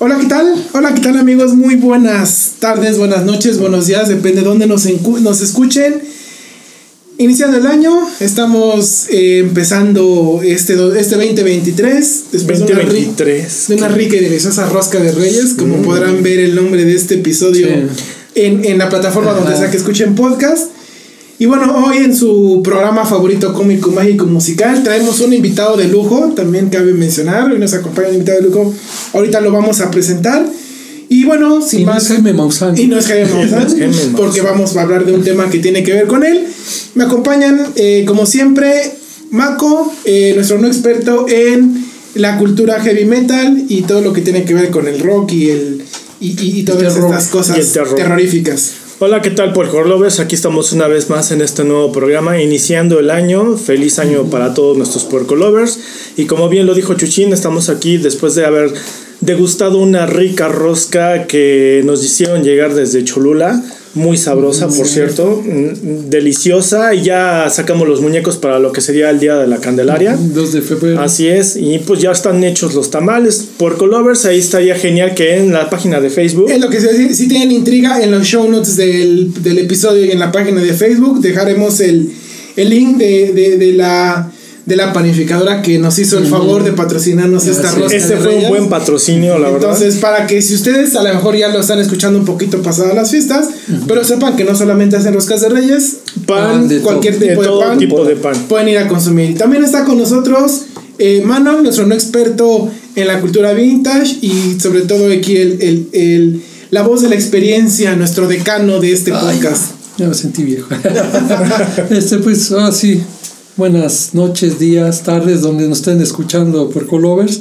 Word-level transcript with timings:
Hola, 0.00 0.16
¿qué 0.20 0.26
tal? 0.26 0.54
Hola, 0.74 0.94
¿qué 0.94 1.00
tal 1.00 1.16
amigos? 1.16 1.54
Muy 1.54 1.74
buenas 1.74 2.52
tardes, 2.60 2.98
buenas 2.98 3.24
noches, 3.24 3.58
buenos 3.58 3.88
días, 3.88 4.08
depende 4.08 4.42
de 4.42 4.46
dónde 4.46 4.68
nos, 4.68 4.86
nos 4.86 5.40
escuchen. 5.40 6.00
Iniciando 7.18 7.56
el 7.56 7.66
año, 7.66 7.92
estamos 8.20 9.06
eh, 9.10 9.38
empezando 9.38 10.40
este, 10.44 10.74
este 10.96 11.16
2023. 11.16 12.24
Después 12.30 12.60
2023. 12.60 13.64
De, 13.66 13.74
una, 13.74 13.88
rica 13.88 14.14
y 14.14 14.20
deliciosa 14.20 14.68
rosca 14.68 15.00
de 15.00 15.10
reyes, 15.10 15.54
como 15.58 15.78
mm. 15.78 15.82
podrán 15.82 16.22
ver 16.22 16.38
el 16.38 16.54
nombre 16.54 16.84
de 16.84 16.94
este 16.94 17.16
episodio 17.16 17.66
en, 18.36 18.64
en, 18.64 18.78
la 18.78 18.88
plataforma 18.88 19.32
donde 19.32 19.56
sea 19.56 19.68
que 19.68 19.78
escuchen 19.78 20.14
podcast. 20.14 20.77
Y 21.40 21.46
bueno, 21.46 21.72
hoy 21.86 21.98
en 21.98 22.16
su 22.16 22.62
programa 22.64 23.04
favorito 23.04 23.52
cómico, 23.52 23.92
mágico, 23.92 24.26
musical, 24.26 24.82
traemos 24.82 25.20
un 25.20 25.32
invitado 25.32 25.76
de 25.76 25.86
lujo, 25.86 26.32
también 26.34 26.68
cabe 26.68 26.92
mencionar, 26.94 27.52
hoy 27.52 27.60
nos 27.60 27.74
acompaña 27.74 28.08
un 28.08 28.14
invitado 28.14 28.38
de 28.38 28.44
lujo, 28.48 28.74
ahorita 29.12 29.40
lo 29.40 29.52
vamos 29.52 29.80
a 29.80 29.88
presentar. 29.90 30.44
Y 31.08 31.24
bueno, 31.24 31.62
sin 31.62 31.86
más. 31.86 31.94
No 31.94 32.00
es 32.02 32.08
Jaime 32.08 32.32
Maussan. 32.32 32.76
Y 32.76 32.86
no 32.86 32.98
es 32.98 33.06
Jaime 33.08 33.28
Maussan, 33.32 34.14
porque 34.16 34.40
vamos 34.40 34.76
a 34.76 34.82
hablar 34.82 35.06
de 35.06 35.12
un 35.12 35.22
tema 35.22 35.48
que 35.48 35.60
tiene 35.60 35.84
que 35.84 35.92
ver 35.92 36.08
con 36.08 36.24
él. 36.24 36.44
Me 36.96 37.04
acompañan, 37.04 37.66
eh, 37.76 38.04
como 38.04 38.26
siempre, 38.26 38.92
Mako, 39.30 39.92
eh, 40.04 40.32
nuestro 40.34 40.58
no 40.58 40.66
experto 40.66 41.26
en 41.28 41.86
la 42.14 42.36
cultura 42.36 42.80
heavy 42.80 43.04
metal 43.04 43.64
y 43.68 43.82
todo 43.82 44.00
lo 44.00 44.12
que 44.12 44.22
tiene 44.22 44.44
que 44.44 44.54
ver 44.54 44.70
con 44.70 44.88
el 44.88 44.98
rock 44.98 45.32
y 45.32 45.50
el 45.50 45.82
y, 46.20 46.34
y, 46.58 46.64
todas 46.64 46.96
estas 46.96 47.28
cosas 47.28 47.72
terroríficas. 47.94 48.72
Hola, 49.00 49.22
¿qué 49.22 49.30
tal, 49.30 49.52
Lovers? 49.86 50.18
Aquí 50.18 50.34
estamos 50.34 50.72
una 50.72 50.88
vez 50.88 51.08
más 51.08 51.30
en 51.30 51.40
este 51.40 51.62
nuevo 51.62 51.92
programa, 51.92 52.42
iniciando 52.42 52.98
el 52.98 53.12
año. 53.12 53.56
Feliz 53.56 54.00
año 54.00 54.24
para 54.24 54.54
todos 54.54 54.76
nuestros 54.76 55.04
Lovers. 55.36 55.78
Y 56.16 56.26
como 56.26 56.48
bien 56.48 56.66
lo 56.66 56.74
dijo 56.74 56.94
Chuchín, 56.94 57.32
estamos 57.32 57.68
aquí 57.68 57.98
después 57.98 58.34
de 58.34 58.44
haber 58.44 58.72
degustado 59.20 59.78
una 59.78 60.06
rica 60.06 60.48
rosca 60.48 61.28
que 61.28 61.80
nos 61.84 62.04
hicieron 62.04 62.42
llegar 62.42 62.74
desde 62.74 63.04
Cholula 63.04 63.62
muy 63.94 64.16
sabrosa, 64.16 64.68
por 64.68 64.86
cierto, 64.86 65.42
mm, 65.44 66.08
deliciosa. 66.10 66.94
Y 66.94 67.02
ya 67.02 67.48
sacamos 67.50 67.88
los 67.88 68.00
muñecos 68.00 68.36
para 68.36 68.58
lo 68.58 68.72
que 68.72 68.80
sería 68.80 69.10
el 69.10 69.20
día 69.20 69.36
de 69.36 69.46
la 69.46 69.58
Candelaria. 69.58 70.16
2 70.18 70.52
de 70.52 70.62
febrero. 70.62 71.00
Así 71.00 71.28
es, 71.28 71.56
y 71.56 71.78
pues 71.78 72.00
ya 72.00 72.10
están 72.10 72.42
hechos 72.44 72.74
los 72.74 72.90
tamales. 72.90 73.48
Por 73.56 73.76
Colovers, 73.76 74.24
ahí 74.24 74.38
estaría 74.38 74.74
genial 74.74 75.14
que 75.14 75.36
en 75.36 75.52
la 75.52 75.70
página 75.70 76.00
de 76.00 76.10
Facebook. 76.10 76.50
Es 76.50 76.60
lo 76.60 76.70
que 76.70 76.80
se 76.80 77.14
si 77.14 77.28
tienen 77.28 77.52
intriga, 77.52 78.02
en 78.02 78.10
los 78.10 78.26
show 78.26 78.48
notes 78.50 78.76
del, 78.76 79.32
del, 79.42 79.58
episodio 79.58 80.04
y 80.04 80.10
en 80.10 80.18
la 80.18 80.32
página 80.32 80.60
de 80.60 80.72
Facebook 80.72 81.20
dejaremos 81.20 81.80
el, 81.80 82.10
el 82.56 82.70
link 82.70 82.96
de, 82.96 83.32
de, 83.32 83.56
de 83.56 83.72
la 83.72 84.32
de 84.68 84.76
la 84.76 84.92
panificadora 84.92 85.62
que 85.62 85.78
nos 85.78 85.98
hizo 85.98 86.18
el 86.18 86.26
favor 86.26 86.62
de 86.62 86.72
patrocinarnos 86.72 87.46
esta 87.46 87.72
rosca. 87.72 87.96
Este 87.96 88.18
fue 88.18 88.36
un 88.36 88.48
buen 88.48 88.68
patrocinio, 88.68 89.38
la 89.38 89.48
verdad. 89.48 89.70
Entonces, 89.70 89.96
para 89.96 90.26
que 90.26 90.42
si 90.42 90.54
ustedes 90.54 90.94
a 90.94 91.02
lo 91.02 91.14
mejor 91.14 91.34
ya 91.36 91.48
lo 91.48 91.60
están 91.60 91.78
escuchando 91.78 92.18
un 92.18 92.26
poquito 92.26 92.60
pasadas 92.60 92.94
las 92.94 93.10
fiestas, 93.10 93.48
pero 93.86 94.04
sepan 94.04 94.36
que 94.36 94.44
no 94.44 94.54
solamente 94.54 94.94
hacen 94.94 95.14
roscas 95.14 95.40
de 95.40 95.48
reyes, 95.48 96.00
pan, 96.26 96.68
cualquier 96.82 97.18
tipo, 97.18 97.42
de, 97.42 97.48
pan, 97.48 97.78
tipo 97.78 98.04
de 98.04 98.16
pan, 98.16 98.34
pueden 98.46 98.68
ir 98.68 98.76
a 98.76 98.88
consumir. 98.88 99.38
También 99.38 99.64
está 99.64 99.86
con 99.86 99.96
nosotros 99.96 100.66
eh, 100.98 101.22
Manuel, 101.24 101.62
nuestro 101.62 101.86
no 101.86 101.94
experto 101.94 102.70
en 102.94 103.06
la 103.06 103.20
cultura 103.20 103.54
vintage 103.54 104.18
y 104.20 104.60
sobre 104.60 104.82
todo 104.82 105.10
aquí 105.10 105.38
el, 105.38 105.62
el, 105.62 105.88
el 105.92 106.42
la 106.70 106.82
voz 106.82 107.00
de 107.00 107.08
la 107.08 107.14
experiencia, 107.14 107.96
nuestro 107.96 108.28
decano 108.28 108.80
de 108.80 108.92
este 108.92 109.12
podcast. 109.12 109.72
Ya 109.96 110.08
me 110.08 110.14
sentí 110.14 110.44
viejo. 110.44 110.68
este, 111.90 112.18
pues, 112.18 112.52
ah, 112.52 112.70
sí, 112.70 113.02
buenas 113.58 114.14
noches, 114.14 114.60
días, 114.60 115.02
tardes, 115.02 115.42
donde 115.42 115.68
nos 115.68 115.78
estén 115.78 116.00
escuchando 116.00 116.70
por 116.70 116.86
Colovers. 116.86 117.40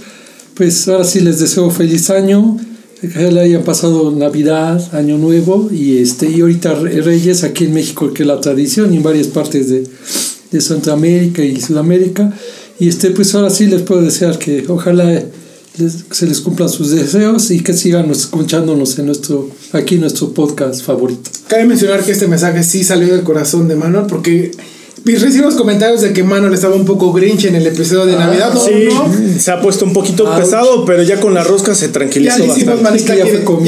Pues 0.56 0.88
ahora 0.88 1.04
sí 1.04 1.20
les 1.20 1.40
deseo 1.40 1.70
feliz 1.70 2.10
año, 2.10 2.58
que 3.00 3.32
le 3.32 3.40
hayan 3.40 3.64
pasado 3.64 4.10
Navidad, 4.10 4.84
Año 4.96 5.20
Nuevo 5.20 5.70
y, 5.72 6.00
este, 6.00 6.28
y 6.28 6.42
ahorita 6.42 6.74
Reyes 6.74 7.44
aquí 7.44 7.66
en 7.66 7.76
México, 7.76 8.12
que 8.14 8.24
es 8.24 8.28
la 8.28 8.42
tradición, 8.42 8.92
y 8.94 8.98
en 8.98 9.04
varias 9.04 9.28
partes 9.28 9.70
de, 9.70 9.88
de 10.52 10.60
Centroamérica 10.60 11.44
y 11.44 11.62
Sudamérica. 11.62 12.34
Y 12.80 12.90
este, 12.90 13.12
pues 13.12 13.36
ahora 13.36 13.52
sí 13.52 13.68
les 13.68 13.84
puedo 13.84 14.02
desear 14.02 14.40
que 14.40 14.66
ojalá 14.68 15.24
se 16.10 16.26
les 16.26 16.42
cumplan 16.42 16.70
sus 16.70 16.90
deseos 16.90 17.52
y 17.52 17.60
que 17.60 17.74
sigan 17.74 18.10
escuchándonos 18.10 18.98
en 18.98 19.06
nuestro, 19.06 19.52
aquí 19.72 19.98
nuestro 19.98 20.34
podcast 20.34 20.82
favorito. 20.82 21.30
Cabe 21.48 21.66
mencionar 21.66 22.04
que 22.04 22.14
este 22.14 22.28
mensaje 22.28 22.64
sí 22.64 22.84
salió 22.84 23.14
del 23.14 23.24
corazón 23.24 23.68
de 23.68 23.76
Manuel 23.76 24.08
porque 24.08 24.52
recibimos 25.06 25.56
comentarios 25.56 26.02
de 26.02 26.14
que 26.14 26.24
Manuel 26.24 26.54
estaba 26.54 26.76
un 26.76 26.86
poco 26.86 27.14
grinch 27.14 27.46
en 27.46 27.56
el 27.56 27.68
episodio 27.68 28.06
de 28.06 28.16
ah, 28.16 28.20
Navidad. 28.20 28.54
sí, 28.56 29.40
se 29.40 29.52
ha 29.52 29.62
puesto 29.62 29.86
un 29.86 29.94
poquito 29.94 30.30
pesado, 30.36 30.86
pero 30.86 31.04
ya 31.04 31.20
con 31.20 31.34
la 31.34 31.44
rosca 31.44 31.76
se 31.76 31.90
tranquilizó 31.90 32.38
ya 32.38 32.46
le 32.46 32.52
hicimos 32.52 32.82
Manita 32.82 33.16
ya, 33.16 33.26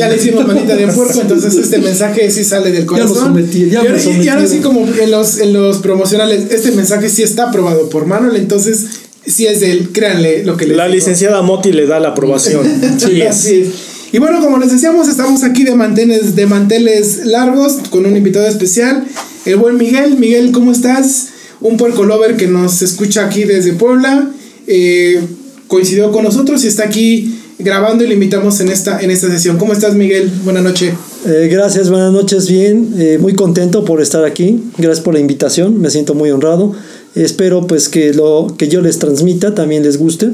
le 0.09 0.15
hicimos 0.15 0.47
manita 0.47 0.75
de 0.75 0.87
puerco, 0.87 1.21
entonces 1.21 1.55
este 1.55 1.77
mensaje 1.79 2.29
sí 2.31 2.43
sale 2.43 2.71
del 2.71 2.85
corazón. 2.85 3.15
Ya 3.15 3.21
lo 3.21 3.27
sometí, 3.27 3.69
ya 3.69 3.83
y, 3.83 4.27
ahora 4.27 4.47
sí 4.47 4.59
como 4.59 4.87
en 4.87 5.11
los, 5.11 5.39
en 5.39 5.53
los 5.53 5.77
promocionales, 5.77 6.51
este 6.51 6.71
mensaje 6.71 7.09
sí 7.09 7.23
está 7.23 7.49
aprobado 7.49 7.89
por 7.89 8.05
Manuel, 8.05 8.35
entonces 8.35 8.85
sí 9.25 9.45
es 9.45 9.59
de 9.59 9.71
él, 9.71 9.89
créanle 9.91 10.43
lo 10.43 10.57
que 10.57 10.65
le 10.65 10.75
La 10.75 10.87
licenciada 10.87 11.41
Moti 11.41 11.71
le 11.71 11.85
da 11.85 11.99
la 11.99 12.09
aprobación. 12.09 12.65
sí, 12.97 13.21
así 13.21 13.71
Y 14.11 14.17
bueno, 14.17 14.41
como 14.41 14.57
les 14.57 14.71
decíamos, 14.71 15.07
estamos 15.07 15.43
aquí 15.43 15.63
de 15.63 15.75
manteles, 15.75 16.35
de 16.35 16.45
manteles 16.47 17.25
largos 17.25 17.77
con 17.89 18.05
un 18.05 18.17
invitado 18.17 18.47
especial 18.47 19.05
el 19.45 19.57
buen 19.57 19.77
Miguel. 19.77 20.17
Miguel, 20.17 20.51
¿cómo 20.51 20.71
estás? 20.71 21.29
Un 21.61 21.77
puerco 21.77 22.03
lover 22.03 22.37
que 22.37 22.47
nos 22.47 22.81
escucha 22.81 23.25
aquí 23.25 23.43
desde 23.43 23.73
Puebla. 23.73 24.31
Eh, 24.67 25.21
coincidió 25.67 26.11
con 26.11 26.23
nosotros 26.23 26.63
y 26.63 26.67
está 26.67 26.85
aquí 26.85 27.35
grabando 27.59 28.03
y 28.03 28.07
le 28.07 28.13
invitamos 28.13 28.59
en 28.61 28.69
esta, 28.69 28.99
en 28.99 29.11
esta 29.11 29.29
sesión. 29.29 29.57
¿Cómo 29.57 29.73
estás, 29.73 29.93
Miguel? 29.95 30.31
Buenas 30.43 30.63
noches. 30.63 30.93
Eh, 31.25 31.49
gracias, 31.51 31.89
buenas 31.89 32.13
noches, 32.13 32.49
bien. 32.49 32.93
Eh, 32.97 33.17
muy 33.19 33.33
contento 33.33 33.83
por 33.85 34.01
estar 34.01 34.23
aquí. 34.23 34.63
Gracias 34.77 35.01
por 35.03 35.13
la 35.13 35.19
invitación, 35.19 35.79
me 35.79 35.89
siento 35.89 36.13
muy 36.13 36.31
honrado. 36.31 36.73
Espero 37.15 37.67
pues 37.67 37.89
que 37.89 38.13
lo 38.13 38.55
que 38.57 38.69
yo 38.69 38.81
les 38.81 38.99
transmita 38.99 39.55
también 39.55 39.83
les 39.83 39.97
guste, 39.97 40.29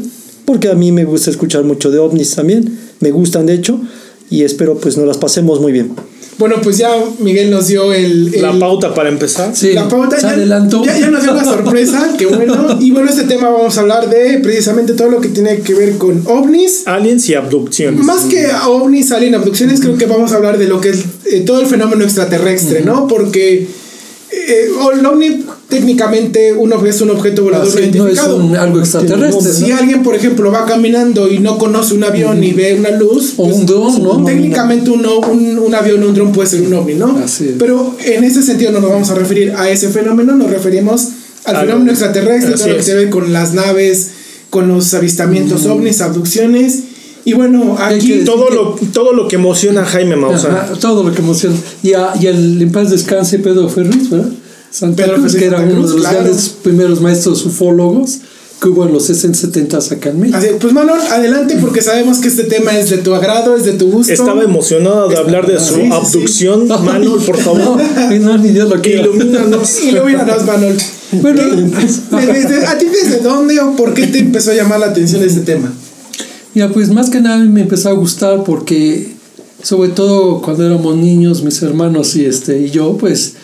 porque 0.46 0.70
a 0.70 0.76
mí 0.76 0.92
me 0.92 1.06
gusta 1.06 1.32
escuchar 1.32 1.64
mucho 1.64 1.92
de 1.92 2.00
ovnis 2.00 2.36
también, 2.36 2.80
me 3.00 3.12
gustan 3.12 3.46
de 3.46 3.54
hecho, 3.54 3.80
y 4.30 4.44
espero 4.44 4.78
pues 4.78 4.98
nos 4.98 5.08
las 5.08 5.18
pasemos 5.18 5.60
muy 5.60 5.72
bien. 5.72 5.92
Bueno, 6.38 6.58
pues 6.62 6.78
ya 6.78 6.90
Miguel 7.20 7.50
nos 7.50 7.68
dio 7.68 7.94
el, 7.94 8.30
la 8.42 8.58
pauta 8.60 8.94
para 8.94 9.08
empezar. 9.08 9.56
Sí, 9.56 9.72
la 9.72 9.88
pauta 9.88 10.18
ya, 10.20 10.36
ya, 10.36 11.10
nos 11.10 11.24
dio 11.24 11.34
la 11.34 11.46
sorpresa, 11.46 12.14
qué 12.18 12.26
bueno. 12.26 12.78
Y 12.82 12.92
bueno, 12.92 13.10
este 13.10 13.24
tema 13.24 13.50
vamos 13.50 13.78
a 13.78 13.82
hablar 13.82 14.10
de 14.10 14.40
precisamente 14.40 14.94
todo 14.94 15.10
lo 15.10 15.22
que 15.22 15.30
tiene 15.30 15.60
que 15.60 15.74
ver 15.74 15.98
con 15.98 16.24
ovnis. 16.26 16.84
Aliens 16.88 17.30
y 17.30 17.36
abducciones. 17.36 18.04
Más 18.04 18.26
que 18.26 18.48
ovnis, 18.68 19.14
aliens, 19.14 19.38
abducciones, 19.38 19.80
creo 19.80 19.98
que 19.98 20.08
vamos 20.08 20.34
a 20.34 20.36
hablar 20.36 20.58
de 20.58 20.68
lo 20.68 20.82
que 20.82 20.90
es 20.90 21.06
eh, 21.32 21.42
todo 21.42 21.62
el 21.62 21.68
fenómeno 21.68 22.04
extraterrestre, 22.04 22.82
¿no? 22.82 23.08
Porque 23.08 23.68
eh, 24.32 24.68
el 24.94 25.06
ovni 25.06 25.46
técnicamente 25.70 26.53
uno 26.53 26.84
es 26.86 27.02
un 27.02 27.09
objeto 27.09 27.44
volador 27.44 27.68
ah, 27.76 27.80
identificado. 27.80 28.40
No 28.40 28.53
es 28.53 28.59
algo 28.59 28.80
extraterrestre. 28.80 29.53
Si 29.53 29.72
alguien, 29.72 30.03
por 30.03 30.16
ejemplo, 30.16 30.52
va 30.52 30.66
caminando 30.66 31.31
y 31.31 31.40
no 31.40 31.58
conoce 31.58 31.94
un 31.94 32.03
avión 32.03 32.44
y 32.44 32.53
ve 32.53 32.76
una 32.76 32.92
luz, 32.92 33.34
o 33.38 33.46
un 33.46 33.66
dron, 33.66 34.03
¿no? 34.03 34.24
Técnicamente 34.24 34.90
un, 34.90 35.06
un, 35.06 35.59
un, 35.59 35.76
avión 35.76 36.03
o 36.03 36.08
un 36.09 36.14
dron 36.14 36.31
puede 36.31 36.50
ser 36.50 36.62
un 36.62 36.74
ovni, 36.74 36.96
¿no? 36.96 37.20
Pero 37.58 37.96
en 38.03 38.24
ese 38.24 38.44
sentido 38.44 38.72
no 38.72 38.80
nos 38.80 38.90
vamos 38.92 39.09
a 39.09 39.16
referir 39.16 39.53
a 39.56 39.70
ese 39.70 39.90
fenómeno, 39.90 40.36
nos 40.36 40.50
referimos 40.50 41.09
al 41.46 41.58
fenómeno 41.58 41.92
extraterrestre, 41.92 42.56
todo 42.56 42.68
lo 42.70 42.78
que 42.78 42.84
se 42.84 42.96
ve 42.96 43.09
con 43.09 43.34
las 43.34 43.53
naves, 43.53 44.12
con 44.50 44.68
los 44.68 44.94
avistamientos 44.94 45.66
ovnis, 45.66 46.02
abducciones. 46.02 46.80
Y 47.28 47.34
bueno, 47.34 47.76
aquí 47.80 48.24
todo 48.24 48.52
lo, 48.52 48.76
todo 48.94 49.12
lo 49.14 49.28
que 49.28 49.36
emociona 49.36 49.82
a 49.82 49.86
Jaime 49.86 50.16
Maussan. 50.16 50.80
todo 50.80 51.03
lo 51.03 51.12
que 51.12 51.22
emociona. 51.22 51.56
Y, 51.82 51.94
a, 51.94 52.14
y 52.20 52.28
el 52.28 52.62
en 52.62 52.72
paz 52.72 52.92
descanse 52.92 53.40
Pedro 53.40 53.68
Ferriz, 53.68 54.12
¿verdad? 54.12 54.30
Santa 54.75 55.06
Cruz, 55.13 55.36
que 55.36 55.46
era 55.46 55.62
uno 55.62 55.88
de 55.88 55.94
los 55.94 56.02
grandes 56.02 56.50
primeros 56.50 57.00
maestros 57.00 57.46
ufólogos 57.46 58.19
que 58.62 58.68
hubo 58.68 58.86
en 58.86 58.91
los 58.91 59.06
60 59.06 59.40
70 59.40 59.78
acá 59.78 60.09
en 60.09 60.20
México. 60.20 60.40
pues 60.59 60.73
Manuel, 60.73 61.00
adelante 61.11 61.58
porque 61.61 61.82
sabemos 61.82 62.17
que 62.17 62.28
este 62.28 62.44
tema 62.44 62.78
es 62.78 62.90
de 62.90 62.97
tu 62.97 63.16
agrado, 63.16 63.55
es 63.55 63.64
de 63.64 63.73
tu 63.73 63.90
gusto. 63.90 64.11
Estaba 64.11 64.44
emocionado 64.44 65.08
de 65.08 65.16
hablar 65.16 65.47
de 65.47 65.61
su 65.61 65.82
abducción. 65.94 66.67
Manuel, 66.84 67.22
por 67.26 67.38
favor. 67.38 67.82
no, 68.20 68.38
ni 68.38 68.50
Dios 68.50 68.70
lo 68.70 68.85
Ilumínanos. 68.85 69.82
Ilumínanos, 69.84 70.46
Manuel. 70.46 70.78
Bueno, 71.22 71.41
¿a 72.67 72.78
ti 72.78 72.85
desde 72.85 73.20
dónde 73.20 73.58
o 73.61 73.78
por 73.78 73.94
qué 73.94 74.08
te 74.08 74.20
empezó 74.20 74.52
a 74.52 74.55
llamar 74.55 74.82
la 74.82 74.88
atención 74.88 75.23
este 75.23 75.41
tema? 75.41 75.72
Ya, 76.53 76.67
pues 76.67 76.90
más 76.90 77.09
que 77.09 77.22
nada 77.22 77.38
me 77.38 77.61
empezó 77.61 77.88
a 77.88 77.94
gustar 77.94 78.44
porque, 78.44 79.14
sobre 79.64 79.90
todo 79.90 80.41
cuando 80.41 80.66
éramos 80.66 80.97
niños, 80.97 81.44
mis 81.44 81.61
hermanos 81.61 82.14
y, 82.17 82.26
este, 82.26 82.59
y 82.59 82.72
yo, 82.72 82.97
pues 82.97 83.35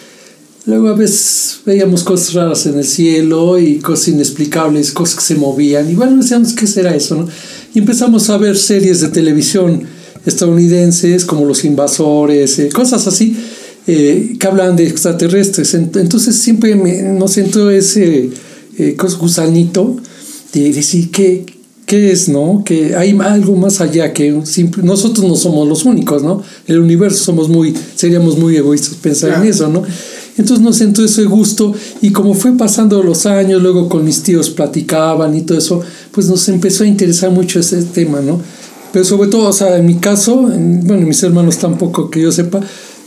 Luego 0.65 0.89
a 0.89 0.93
veces 0.93 1.61
veíamos 1.65 2.03
cosas 2.03 2.33
raras 2.33 2.65
en 2.67 2.77
el 2.77 2.85
cielo 2.85 3.57
y 3.57 3.79
cosas 3.79 4.09
inexplicables, 4.09 4.91
cosas 4.91 5.15
que 5.15 5.21
se 5.21 5.35
movían. 5.35 5.89
Y 5.89 5.95
bueno, 5.95 6.17
decíamos, 6.17 6.53
¿qué 6.53 6.67
será 6.67 6.95
eso? 6.95 7.15
No? 7.15 7.27
Y 7.73 7.79
empezamos 7.79 8.29
a 8.29 8.37
ver 8.37 8.55
series 8.57 9.01
de 9.01 9.07
televisión 9.07 9.83
estadounidenses 10.25 11.25
como 11.25 11.45
Los 11.45 11.65
Invasores, 11.65 12.59
eh, 12.59 12.69
cosas 12.69 13.07
así, 13.07 13.35
eh, 13.87 14.35
que 14.39 14.47
hablan 14.47 14.75
de 14.75 14.87
extraterrestres. 14.87 15.73
Entonces 15.73 16.35
siempre 16.35 16.75
me, 16.75 17.01
nos 17.01 17.37
entró 17.37 17.71
ese 17.71 18.29
eh, 18.77 18.97
gusanito 19.19 19.97
de 20.53 20.71
decir, 20.71 21.09
¿qué, 21.09 21.45
¿qué 21.87 22.11
es, 22.11 22.29
no? 22.29 22.63
Que 22.63 22.95
hay 22.95 23.17
algo 23.19 23.55
más 23.55 23.81
allá 23.81 24.13
que 24.13 24.41
simple, 24.43 24.83
nosotros 24.83 25.27
no 25.27 25.35
somos 25.35 25.67
los 25.67 25.85
únicos, 25.85 26.21
¿no? 26.21 26.43
El 26.67 26.79
universo 26.79 27.23
somos 27.23 27.49
muy, 27.49 27.73
seríamos 27.95 28.37
muy 28.37 28.55
egoístas 28.57 28.95
pensar 28.95 29.41
en 29.41 29.49
eso, 29.49 29.67
¿no? 29.69 29.83
Entonces 30.41 30.65
nos 30.65 30.81
entró 30.81 31.05
ese 31.05 31.25
gusto 31.25 31.71
y 32.01 32.09
como 32.09 32.33
fue 32.33 32.57
pasando 32.57 33.03
los 33.03 33.27
años, 33.27 33.61
luego 33.61 33.87
con 33.87 34.03
mis 34.03 34.23
tíos 34.23 34.49
platicaban 34.49 35.35
y 35.35 35.41
todo 35.41 35.59
eso, 35.59 35.81
pues 36.11 36.27
nos 36.27 36.49
empezó 36.49 36.83
a 36.83 36.87
interesar 36.87 37.29
mucho 37.29 37.59
ese 37.59 37.83
tema, 37.83 38.21
¿no? 38.21 38.41
Pero 38.91 39.05
sobre 39.05 39.29
todo, 39.29 39.49
o 39.49 39.53
sea, 39.53 39.77
en 39.77 39.85
mi 39.85 39.97
caso, 39.97 40.35
bueno, 40.35 41.05
mis 41.05 41.21
hermanos 41.21 41.59
tampoco 41.59 42.09
que 42.09 42.21
yo 42.21 42.31
sepa, 42.31 42.59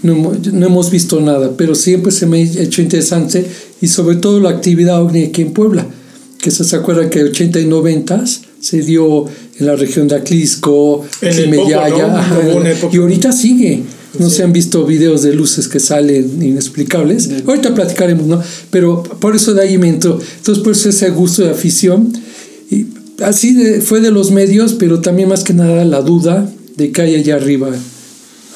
no, 0.04 0.32
no, 0.52 0.66
hemos 0.66 0.92
visto 0.92 1.20
nada, 1.20 1.50
pero 1.56 1.74
siempre 1.74 2.12
se 2.12 2.26
me 2.26 2.38
ha 2.38 2.40
hecho 2.40 2.80
interesante 2.80 3.44
y 3.80 3.88
sobre 3.88 4.16
todo 4.16 4.38
la 4.38 4.50
actividad 4.50 5.02
ovni 5.02 5.24
aquí 5.24 5.42
en 5.42 5.52
Puebla, 5.52 5.88
que 6.40 6.52
se, 6.52 6.76
acuerdan 6.76 7.10
que 7.10 7.24
80 7.24 7.58
y 7.58 7.66
90 7.66 8.24
se 8.60 8.82
dio 8.82 9.24
en 9.58 9.66
la 9.66 9.74
región 9.74 10.06
de 10.06 10.14
Aclisco, 10.14 11.04
en 11.20 11.50
Medalla, 11.50 12.24
¿no? 12.30 12.90
y 12.92 12.96
ahorita 12.96 13.32
sigue. 13.32 13.82
No 14.18 14.30
sí. 14.30 14.36
se 14.36 14.42
han 14.44 14.52
visto 14.52 14.84
videos 14.84 15.22
de 15.22 15.34
luces 15.34 15.68
que 15.68 15.80
salen 15.80 16.42
inexplicables. 16.42 17.24
Sí. 17.24 17.36
Ahorita 17.46 17.74
platicaremos, 17.74 18.26
¿no? 18.26 18.42
Pero 18.70 19.02
por 19.02 19.34
eso 19.34 19.54
de 19.54 19.62
ahí 19.62 19.78
me 19.78 19.88
entró. 19.88 20.18
Entonces, 20.38 20.62
por 20.62 20.72
eso 20.72 20.88
ese 20.88 21.10
gusto 21.10 21.42
de 21.42 21.50
afición. 21.50 22.12
Y 22.70 22.86
así 23.22 23.54
de, 23.54 23.80
fue 23.80 24.00
de 24.00 24.10
los 24.10 24.30
medios, 24.30 24.74
pero 24.74 25.00
también 25.00 25.28
más 25.28 25.44
que 25.44 25.52
nada 25.52 25.84
la 25.84 26.00
duda 26.00 26.50
de 26.76 26.92
que 26.92 27.02
hay 27.02 27.14
allá 27.16 27.36
arriba. 27.36 27.70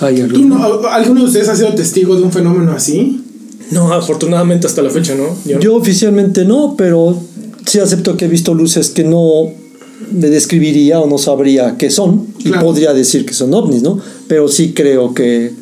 Allá 0.01 0.25
arriba. 0.25 0.39
¿Tú 0.39 0.49
no, 0.49 0.89
¿Alguno 0.89 1.23
de 1.23 1.27
ustedes 1.27 1.49
ha 1.49 1.57
sido 1.57 1.75
testigo 1.75 2.17
de 2.17 2.23
un 2.23 2.33
fenómeno 2.33 2.73
así? 2.73 3.25
No, 3.71 3.93
afortunadamente 3.93 4.67
hasta 4.67 4.83
la 4.83 4.91
fecha, 4.91 5.15
¿no? 5.15 5.37
Yo, 5.45 5.61
Yo 5.61 5.77
oficialmente 5.77 6.45
no, 6.45 6.75
pero 6.77 7.21
sí 7.67 7.79
acepto 7.81 8.17
que 8.17 8.25
he 8.25 8.29
visto 8.29 8.55
luces 8.55 8.91
que 8.91 9.05
no 9.05 9.53
me 10.13 10.29
describiría 10.29 11.01
o 11.01 11.09
no 11.09 11.19
sabría 11.19 11.77
qué 11.77 11.91
son 11.91 12.27
claro. 12.43 12.61
y 12.61 12.65
podría 12.65 12.93
decir 12.93 13.27
que 13.27 13.35
son 13.35 13.53
ovnis, 13.53 13.83
¿no? 13.83 13.99
Pero 14.27 14.49
sí 14.49 14.73
creo 14.73 15.15
que, 15.15 15.53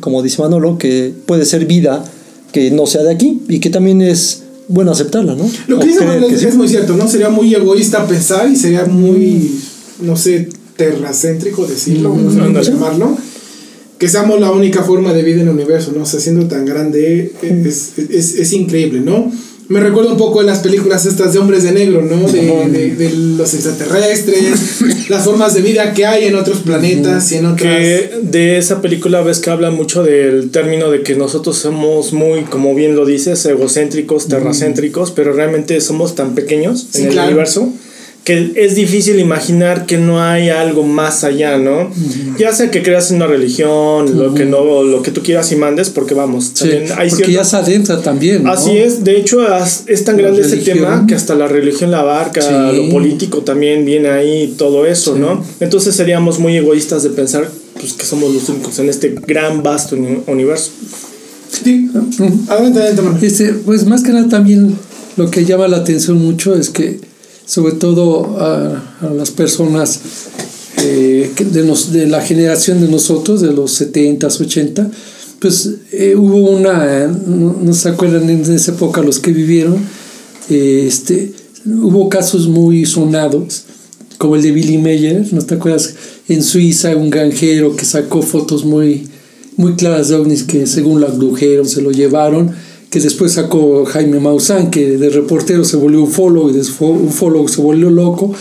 como 0.00 0.22
dice 0.22 0.42
Manolo, 0.42 0.78
que 0.78 1.12
puede 1.26 1.44
ser 1.44 1.66
vida 1.66 2.04
que 2.52 2.70
no 2.70 2.86
sea 2.86 3.02
de 3.02 3.12
aquí 3.12 3.42
y 3.48 3.60
que 3.60 3.70
también 3.70 4.02
es 4.02 4.42
bueno 4.68 4.90
aceptarla, 4.90 5.34
¿no? 5.34 5.48
Lo 5.68 5.78
que 5.78 5.88
dice 5.88 6.04
Manolo 6.04 6.28
es, 6.28 6.40
sí. 6.40 6.46
es 6.46 6.56
muy 6.56 6.68
cierto, 6.68 6.96
¿no? 6.96 7.08
Sería 7.08 7.28
muy 7.28 7.54
egoísta 7.54 8.06
pensar 8.06 8.50
y 8.50 8.56
sería 8.56 8.84
muy, 8.86 9.52
no 10.00 10.16
sé, 10.16 10.48
terracéntrico 10.76 11.66
decirlo, 11.66 12.14
mm, 12.14 12.24
no 12.24 12.30
sé 12.30 12.38
cómo 12.38 12.62
llamarlo. 12.62 13.18
Que 13.98 14.08
seamos 14.08 14.40
la 14.40 14.50
única 14.50 14.82
forma 14.82 15.14
de 15.14 15.22
vida 15.22 15.36
en 15.36 15.48
el 15.48 15.54
universo, 15.54 15.92
¿no? 15.96 16.02
O 16.02 16.06
sea, 16.06 16.20
siendo 16.20 16.46
tan 16.48 16.66
grande 16.66 17.32
es, 17.42 17.92
es, 17.96 18.34
es 18.34 18.52
increíble, 18.52 19.00
¿no? 19.00 19.32
Me 19.68 19.80
recuerda 19.80 20.12
un 20.12 20.16
poco 20.16 20.40
de 20.40 20.46
las 20.46 20.60
películas 20.60 21.06
estas 21.06 21.32
de 21.32 21.40
hombres 21.40 21.64
de 21.64 21.72
negro, 21.72 22.02
¿no? 22.02 22.30
De, 22.30 22.68
de, 22.68 22.94
de, 22.94 23.10
los 23.10 23.52
extraterrestres, 23.52 24.80
las 25.08 25.24
formas 25.24 25.54
de 25.54 25.62
vida 25.62 25.92
que 25.92 26.06
hay 26.06 26.26
en 26.26 26.36
otros 26.36 26.58
planetas 26.58 27.32
y 27.32 27.36
en 27.36 27.46
otras... 27.46 27.58
Que 27.58 28.10
de 28.22 28.58
esa 28.58 28.80
película 28.80 29.22
ves 29.22 29.40
que 29.40 29.50
habla 29.50 29.70
mucho 29.70 30.04
del 30.04 30.50
término 30.50 30.90
de 30.90 31.02
que 31.02 31.16
nosotros 31.16 31.56
somos 31.56 32.12
muy, 32.12 32.42
como 32.42 32.74
bien 32.74 32.94
lo 32.94 33.04
dices, 33.04 33.44
egocéntricos, 33.44 34.28
terracéntricos, 34.28 35.10
pero 35.10 35.32
realmente 35.32 35.80
somos 35.80 36.14
tan 36.14 36.34
pequeños 36.34 36.86
sí, 36.90 37.00
en 37.00 37.06
el 37.08 37.12
claro. 37.12 37.28
universo 37.28 37.72
que 38.26 38.50
es 38.56 38.74
difícil 38.74 39.20
imaginar 39.20 39.86
que 39.86 39.98
no 39.98 40.20
hay 40.20 40.48
algo 40.48 40.82
más 40.82 41.22
allá, 41.22 41.58
¿no? 41.58 41.82
Uh 41.82 41.90
-huh. 41.90 42.36
Ya 42.36 42.52
sea 42.52 42.72
que 42.72 42.82
creas 42.82 43.12
en 43.12 43.18
una 43.18 43.28
religión, 43.28 43.70
uh 43.70 44.08
-huh. 44.08 44.14
lo 44.14 44.34
que 44.34 44.44
no, 44.44 44.82
lo 44.82 45.00
que 45.00 45.12
tú 45.12 45.22
quieras 45.22 45.52
y 45.52 45.56
mandes, 45.56 45.90
porque 45.90 46.12
vamos, 46.12 46.50
sí, 46.52 46.68
hay 46.96 47.08
porque 47.08 47.30
ya 47.30 47.44
se 47.44 47.56
adentra 47.56 48.02
también. 48.02 48.42
¿no? 48.42 48.50
Así 48.50 48.76
es, 48.78 49.04
de 49.04 49.16
hecho 49.16 49.46
es 49.86 50.04
tan 50.04 50.16
la 50.16 50.22
grande 50.22 50.42
religión. 50.42 50.60
ese 50.60 50.72
tema 50.72 51.04
que 51.06 51.14
hasta 51.14 51.36
la 51.36 51.46
religión 51.46 51.92
la 51.92 52.00
abarca, 52.00 52.42
sí. 52.42 52.76
lo 52.76 52.88
político 52.88 53.42
también 53.42 53.84
viene 53.84 54.08
ahí, 54.08 54.56
todo 54.58 54.86
eso, 54.86 55.14
sí. 55.14 55.20
¿no? 55.20 55.44
Entonces 55.60 55.94
seríamos 55.94 56.40
muy 56.40 56.56
egoístas 56.56 57.04
de 57.04 57.10
pensar 57.10 57.48
pues, 57.80 57.92
que 57.92 58.04
somos 58.04 58.34
los 58.34 58.48
únicos 58.48 58.76
en 58.80 58.88
este 58.88 59.14
gran, 59.24 59.62
vasto 59.62 59.96
universo. 60.26 60.72
Sí, 61.48 61.88
adelante, 62.48 62.80
adelante, 62.80 63.24
este, 63.24 63.52
Pues 63.64 63.86
más 63.86 64.02
que 64.02 64.10
nada 64.10 64.28
también 64.28 64.76
lo 65.16 65.30
que 65.30 65.44
llama 65.44 65.68
la 65.68 65.76
atención 65.76 66.18
mucho 66.18 66.56
es 66.56 66.70
que 66.70 66.98
sobre 67.46 67.74
todo 67.74 68.36
a, 68.40 68.82
las 69.14 69.30
personas 69.30 70.00
eh, 70.82 71.32
de, 71.38 71.62
nos, 71.62 71.92
de, 71.92 72.06
la 72.06 72.20
generación 72.20 72.80
de 72.80 72.88
nosotros, 72.88 73.40
de 73.40 73.52
los 73.52 73.80
70s, 73.80 74.40
80, 74.40 74.90
pues 75.40 75.70
eh, 75.92 76.14
hubo 76.16 76.50
una, 76.50 77.06
no, 77.06 77.56
no, 77.62 77.72
se 77.72 77.88
acuerdan 77.88 78.28
en 78.28 78.42
esa 78.52 78.72
época 78.72 79.02
los 79.02 79.20
que 79.20 79.32
vivieron, 79.32 79.76
eh, 80.50 80.84
este, 80.86 81.32
hubo 81.64 82.08
casos 82.08 82.48
muy 82.48 82.84
sonados, 82.84 83.62
como 84.18 84.36
el 84.36 84.42
de 84.42 84.50
Billy 84.50 84.78
Meyer, 84.78 85.32
¿no 85.32 85.42
te 85.42 85.54
acuerdas? 85.54 85.94
En 86.28 86.42
Suiza, 86.42 86.96
un 86.96 87.10
granjero 87.10 87.76
que 87.76 87.84
sacó 87.84 88.22
fotos 88.22 88.64
muy, 88.64 89.08
muy 89.56 89.74
claras 89.74 90.08
de 90.08 90.16
ovnis 90.16 90.42
que 90.42 90.66
según 90.66 91.00
la 91.00 91.06
abdujeron, 91.08 91.68
se 91.68 91.82
lo 91.82 91.92
llevaron 91.92 92.52
que 92.96 93.02
después 93.02 93.32
sacó 93.32 93.84
Jaime 93.84 94.20
Maussan, 94.20 94.70
que 94.70 94.96
de 94.96 95.10
reportero 95.10 95.66
se 95.66 95.76
volvió 95.76 96.04
ufólogo 96.04 96.48
y 96.48 96.54
de 96.54 96.60
ufólogo 96.60 97.46
se 97.46 97.60
volvió 97.60 97.90
loco. 97.90 98.32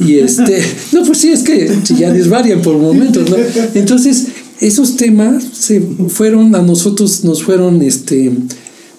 Y 0.00 0.18
este, 0.18 0.60
no, 0.90 1.04
pues 1.04 1.18
sí, 1.18 1.28
es 1.28 1.44
que 1.44 1.70
ya 1.96 2.12
desvarian 2.12 2.60
por 2.60 2.76
momentos, 2.76 3.30
¿no? 3.30 3.36
Entonces, 3.72 4.26
esos 4.60 4.96
temas 4.96 5.44
se 5.52 5.80
fueron 6.08 6.56
a 6.56 6.60
nosotros, 6.60 7.22
nos 7.22 7.44
fueron, 7.44 7.82
este, 7.82 8.32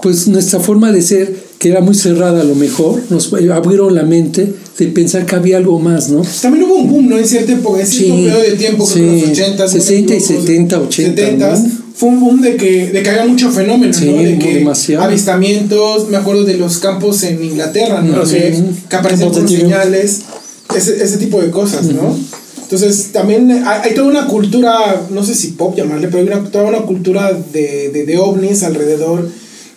pues 0.02 0.30
nuestra 0.30 0.62
forma 0.62 0.94
de 0.94 1.02
ser, 1.02 1.36
que 1.60 1.68
era 1.68 1.82
muy 1.82 1.96
cerrada 1.96 2.40
a 2.40 2.46
lo 2.46 2.56
mejor, 2.56 3.02
nos 3.10 3.34
abrieron 3.34 3.94
la 3.94 4.04
mente 4.04 4.54
de 4.78 4.88
pensar 4.88 5.26
que 5.26 5.36
había 5.36 5.58
algo 5.58 5.78
más, 5.78 6.08
¿no? 6.08 6.22
También 6.42 6.64
hubo 6.64 6.76
un 6.76 6.90
boom, 6.90 7.10
¿no? 7.10 7.18
En 7.18 7.28
cierta 7.28 7.52
época, 7.52 7.82
en 7.82 7.88
cierto 7.88 8.16
sí, 8.16 8.24
periodo 8.24 8.42
de 8.44 8.52
tiempo, 8.52 8.88
sí, 8.88 9.02
los 9.02 9.30
80, 9.32 9.68
60 9.68 10.16
y 10.16 10.22
70, 10.22 10.80
80. 10.80 11.22
70 11.22 11.58
¿no? 11.58 11.81
Fue 11.94 12.10
un 12.10 12.20
boom 12.20 12.42
de 12.42 12.56
que, 12.56 12.88
de 12.92 13.04
que 13.04 13.10
había 13.10 13.26
mucho 13.26 13.52
fenómeno, 13.52 13.94
sí, 13.94 14.06
¿no? 14.10 14.22
De 14.22 14.40
que 14.40 14.56
demasiado. 14.56 15.04
avistamientos, 15.04 16.10
me 16.10 16.18
acuerdo 16.18 16.44
de 16.44 16.56
los 16.56 16.78
campos 16.80 17.24
en 17.24 17.44
Inglaterra, 17.44 18.02
¿no? 18.02 18.26
Sí. 18.26 18.36
Que, 18.36 18.64
que 18.90 18.96
aparecían 18.96 19.32
con 19.32 19.48
señales, 19.48 20.22
ese, 20.76 21.04
ese 21.04 21.18
tipo 21.18 21.42
de 21.42 21.50
cosas, 21.50 21.86
¿no? 21.88 22.02
Uh 22.02 22.14
-huh. 22.14 22.64
Entonces, 22.64 23.12
también 23.12 23.52
hay, 23.52 23.82
hay, 23.84 23.94
toda 23.94 24.08
una 24.08 24.28
cultura, 24.28 25.06
no 25.10 25.24
sé 25.26 25.36
si 25.36 25.50
pop 25.50 25.76
llamarle, 25.76 26.08
pero 26.08 26.20
hay 26.20 26.28
una, 26.28 26.50
toda 26.50 26.64
una 26.64 26.84
cultura 26.84 27.34
de, 27.34 27.90
de, 27.90 28.06
de 28.06 28.18
ovnis 28.18 28.64
alrededor 28.64 29.28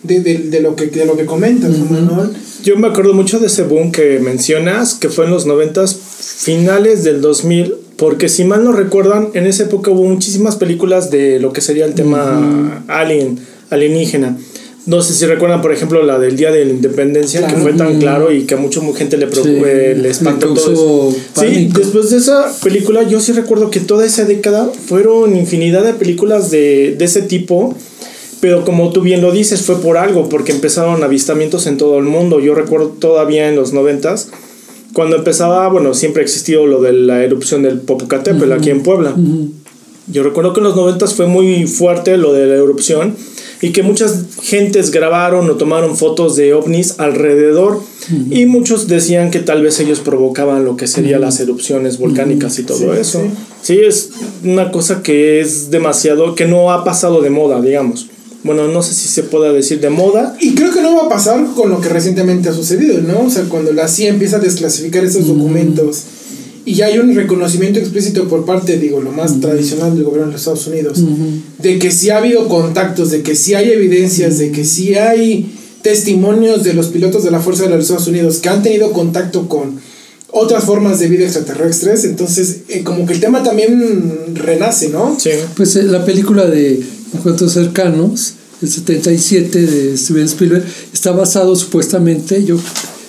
de, 0.05 0.20
de, 0.20 0.38
de, 0.38 0.60
lo, 0.60 0.76
que, 0.76 0.87
de 0.87 1.05
lo 1.05 1.17
que 1.17 1.25
comentas, 1.26 1.70
uh 1.70 1.75
-huh. 1.75 1.90
Manuel. 1.90 2.31
Yo 2.62 2.76
me 2.76 2.87
acuerdo 2.87 3.12
mucho 3.12 3.40
de 3.40 3.49
ese 3.49 3.64
boom 3.64 3.90
que 3.90 4.20
mencionas, 4.20 4.94
que 4.94 5.08
fue 5.08 5.25
en 5.25 5.32
los 5.32 5.44
90 5.44 5.87
finales 5.88 7.03
del 7.05 7.20
2000, 7.20 7.74
porque 7.96 8.29
si 8.29 8.44
mal 8.44 8.65
no 8.65 8.72
recuerdan, 8.72 9.29
en 9.34 9.46
esa 9.46 9.65
época 9.65 9.91
hubo 9.91 10.05
muchísimas 10.05 10.56
películas 10.56 11.10
de 11.10 11.39
lo 11.41 11.53
que 11.53 11.60
sería 11.60 11.84
el 11.84 11.94
tema 11.94 12.39
uh 12.39 12.43
-huh. 12.43 12.82
alien, 12.89 13.39
alienígena. 13.70 14.36
No 14.86 15.01
sé 15.01 15.15
si 15.15 15.24
recuerdan, 15.24 15.63
por 15.63 15.72
ejemplo, 15.72 16.03
la 16.03 16.19
del 16.19 16.36
Día 16.36 16.51
de 16.51 16.63
la 16.65 16.70
Independencia, 16.70 17.41
claro. 17.41 17.55
que 17.55 17.63
fue 17.63 17.72
tan 17.72 17.98
claro 17.98 18.31
y 18.31 18.43
que 18.43 18.55
a 18.55 18.58
mucha 18.58 18.82
gente 18.94 19.17
le, 19.17 19.29
preocupó, 19.29 19.65
sí, 19.65 20.01
le 20.01 20.10
espantó 20.10 20.53
todo 20.53 20.72
eso. 20.72 21.17
Sí, 21.41 21.70
después 21.72 22.10
de 22.10 22.19
esa 22.19 22.53
película, 22.63 23.03
yo 23.03 23.19
sí 23.19 23.32
recuerdo 23.32 23.70
que 23.70 23.81
toda 23.81 24.05
esa 24.05 24.27
década 24.27 24.70
fueron 24.86 25.36
infinidad 25.36 25.84
de 25.84 25.94
películas 25.94 26.51
de, 26.51 26.96
de 26.98 27.05
ese 27.05 27.22
tipo. 27.22 27.74
Pero 28.41 28.63
como 28.67 28.93
tú 28.93 29.01
bien 29.01 29.22
lo 29.22 29.32
dices, 29.32 29.63
fue 29.63 29.81
por 29.81 29.96
algo, 29.96 30.29
porque 30.29 30.53
empezaron 30.53 31.03
avistamientos 31.03 31.67
en 31.67 31.79
todo 31.79 31.98
el 31.98 32.05
mundo. 32.05 32.41
Yo 32.41 32.55
recuerdo 32.55 32.89
todavía 32.89 33.48
en 33.48 33.56
los 33.56 33.72
noventas, 33.72 34.29
cuando 34.94 35.17
empezaba, 35.17 35.69
bueno, 35.69 35.93
siempre 35.93 36.22
ha 36.22 36.24
existido 36.24 36.67
lo 36.67 36.81
de 36.81 36.93
la 36.93 37.22
erupción 37.22 37.63
del 37.63 37.81
Popocatépetl 37.81 38.44
uh 38.44 38.55
-huh. 38.55 38.58
aquí 38.58 38.70
en 38.70 38.82
Puebla. 38.82 39.13
Uh 39.15 39.20
-huh. 39.20 39.51
Yo 40.06 40.22
recuerdo 40.22 40.53
que 40.53 40.60
en 40.60 40.65
los 40.65 40.77
noventas 40.77 41.15
fue 41.15 41.27
muy 41.27 41.67
fuerte 41.67 42.17
lo 42.17 42.32
de 42.32 42.46
la 42.46 42.55
erupción 42.55 43.15
y 43.60 43.72
que 43.72 43.82
muchas 43.82 44.24
gentes 44.43 44.91
grabaron 44.91 45.51
o 45.51 45.55
tomaron 45.56 45.96
fotos 45.96 46.36
de 46.36 46.55
ovnis 46.55 46.94
alrededor 46.98 47.77
uh 47.77 47.81
-huh. 48.15 48.39
y 48.39 48.46
muchos 48.46 48.86
decían 48.86 49.31
que 49.31 49.41
tal 49.41 49.63
vez 49.63 49.81
ellos 49.81 50.01
provocaban 50.01 50.65
lo 50.65 50.77
que 50.77 50.86
serían 50.86 51.22
las 51.22 51.41
erupciones 51.41 51.98
volcánicas 51.98 52.58
y 52.58 52.63
todo 52.63 52.79
sí, 52.79 53.01
eso. 53.01 53.20
Sí. 53.20 53.31
sí, 53.63 53.79
es 53.84 54.10
una 54.44 54.70
cosa 54.70 55.03
que 55.03 55.41
es 55.41 55.70
demasiado, 55.70 56.34
que 56.34 56.46
no 56.46 56.70
ha 56.70 56.84
pasado 56.84 57.20
de 57.20 57.31
moda, 57.31 57.60
digamos 57.60 58.06
bueno, 58.44 58.69
no 58.69 58.82
sé 58.82 58.93
si 58.93 59.08
se 59.08 59.22
pueda 59.22 59.53
decir 59.53 59.81
de 59.81 59.89
moda. 59.89 60.36
Y 60.39 60.55
creo 60.55 60.72
que 60.72 60.82
no 60.82 60.94
va 60.94 61.06
a 61.06 61.08
pasar 61.08 61.44
con 61.56 61.70
lo 61.70 61.81
que 61.81 61.89
recientemente 61.89 62.51
ha 62.51 62.53
sucedido, 62.53 63.01
¿no? 63.01 63.22
O 63.22 63.31
sea, 63.31 63.44
cuando 63.44 63.72
la 63.72 63.89
CIA 63.89 64.10
empieza 64.10 64.36
a 64.36 64.41
desclasificar 64.41 65.03
esos 65.03 65.27
documentos 65.27 65.96
mm. 65.96 66.69
y 66.69 66.74
ya 66.74 66.86
hay 66.86 66.98
un 66.98 67.15
reconocimiento 67.15 67.81
explícito 67.81 68.29
por 68.29 68.44
parte, 68.44 68.77
digo, 68.77 69.01
lo 69.01 69.13
más 69.13 69.36
mm. 69.36 69.41
tradicional 69.41 69.94
del 69.94 70.05
gobierno 70.05 70.27
de 70.27 70.32
los 70.32 70.43
Estados 70.43 70.67
Unidos, 70.67 70.98
mm 70.98 71.06
-hmm. 71.06 71.41
de 71.63 71.79
que 71.79 71.91
sí 71.91 72.10
ha 72.10 72.19
habido 72.19 72.46
contactos, 72.46 73.10
de 73.10 73.22
que 73.22 73.34
sí 73.34 73.55
hay 73.55 73.70
evidencias, 73.70 74.39
de 74.39 74.53
que 74.53 74.65
sí 74.65 74.94
hay 74.94 75.51
testimonios 75.81 76.65
de 76.65 76.74
los 76.74 76.89
pilotos 76.89 77.24
de 77.24 77.31
la 77.31 77.41
Fuerza 77.41 77.65
de 77.65 77.70
los 77.70 77.81
Estados 77.81 78.08
Unidos 78.08 78.39
que 78.39 78.51
han 78.51 78.63
tenido 78.63 78.93
contacto 78.93 79.48
con 79.48 79.79
otras 80.36 80.65
formas 80.65 80.98
de 80.98 81.08
vida 81.08 81.24
extraterrestres, 81.24 82.05
entonces 82.05 82.63
eh, 82.69 82.82
como 82.82 83.06
que 83.06 83.13
el 83.15 83.20
tema 83.20 83.43
también 83.43 84.34
renace, 84.34 84.89
¿no? 84.89 85.17
Sí. 85.19 85.31
Pues 85.56 85.77
eh, 85.77 85.84
la 85.84 86.05
película 86.05 86.46
de 86.46 86.82
Encuentros 87.14 87.52
cercanos, 87.52 88.34
el 88.60 88.68
77 88.68 89.66
de 89.66 89.96
Steven 89.96 90.24
Spielberg, 90.24 90.64
está 90.92 91.12
basado 91.12 91.54
supuestamente, 91.56 92.44
yo 92.44 92.58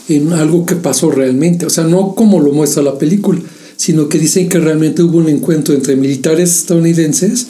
en 0.07 0.33
algo 0.33 0.65
que 0.65 0.75
pasó 0.75 1.09
realmente, 1.11 1.65
o 1.65 1.69
sea, 1.69 1.83
no 1.85 2.13
como 2.13 2.39
lo 2.39 2.51
muestra 2.51 2.83
la 2.83 2.97
película, 2.97 3.39
sino 3.77 4.07
que 4.07 4.19
dicen 4.19 4.47
que 4.47 4.59
realmente 4.59 5.03
hubo 5.03 5.17
un 5.17 5.29
encuentro 5.29 5.73
entre 5.73 5.95
militares 5.95 6.51
estadounidenses 6.51 7.47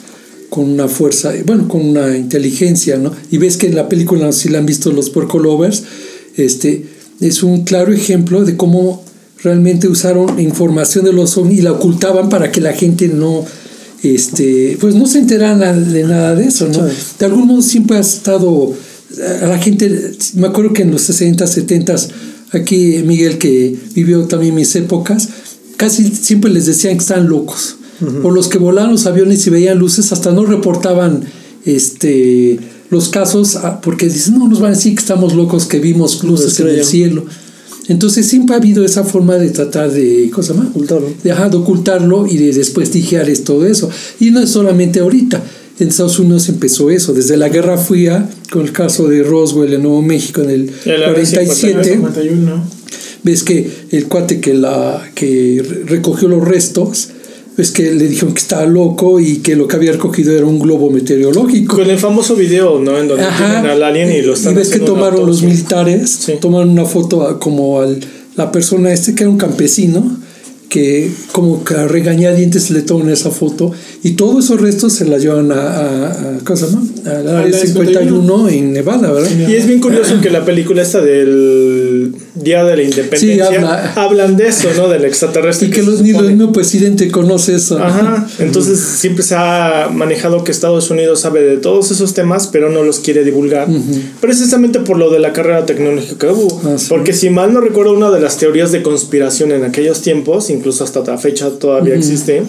con 0.48 0.70
una 0.70 0.88
fuerza, 0.88 1.32
bueno, 1.44 1.68
con 1.68 1.86
una 1.86 2.16
inteligencia, 2.16 2.96
¿no? 2.96 3.12
Y 3.30 3.38
ves 3.38 3.56
que 3.56 3.66
en 3.66 3.74
la 3.74 3.88
película, 3.88 4.32
si 4.32 4.48
la 4.48 4.58
han 4.58 4.66
visto 4.66 4.90
los 4.92 5.10
Porco 5.10 5.38
Lovers, 5.38 5.82
este, 6.36 6.86
es 7.20 7.42
un 7.42 7.64
claro 7.64 7.92
ejemplo 7.92 8.44
de 8.44 8.56
cómo 8.56 9.04
realmente 9.42 9.88
usaron 9.88 10.40
información 10.40 11.04
de 11.04 11.12
los 11.12 11.36
ovnis 11.36 11.58
y 11.58 11.62
la 11.62 11.72
ocultaban 11.72 12.28
para 12.28 12.50
que 12.50 12.60
la 12.60 12.72
gente 12.72 13.08
no, 13.08 13.44
este, 14.14 14.76
pues 14.80 14.94
no 14.94 15.06
se 15.06 15.18
enterara 15.18 15.72
de 15.72 16.04
nada 16.04 16.34
de 16.34 16.46
eso, 16.46 16.68
¿no? 16.68 16.84
De 17.18 17.26
algún 17.26 17.46
modo 17.46 17.62
siempre 17.62 17.96
ha 17.96 18.00
estado, 18.00 18.74
a 19.42 19.46
la 19.46 19.58
gente, 19.58 20.12
me 20.34 20.46
acuerdo 20.46 20.72
que 20.72 20.82
en 20.82 20.90
los 20.90 21.02
60, 21.02 21.46
70, 21.46 21.96
aquí 22.52 23.02
Miguel 23.04 23.38
que 23.38 23.76
vivió 23.94 24.24
también 24.24 24.54
mis 24.54 24.74
épocas, 24.76 25.28
casi 25.76 26.08
siempre 26.08 26.50
les 26.50 26.66
decían 26.66 26.94
que 26.94 27.02
están 27.02 27.28
locos. 27.28 27.76
Por 28.22 28.34
los 28.34 28.48
que 28.48 28.58
volaban 28.58 28.92
los 28.92 29.06
aviones 29.06 29.46
y 29.46 29.50
veían 29.50 29.78
luces, 29.78 30.12
hasta 30.12 30.30
no 30.30 30.44
reportaban 30.44 31.22
este 31.64 32.58
los 32.90 33.08
casos, 33.08 33.56
ah, 33.56 33.80
porque 33.80 34.06
dicen, 34.06 34.38
no, 34.38 34.48
nos 34.48 34.60
van 34.60 34.72
a 34.72 34.76
decir 34.76 34.94
que 34.94 35.00
estamos 35.00 35.34
locos, 35.34 35.66
que 35.66 35.80
vimos 35.80 36.22
luces 36.22 36.60
en 36.60 36.68
el 36.68 36.84
cielo. 36.84 37.24
Entonces 37.88 38.26
siempre 38.26 38.54
ha 38.54 38.58
habido 38.58 38.84
esa 38.84 39.04
forma 39.04 39.36
de 39.36 39.50
tratar 39.50 39.90
de, 39.90 40.28
cosa 40.32 40.54
más, 40.54 40.68
ocultarlo. 40.68 41.08
De, 41.22 41.32
de 41.32 41.56
ocultarlo 41.56 42.26
y 42.26 42.36
de 42.36 42.52
desprestigiar 42.52 43.26
todo 43.44 43.66
eso. 43.66 43.88
Y 44.18 44.30
no 44.30 44.40
es 44.40 44.50
solamente 44.50 45.00
ahorita. 45.00 45.42
En 45.78 45.88
Estados 45.88 46.18
Unidos 46.18 46.48
empezó 46.48 46.90
eso, 46.90 47.12
desde 47.12 47.36
la 47.36 47.50
Guerra 47.50 47.76
Fría, 47.76 48.28
con 48.50 48.62
el 48.62 48.72
caso 48.72 49.08
de 49.08 49.22
Roswell 49.22 49.74
en 49.74 49.82
Nuevo 49.82 50.00
México 50.00 50.40
en 50.40 50.50
el, 50.50 50.70
47. 50.82 52.00
Ves 53.22 53.42
que 53.42 53.70
el 53.90 54.06
cuate 54.06 54.40
que, 54.40 54.54
la, 54.54 55.10
que 55.14 55.62
recogió 55.86 56.28
los 56.28 56.46
restos 56.46 57.10
es 57.56 57.70
que 57.70 57.92
le 57.92 58.08
dijeron 58.08 58.34
que 58.34 58.40
estaba 58.40 58.66
loco 58.66 59.18
y 59.18 59.38
que 59.38 59.56
lo 59.56 59.66
que 59.66 59.76
había 59.76 59.92
recogido 59.92 60.36
era 60.36 60.44
un 60.44 60.58
globo 60.58 60.90
meteorológico. 60.90 61.76
Con 61.76 61.90
el 61.90 61.98
famoso 61.98 62.36
video, 62.36 62.78
¿no? 62.78 62.98
En 62.98 63.08
donde 63.08 63.24
tienen 63.36 63.66
al 63.66 63.82
alien 63.82 64.12
y 64.12 64.22
lo 64.22 64.34
están 64.34 64.52
Y 64.52 64.56
ves 64.56 64.68
que 64.68 64.80
tomaron 64.80 65.26
los 65.26 65.42
militares, 65.42 66.30
tomaron 66.40 66.70
una 66.70 66.84
foto 66.84 67.38
como 67.40 67.80
al, 67.80 68.00
la 68.36 68.52
persona 68.52 68.92
este 68.92 69.14
que 69.14 69.22
era 69.22 69.30
un 69.30 69.38
campesino, 69.38 70.18
que 70.68 71.10
como 71.32 71.64
que 71.64 71.74
a 71.74 71.88
regañadientes 71.88 72.70
le 72.70 72.82
toman 72.82 73.08
esa 73.10 73.30
foto 73.30 73.72
y 74.08 74.12
todos 74.12 74.44
esos 74.44 74.60
restos 74.60 74.92
se 74.92 75.04
la 75.06 75.18
llevan 75.18 75.50
a, 75.52 75.54
a, 75.56 76.10
a 76.10 76.38
cosa, 76.44 76.66
¿no? 76.70 77.10
Al 77.10 77.28
área 77.28 77.58
51 77.58 78.48
en 78.50 78.72
Nevada, 78.72 79.10
¿verdad? 79.10 79.30
Y 79.48 79.54
es 79.54 79.66
bien 79.66 79.80
curioso 79.80 80.20
que 80.20 80.30
la 80.30 80.44
película 80.44 80.82
esta 80.82 81.00
del 81.00 82.14
Día 82.34 82.62
de 82.64 82.76
la 82.76 82.82
Independencia 82.82 83.48
Sí, 83.48 83.54
habla- 83.56 83.92
hablan 83.96 84.36
de 84.36 84.48
eso, 84.48 84.68
¿no? 84.76 84.88
Del 84.88 85.04
extraterrestre. 85.04 85.68
Y 85.68 85.70
que 85.70 85.80
se 85.80 85.86
los, 85.90 86.02
ni 86.02 86.10
el 86.10 86.16
supone- 86.16 86.28
mismo 86.36 86.52
presidente 86.52 87.10
conoce 87.10 87.54
eso. 87.56 87.78
Ajá, 87.78 88.26
entonces 88.38 88.78
siempre 88.78 89.24
se 89.24 89.34
ha 89.34 89.88
manejado 89.92 90.44
que 90.44 90.52
Estados 90.52 90.90
Unidos 90.90 91.20
sabe 91.20 91.42
de 91.42 91.56
todos 91.56 91.90
esos 91.90 92.14
temas, 92.14 92.46
pero 92.48 92.70
no 92.70 92.82
los 92.84 93.00
quiere 93.00 93.24
divulgar, 93.24 93.66
precisamente 94.20 94.80
por 94.80 94.98
lo 94.98 95.10
de 95.10 95.18
la 95.18 95.32
carrera 95.32 95.66
tecnológica 95.66 96.26
que 96.26 96.32
hubo. 96.32 96.60
Ah, 96.64 96.76
sí. 96.78 96.86
Porque 96.88 97.12
si 97.12 97.30
mal 97.30 97.52
no 97.52 97.60
recuerdo, 97.60 97.92
una 97.92 98.10
de 98.10 98.20
las 98.20 98.36
teorías 98.36 98.72
de 98.72 98.82
conspiración 98.82 99.52
en 99.52 99.64
aquellos 99.64 100.00
tiempos, 100.02 100.50
incluso 100.50 100.84
hasta 100.84 101.00
la 101.04 101.18
fecha 101.18 101.50
todavía 101.50 101.94
existe, 101.94 102.42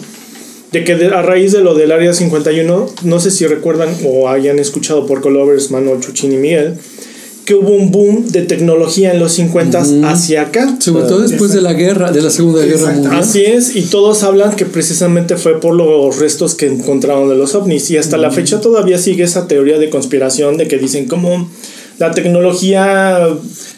de 0.72 0.84
que 0.84 0.96
de- 0.96 1.08
a 1.08 1.22
raíz 1.22 1.52
de 1.52 1.60
lo 1.60 1.74
del 1.74 1.92
Área 1.92 2.12
51, 2.12 2.86
no 3.04 3.20
sé 3.20 3.30
si 3.30 3.46
recuerdan 3.46 3.88
o 4.04 4.28
hayan 4.28 4.58
escuchado 4.58 5.06
por 5.06 5.20
Colovers, 5.20 5.70
Mano, 5.70 5.98
Chuchín 6.00 6.32
y 6.32 6.36
Miguel, 6.36 6.74
que 7.46 7.54
hubo 7.54 7.70
un 7.70 7.90
boom 7.90 8.28
de 8.28 8.42
tecnología 8.42 9.10
en 9.10 9.18
los 9.20 9.32
50 9.32 9.82
hacia 10.04 10.42
acá. 10.42 10.76
Sobre 10.80 11.04
todo 11.04 11.20
después 11.20 11.50
de 11.54 11.62
la 11.62 11.72
guerra, 11.72 12.12
de 12.12 12.20
la 12.20 12.28
Segunda 12.28 12.62
Guerra. 12.62 12.92
Mundial. 12.92 13.14
Así 13.18 13.42
es, 13.42 13.74
y 13.74 13.82
todos 13.86 14.22
hablan 14.22 14.54
que 14.54 14.66
precisamente 14.66 15.36
fue 15.38 15.58
por 15.58 15.74
los 15.74 16.18
restos 16.18 16.54
que 16.54 16.66
encontraron 16.66 17.30
de 17.30 17.36
los 17.36 17.54
ovnis. 17.54 17.90
Y 17.90 17.96
hasta 17.96 18.18
la 18.18 18.30
fecha 18.30 18.60
todavía 18.60 18.98
sigue 18.98 19.24
esa 19.24 19.48
teoría 19.48 19.78
de 19.78 19.88
conspiración 19.88 20.58
de 20.58 20.68
que 20.68 20.76
dicen 20.76 21.06
como 21.06 21.48
la 21.98 22.12
tecnología 22.12 23.18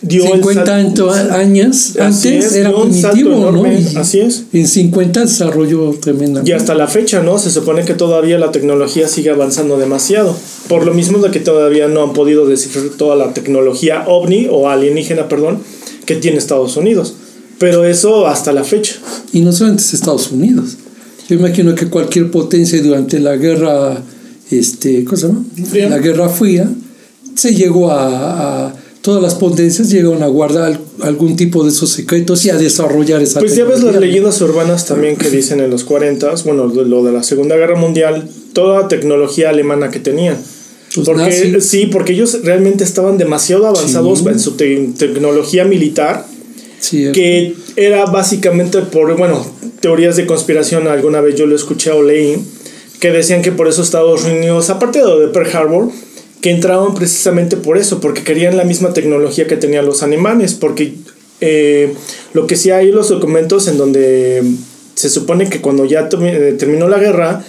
dio 0.03 0.25
el 0.25 0.31
50 0.43 0.65
sal- 0.67 0.87
anto- 0.87 1.11
años 1.11 1.97
antes 1.99 2.25
es, 2.47 2.53
era 2.55 2.71
primitivo, 2.75 3.50
¿no? 3.50 3.67
Y 3.67 3.97
así 3.97 4.21
es. 4.21 4.45
En 4.53 4.69
50 4.69 5.21
desarrolló 5.21 5.91
tremenda. 6.00 6.43
Y 6.45 6.53
hasta 6.53 6.75
la 6.75 6.87
fecha, 6.87 7.23
¿no? 7.23 7.39
Se 7.39 7.50
supone 7.50 7.85
que 7.85 7.95
todavía 7.95 8.39
la 8.39 8.53
tecnología 8.53 9.09
sigue 9.09 9.31
avanzando 9.31 9.79
demasiado. 9.79 10.37
Por 10.69 10.85
lo 10.85 10.93
mismo 10.95 11.19
de 11.19 11.31
que 11.31 11.41
todavía 11.41 11.89
no 11.89 12.03
han 12.03 12.12
podido 12.12 12.47
descifrar 12.47 12.85
toda 12.97 13.17
la 13.17 13.33
tecnología 13.33 14.05
ovni 14.07 14.49
o 14.50 14.69
alienígena, 14.69 15.29
perdón, 15.29 15.59
que 16.05 16.17
tiene 16.17 16.39
Estados 16.39 16.77
Unidos. 16.77 17.15
Pero 17.59 17.85
eso 17.85 18.27
hasta 18.27 18.53
la 18.53 18.65
fecha. 18.65 18.97
Y 19.33 19.41
no 19.41 19.53
solamente 19.53 19.83
es 19.83 19.95
Estados 19.95 20.31
Unidos. 20.31 20.77
Yo 21.29 21.37
imagino 21.37 21.75
que 21.75 21.87
cualquier 21.87 22.31
potencia 22.31 22.83
durante 22.83 23.19
la 23.21 23.37
guerra, 23.37 24.03
este, 24.50 25.05
¿cómo 25.05 25.17
se 25.17 25.27
llama? 25.29 25.45
Fría. 25.71 25.89
La 25.89 25.99
guerra 25.99 26.29
fría, 26.29 26.69
se 27.34 27.54
llegó 27.54 27.90
a, 27.90 28.66
a- 28.68 28.75
todas 29.02 29.22
las 29.22 29.34
potencias 29.34 29.88
llegaron 29.88 30.22
a 30.22 30.26
guardar 30.26 30.64
al- 30.64 30.80
algún 31.02 31.34
tipo 31.37 31.62
de 31.64 31.70
esos 31.70 31.90
secretos 31.90 32.44
y 32.44 32.50
a 32.50 32.56
desarrollar 32.56 33.22
esa 33.22 33.40
Pues 33.40 33.56
ya 33.56 33.64
ves 33.64 33.82
las 33.82 33.96
leyendas 33.96 34.40
urbanas 34.42 34.84
también 34.87 35.16
que 35.16 35.30
dicen 35.30 35.60
en 35.60 35.70
los 35.70 35.84
40, 35.84 36.34
bueno, 36.44 36.66
lo 36.66 37.02
de 37.04 37.12
la 37.12 37.22
Segunda 37.22 37.56
Guerra 37.56 37.76
Mundial, 37.76 38.28
toda 38.52 38.88
tecnología 38.88 39.49
alemana 39.50 39.90
que 39.90 40.00
tenían. 40.00 40.37
Los 40.96 41.06
porque 41.06 41.22
nazis. 41.22 41.64
sí, 41.66 41.87
porque 41.87 42.12
ellos 42.12 42.40
realmente 42.42 42.82
estaban 42.84 43.16
demasiado 43.16 43.66
avanzados 43.68 44.18
Sí. 44.18 44.25
en 44.28 44.40
su 44.40 44.52
te- 44.52 44.90
tecnología 44.99 45.64
militar, 45.64 46.26
que 46.90 47.54
era 47.76 48.04
básicamente 48.06 48.80
por, 48.82 49.16
bueno, 49.16 49.46
teorías 49.80 50.16
de 50.16 50.26
conspiración, 50.26 50.88
alguna 50.88 51.20
vez 51.20 51.37
yo 51.37 51.46
lo 51.46 51.54
escuché 51.54 51.90
o 51.92 52.02
leí, 52.02 52.37
que 53.00 53.10
decían 53.12 53.40
que 53.42 53.52
por 53.52 53.68
eso 53.68 53.82
Estados 53.82 54.25
Unidos, 54.25 54.68
aparte 54.70 54.99
de 55.00 55.28
Pearl 55.28 55.56
Harbor, 55.56 55.88
que 56.40 56.50
entraban 56.50 56.94
precisamente 56.94 57.56
por 57.56 57.76
eso, 57.76 58.00
porque 58.00 58.25
querían 58.25 58.56
la 58.56 58.64
misma 58.64 58.92
tecnología 58.92 59.47
que 59.47 59.56
tenían 59.56 59.87
los 59.87 60.02
alemanes, 60.02 60.54
porque 60.54 60.94
eh, 61.40 61.94
lo 62.32 62.47
que 62.47 62.56
sí 62.56 62.70
hay 62.70 62.90
los 62.92 63.09
documentos 63.09 63.68
en 63.68 63.76
donde 63.76 64.42
se 64.94 65.11
supone 65.11 65.49
que 65.49 65.61
cuando 65.61 65.85
ya 65.85 66.09
eh, 66.11 66.54
terminó 66.59 66.88
la 66.88 66.99
guerra, 66.99 67.44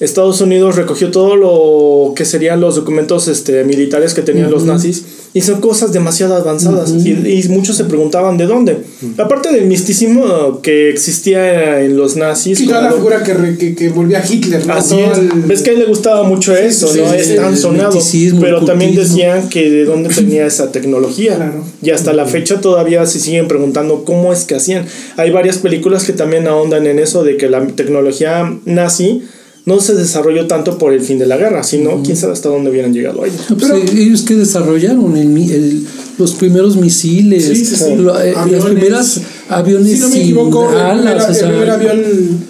Estados 0.00 0.40
Unidos 0.40 0.76
recogió 0.76 1.10
todo 1.10 1.36
lo 1.36 2.14
que 2.14 2.24
serían 2.24 2.60
los 2.60 2.76
documentos 2.76 3.26
este, 3.26 3.64
militares 3.64 4.14
que 4.14 4.22
tenían 4.22 4.50
los 4.50 4.64
nazis 4.64 5.04
y 5.38 5.42
son 5.42 5.60
cosas 5.60 5.92
demasiado 5.92 6.34
avanzadas 6.34 6.90
y, 7.04 7.10
y 7.10 7.48
muchos 7.48 7.76
se 7.76 7.84
preguntaban 7.84 8.36
de 8.36 8.46
dónde. 8.46 8.78
Aparte 9.16 9.52
del 9.52 9.66
misticismo 9.66 10.60
que 10.62 10.90
existía 10.90 11.80
en 11.82 11.96
los 11.96 12.16
nazis. 12.16 12.58
Sí, 12.58 12.66
toda 12.66 12.82
la 12.82 12.92
figura 12.92 13.22
que, 13.22 13.34
re- 13.34 13.56
que, 13.56 13.74
que 13.74 13.88
volvió 13.88 14.18
a 14.18 14.22
Hitler, 14.28 14.66
¿no? 14.66 14.74
Así 14.74 14.98
es. 14.98 15.18
el- 15.18 15.28
Ves 15.46 15.62
que 15.62 15.70
a 15.70 15.72
él 15.74 15.78
le 15.80 15.86
gustaba 15.86 16.22
mucho 16.24 16.54
Sí, 16.54 16.62
eso, 16.64 16.88
sí, 16.88 17.00
¿no? 17.00 17.10
sí, 17.10 17.16
es 17.18 17.26
sí, 17.28 17.36
tan 17.36 17.52
el 17.52 17.56
sonado. 17.56 17.98
Pero 18.40 18.64
también 18.64 18.94
decían 18.94 19.48
que 19.48 19.70
de 19.70 19.84
dónde 19.84 20.08
tenía 20.10 20.46
esa 20.46 20.72
tecnología. 20.72 21.36
Claro. 21.36 21.64
Y 21.82 21.90
hasta 21.90 22.12
la 22.12 22.26
fecha 22.26 22.60
todavía 22.60 23.06
se 23.06 23.20
siguen 23.20 23.48
preguntando 23.48 24.04
cómo 24.04 24.32
es 24.32 24.44
que 24.44 24.56
hacían. 24.56 24.84
Hay 25.16 25.30
varias 25.30 25.58
películas 25.58 26.04
que 26.04 26.12
también 26.12 26.46
ahondan 26.48 26.86
en 26.86 26.98
eso 26.98 27.22
de 27.22 27.36
que 27.36 27.48
la 27.48 27.64
tecnología 27.68 28.52
nazi 28.64 29.22
no 29.68 29.80
se 29.80 29.94
desarrolló 29.94 30.46
tanto 30.46 30.78
por 30.78 30.92
el 30.92 31.00
fin 31.02 31.18
de 31.18 31.26
la 31.26 31.36
guerra, 31.36 31.62
sino 31.62 32.02
quién 32.02 32.16
sabe 32.16 32.32
hasta 32.32 32.48
dónde 32.48 32.70
hubieran 32.70 32.92
llegado 32.92 33.24
ellos. 33.24 33.42
No, 33.50 33.56
pues, 33.56 33.70
eh, 33.70 33.84
ellos 34.02 34.22
que 34.22 34.34
desarrollaron 34.34 35.16
el 35.16 35.28
mi- 35.28 35.50
el- 35.50 35.86
los 36.18 36.32
primeros 36.34 36.76
misiles, 36.76 37.44
Sí, 37.44 37.64
sí, 37.64 37.76
sí. 37.76 37.94
lo- 37.96 38.18
eh, 38.20 38.32
las 38.32 38.42
Aviones. 38.44 38.64
primeras 38.64 39.20
aviones 39.48 39.92
si 39.92 39.98
no 40.00 40.06
me 40.08 40.12
sin 40.14 40.22
equivoco, 40.22 40.70
el 40.72 40.76
alas, 40.78 41.26
primer, 41.26 41.44
el 41.44 41.48
primer 41.50 41.70
avión 41.70 41.98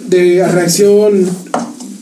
de 0.09 0.47
reacción 0.47 1.11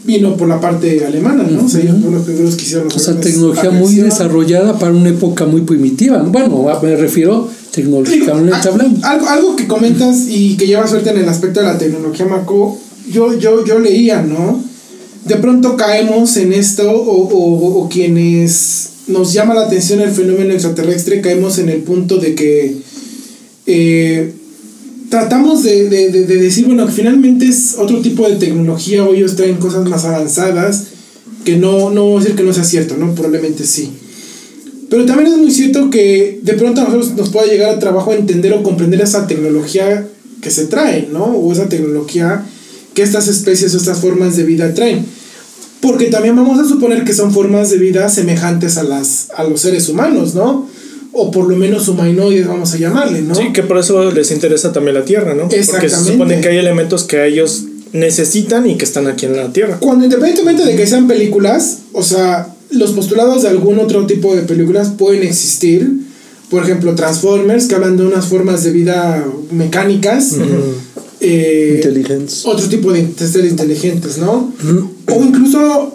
vino 0.06 0.38
por 0.38 0.48
la 0.48 0.62
parte 0.62 1.06
alemana, 1.06 1.44
¿no? 1.50 1.66
O 1.66 1.70
sea, 1.70 1.82
ellos 1.82 1.96
fueron 1.96 2.16
los 2.16 2.24
primeros 2.24 2.56
que 2.56 2.64
hicieron 2.64 2.86
los 2.86 2.96
o 2.96 3.00
sea, 3.00 3.14
aviones 3.14 3.34
tecnología 3.34 3.72
muy 3.72 3.96
desarrollada 3.96 4.80
para 4.80 4.94
una 4.94 5.10
época 5.10 5.46
muy 5.46 5.62
primitiva. 5.62 6.20
Bueno, 6.24 6.66
me 6.82 6.96
refiero 6.96 7.50
tecnológicamente 7.72 8.54
Ah, 8.56 8.70
hablando. 8.72 9.06
Algo, 9.06 9.28
algo 9.28 9.56
que 9.58 9.68
comentas 9.68 10.26
y 10.30 10.56
que 10.56 10.66
lleva 10.68 10.88
suerte 10.88 11.10
en 11.10 11.18
el 11.18 11.28
aspecto 11.30 11.60
de 11.60 11.66
la 11.66 11.78
tecnología, 11.78 12.26
Marco, 12.26 12.80
yo, 13.12 13.38
yo, 13.38 13.66
yo 13.66 13.80
leía, 13.80 14.22
¿no? 14.22 14.64
De 15.28 15.36
pronto 15.38 15.76
caemos 15.76 16.38
en 16.38 16.54
esto, 16.54 16.90
o, 16.90 17.28
o- 17.28 17.82
o 17.84 17.90
quienes 17.90 18.90
nos 19.08 19.34
llama 19.34 19.54
la 19.54 19.66
atención 19.66 20.00
el 20.02 20.12
fenómeno 20.12 20.54
extraterrestre, 20.54 21.22
caemos 21.22 21.58
en 21.60 21.70
el 21.70 21.82
punto 21.82 22.18
de 22.18 22.36
que 22.36 22.76
eh, 23.66 24.32
tratamos 25.10 25.64
de, 25.64 25.90
de- 25.90 26.10
de- 26.12 26.26
de 26.26 26.36
decir, 26.38 26.66
bueno, 26.66 26.86
que 26.86 26.92
finalmente 26.94 27.46
es 27.46 27.76
otro 27.78 28.02
tipo 28.02 28.28
de 28.28 28.36
tecnología, 28.38 29.04
o 29.04 29.14
ellos 29.14 29.36
traen 29.36 29.58
cosas 29.58 29.88
más 29.88 30.06
avanzadas, 30.06 30.84
que 31.44 31.58
no, 31.58 31.90
no 31.90 32.04
voy 32.06 32.18
a 32.18 32.20
decir 32.20 32.36
que 32.36 32.44
no 32.44 32.54
sea 32.54 32.64
cierto, 32.64 32.96
¿no? 32.98 33.14
Probablemente 33.16 33.66
sí. 33.66 33.90
Pero 34.90 35.06
también 35.06 35.32
es 35.34 35.38
muy 35.38 35.52
cierto 35.52 35.90
que 35.90 36.40
de 36.44 36.54
pronto 36.54 36.82
a 36.82 36.86
nosotros 36.86 37.14
nos 37.16 37.30
puede 37.30 37.50
llegar 37.50 37.70
al 37.72 37.80
trabajo 37.80 38.14
entender 38.14 38.54
o 38.54 38.64
comprender 38.64 39.02
esa 39.02 39.28
tecnología 39.28 40.08
que 40.42 40.52
se 40.52 40.66
trae, 40.68 41.10
¿no? 41.12 41.26
O 41.26 41.52
esa 41.52 41.68
tecnología 41.68 42.46
que 42.94 43.04
estas 43.04 43.28
especies 43.28 43.74
o 43.74 43.78
estas 43.78 44.00
formas 44.00 44.36
de 44.38 44.44
vida 44.44 44.74
traen. 44.74 45.06
Porque 45.88 46.08
también 46.08 46.36
vamos 46.36 46.60
a 46.60 46.68
suponer 46.68 47.04
que 47.04 47.14
son 47.14 47.32
formas 47.32 47.72
de 47.72 47.78
vida 47.78 48.10
semejantes 48.10 48.78
a, 48.78 48.84
las, 48.84 49.30
a 49.36 49.44
los 49.44 49.62
seres 49.62 49.90
humanos, 49.90 50.36
¿no? 50.36 50.68
o 51.20 51.32
por 51.32 51.50
lo 51.50 51.56
menos 51.56 51.88
humanoides, 51.88 52.48
vamos 52.48 52.74
a 52.74 52.78
llamarle, 52.78 53.22
¿no? 53.24 53.34
Sí, 53.34 53.52
que 53.52 53.64
por 53.64 53.80
eso 53.80 54.12
les 54.12 54.30
interesa 54.30 54.72
también 54.72 54.94
la 54.94 55.04
Tierra, 55.04 55.34
¿no? 55.34 55.44
Porque 55.44 55.64
se 55.64 55.72
Exactamente. 55.72 56.12
supone 56.12 56.42
que 56.42 56.50
hay 56.50 56.58
elementos 56.58 57.06
que 57.06 57.26
ellos 57.26 57.64
necesitan 57.92 58.70
y 58.70 58.78
que 58.78 58.86
están 58.86 59.08
aquí 59.08 59.26
en 59.26 59.36
la 59.36 59.52
Tierra. 59.52 59.78
Cuando 59.80 60.06
independientemente 60.06 60.64
de 60.64 60.76
que 60.76 60.86
sean 60.86 61.08
películas, 61.08 61.80
o 61.94 62.04
sea, 62.04 62.54
los 62.70 62.92
postulados 62.92 63.42
de 63.42 63.50
algún 63.50 63.80
otro 63.80 64.06
tipo 64.06 64.36
de 64.36 64.44
películas 64.44 64.92
pueden 64.98 65.24
existir. 65.24 65.92
Por 66.52 66.64
ejemplo, 66.64 66.96
Transformers, 66.96 67.66
que 67.66 67.76
hablan 67.76 67.98
de 67.98 68.06
unas 68.06 68.28
formas 68.28 68.64
de 68.64 68.72
vida 68.72 69.26
mecánicas. 69.52 70.36
Eh, 71.20 71.82
otro 72.44 72.68
tipo 72.68 72.92
de 72.94 73.08
seres 73.18 73.52
inteligentes, 73.52 74.18
¿no? 74.18 74.54
O 75.08 75.24
incluso 75.24 75.94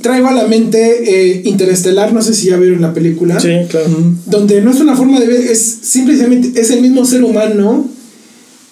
traigo 0.00 0.28
a 0.28 0.32
la 0.32 0.46
mente 0.46 1.30
eh, 1.30 1.42
Interestelar, 1.44 2.12
no 2.12 2.22
sé 2.22 2.34
si 2.34 2.48
ya 2.48 2.56
vieron 2.56 2.80
la 2.80 2.92
película. 2.92 3.38
Sí, 3.38 3.50
claro. 3.68 3.88
donde 4.26 4.60
no 4.60 4.70
es 4.70 4.80
una 4.80 4.96
forma 4.96 5.20
de 5.20 5.26
ver, 5.26 5.40
es 5.40 5.78
simplemente 5.82 6.60
es 6.60 6.70
el 6.70 6.82
mismo 6.82 7.04
ser 7.04 7.22
humano 7.22 7.88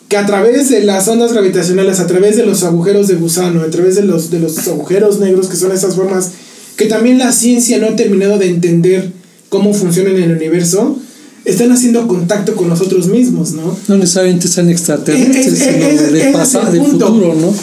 que 0.08 0.16
a 0.16 0.26
través 0.26 0.70
de 0.70 0.82
las 0.82 1.06
ondas 1.06 1.32
gravitacionales, 1.32 2.00
a 2.00 2.06
través 2.08 2.36
de 2.36 2.44
los 2.44 2.64
agujeros 2.64 3.06
de 3.06 3.14
gusano, 3.14 3.62
a 3.62 3.70
través 3.70 3.94
de 3.94 4.02
los, 4.02 4.30
de 4.30 4.40
los 4.40 4.66
agujeros 4.66 5.20
negros, 5.20 5.46
que 5.46 5.56
son 5.56 5.70
esas 5.70 5.94
formas 5.94 6.32
que 6.76 6.86
también 6.86 7.18
la 7.18 7.30
ciencia 7.30 7.78
no 7.78 7.88
ha 7.88 7.96
terminado 7.96 8.38
de 8.38 8.48
entender 8.48 9.12
cómo 9.50 9.72
funcionan 9.72 10.16
en 10.16 10.24
el 10.24 10.36
universo, 10.36 10.98
están 11.44 11.72
haciendo 11.72 12.06
contacto 12.06 12.54
con 12.54 12.68
nosotros 12.68 13.06
mismos, 13.08 13.52
¿no? 13.52 13.76
No 13.88 13.96
necesariamente 13.96 14.48
sean 14.48 14.68
extraterrestres, 14.70 15.46
Es- 15.46 15.52
es- 15.52 15.58
sino 15.58 16.02
del 16.02 16.16
es 16.16 16.36
pasado, 16.36 16.66
el 16.68 16.72
del 16.74 16.86
futuro, 16.86 17.34
¿no? 17.34 17.54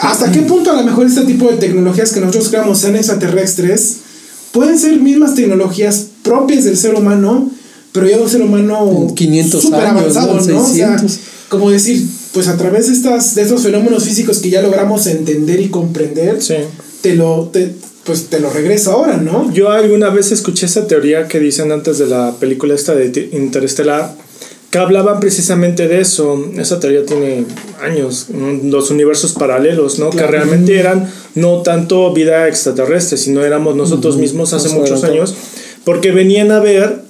¿Hasta 0.00 0.30
qué 0.30 0.42
punto 0.42 0.70
a 0.70 0.76
lo 0.76 0.84
mejor 0.84 1.06
este 1.06 1.22
tipo 1.22 1.48
de 1.50 1.56
tecnologías 1.56 2.12
que 2.12 2.20
nosotros 2.20 2.48
creamos 2.48 2.78
sean 2.78 2.96
extraterrestres 2.96 3.96
pueden 4.52 4.78
ser 4.78 4.98
mismas 5.00 5.34
tecnologías 5.34 6.06
propias 6.22 6.64
del 6.64 6.76
ser 6.76 6.94
humano, 6.94 7.50
pero 7.92 8.06
ya 8.08 8.16
de 8.16 8.22
un 8.22 8.30
ser 8.30 8.42
humano 8.42 9.06
En 9.08 9.14
500 9.14 9.62
súper 9.62 9.80
años, 9.80 10.16
avanzado, 10.16 10.34
¿no? 10.40 10.46
¿no? 10.46 10.60
O 10.62 10.66
sea, 10.66 10.98
600. 10.98 11.18
como 11.48 11.70
decir, 11.70 12.06
pues 12.32 12.48
a 12.48 12.56
través 12.56 12.86
de, 12.86 12.92
estas, 12.92 13.34
de 13.34 13.42
estos 13.42 13.62
fenómenos 13.62 14.04
físicos 14.04 14.38
que 14.38 14.50
ya 14.50 14.62
logramos 14.62 15.06
entender 15.06 15.60
y 15.60 15.68
comprender, 15.68 16.40
Sí. 16.40 16.54
te 17.00 17.14
lo 17.14 17.48
te, 17.52 17.74
pues 18.08 18.30
te 18.30 18.40
lo 18.40 18.48
regreso 18.48 18.92
ahora, 18.92 19.18
¿no? 19.18 19.52
Yo 19.52 19.68
alguna 19.68 20.08
vez 20.08 20.32
escuché 20.32 20.64
esa 20.64 20.86
teoría 20.86 21.28
que 21.28 21.38
dicen 21.38 21.70
antes 21.72 21.98
de 21.98 22.06
la 22.06 22.32
película 22.40 22.74
esta 22.74 22.94
de 22.94 23.28
Interestelar, 23.32 24.14
que 24.70 24.78
hablaban 24.78 25.20
precisamente 25.20 25.88
de 25.88 26.00
eso. 26.00 26.42
Esa 26.56 26.80
teoría 26.80 27.04
tiene 27.04 27.44
años, 27.82 28.28
los 28.64 28.90
universos 28.90 29.34
paralelos, 29.34 29.98
¿no? 29.98 30.08
Que 30.08 30.26
realmente 30.26 30.80
eran 30.80 31.12
no 31.34 31.60
tanto 31.60 32.14
vida 32.14 32.48
extraterrestre, 32.48 33.18
sino 33.18 33.44
éramos 33.44 33.76
nosotros 33.76 34.16
mismos 34.16 34.54
hace 34.54 34.70
muchos 34.70 35.04
años, 35.04 35.34
porque 35.84 36.10
venían 36.10 36.50
a 36.50 36.60
ver 36.60 37.02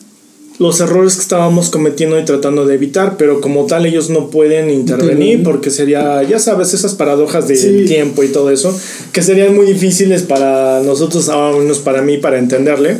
los 0.58 0.80
errores 0.80 1.14
que 1.14 1.22
estábamos 1.22 1.70
cometiendo 1.70 2.18
y 2.18 2.24
tratando 2.24 2.66
de 2.66 2.74
evitar, 2.74 3.16
pero 3.16 3.40
como 3.40 3.66
tal 3.66 3.86
ellos 3.86 4.10
no 4.10 4.28
pueden 4.28 4.70
intervenir 4.70 5.42
porque 5.44 5.70
sería, 5.70 6.22
ya 6.24 6.38
sabes, 6.40 6.74
esas 6.74 6.94
paradojas 6.94 7.46
del 7.46 7.56
Sí. 7.58 7.84
tiempo 7.86 8.24
y 8.24 8.28
todo 8.28 8.50
eso, 8.50 8.76
que 9.12 9.22
serían 9.22 9.54
muy 9.54 9.66
difíciles 9.66 10.22
para 10.22 10.80
nosotros, 10.82 11.28
al 11.28 11.56
menos 11.58 11.78
para 11.78 12.02
mí, 12.02 12.18
para 12.18 12.38
entenderle. 12.38 12.96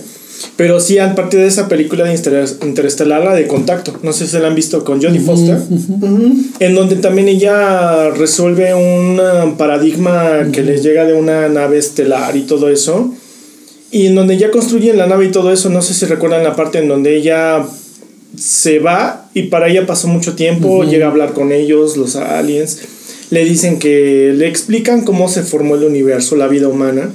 Pero 0.57 0.79
sí, 0.79 0.99
a 0.99 1.17
partir 1.17 1.41
de 1.41 1.49
esa 1.49 1.67
película 1.67 2.05
de 2.05 2.15
Inter- 2.15 2.47
Interestelar, 2.63 3.25
la 3.25 3.35
de 3.35 3.49
Contacto, 3.49 3.95
no 4.05 4.13
sé 4.13 4.29
si 4.29 4.39
la 4.39 4.47
han 4.47 4.55
visto 4.55 4.85
con 4.85 5.03
Jodie 5.03 5.19
Foster, 5.19 5.59
en 6.61 6.75
donde 6.77 6.95
también 6.97 7.27
ella 7.27 8.11
resuelve 8.11 8.73
un 8.73 9.19
uh, 9.19 9.57
paradigma 9.57 10.47
que 10.53 10.63
les 10.63 10.85
llega 10.85 11.05
de 11.07 11.15
una 11.15 11.49
nave 11.49 11.79
estelar 11.79 12.37
y 12.37 12.43
todo 12.43 12.69
eso. 12.69 13.13
Y 13.91 14.07
en 14.07 14.15
donde 14.15 14.37
ya 14.37 14.51
construyen 14.51 14.99
la 14.99 15.07
nave 15.07 15.27
y 15.27 15.31
todo 15.31 15.53
eso, 15.53 15.71
no 15.71 15.81
sé 15.81 15.95
si 15.95 16.07
recuerdan 16.07 16.45
la 16.45 16.55
parte 16.55 16.79
en 16.79 16.89
donde 16.89 17.17
ella 17.17 17.65
se 18.37 18.79
va 18.79 19.31
y 19.35 19.45
para 19.45 19.69
ella 19.69 19.87
pasó 19.87 20.09
mucho 20.09 20.35
tiempo, 20.35 20.85
llega 20.85 21.07
a 21.07 21.11
hablar 21.11 21.33
con 21.33 21.53
ellos, 21.53 21.97
los 21.97 22.17
aliens, 22.17 22.79
le 23.31 23.45
dicen 23.45 23.79
que 23.79 24.33
le 24.37 24.47
explican 24.47 25.05
cómo 25.05 25.29
se 25.29 25.43
formó 25.43 25.77
el 25.77 25.85
universo, 25.85 26.37
la 26.37 26.49
vida 26.49 26.69
humana. 26.69 27.11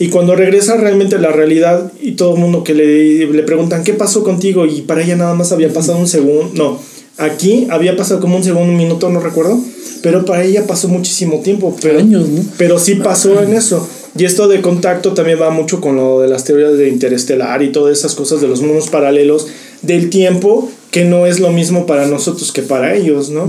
Y 0.00 0.08
cuando 0.08 0.36
regresa 0.36 0.76
realmente 0.76 1.16
a 1.16 1.18
la 1.18 1.32
realidad 1.32 1.92
y 2.00 2.12
todo 2.12 2.34
el 2.34 2.40
mundo 2.40 2.62
que 2.62 2.74
le, 2.74 3.26
le 3.26 3.42
preguntan 3.42 3.82
qué 3.82 3.94
pasó 3.94 4.22
contigo 4.22 4.64
y 4.66 4.82
para 4.82 5.02
ella 5.02 5.16
nada 5.16 5.34
más 5.34 5.50
había 5.50 5.72
pasado 5.72 5.98
un 5.98 6.06
segundo, 6.06 6.50
no, 6.54 6.80
aquí 7.16 7.66
había 7.70 7.96
pasado 7.96 8.20
como 8.20 8.36
un 8.36 8.44
segundo, 8.44 8.70
un 8.70 8.76
minuto, 8.76 9.10
no 9.10 9.20
recuerdo, 9.20 9.58
pero 10.02 10.24
para 10.24 10.44
ella 10.44 10.66
pasó 10.66 10.88
muchísimo 10.88 11.40
tiempo, 11.40 11.76
pero, 11.82 11.98
Años, 11.98 12.28
¿no? 12.28 12.42
pero 12.56 12.78
sí 12.78 12.94
pasó 12.96 13.42
en 13.42 13.54
eso. 13.54 13.88
Y 14.18 14.24
esto 14.24 14.48
de 14.48 14.60
contacto 14.60 15.14
también 15.14 15.40
va 15.40 15.50
mucho 15.50 15.80
con 15.80 15.96
lo 15.96 16.20
de 16.20 16.28
las 16.28 16.44
teorías 16.44 16.76
de 16.76 16.88
interestelar 16.88 17.62
y 17.62 17.70
todas 17.72 17.96
esas 17.96 18.14
cosas 18.14 18.40
de 18.40 18.48
los 18.48 18.60
mundos 18.62 18.88
paralelos 18.88 19.46
del 19.82 20.10
tiempo, 20.10 20.68
que 20.90 21.04
no 21.04 21.26
es 21.26 21.38
lo 21.38 21.50
mismo 21.52 21.86
para 21.86 22.06
nosotros 22.06 22.50
que 22.52 22.62
para 22.62 22.94
ellos, 22.94 23.30
¿no? 23.30 23.48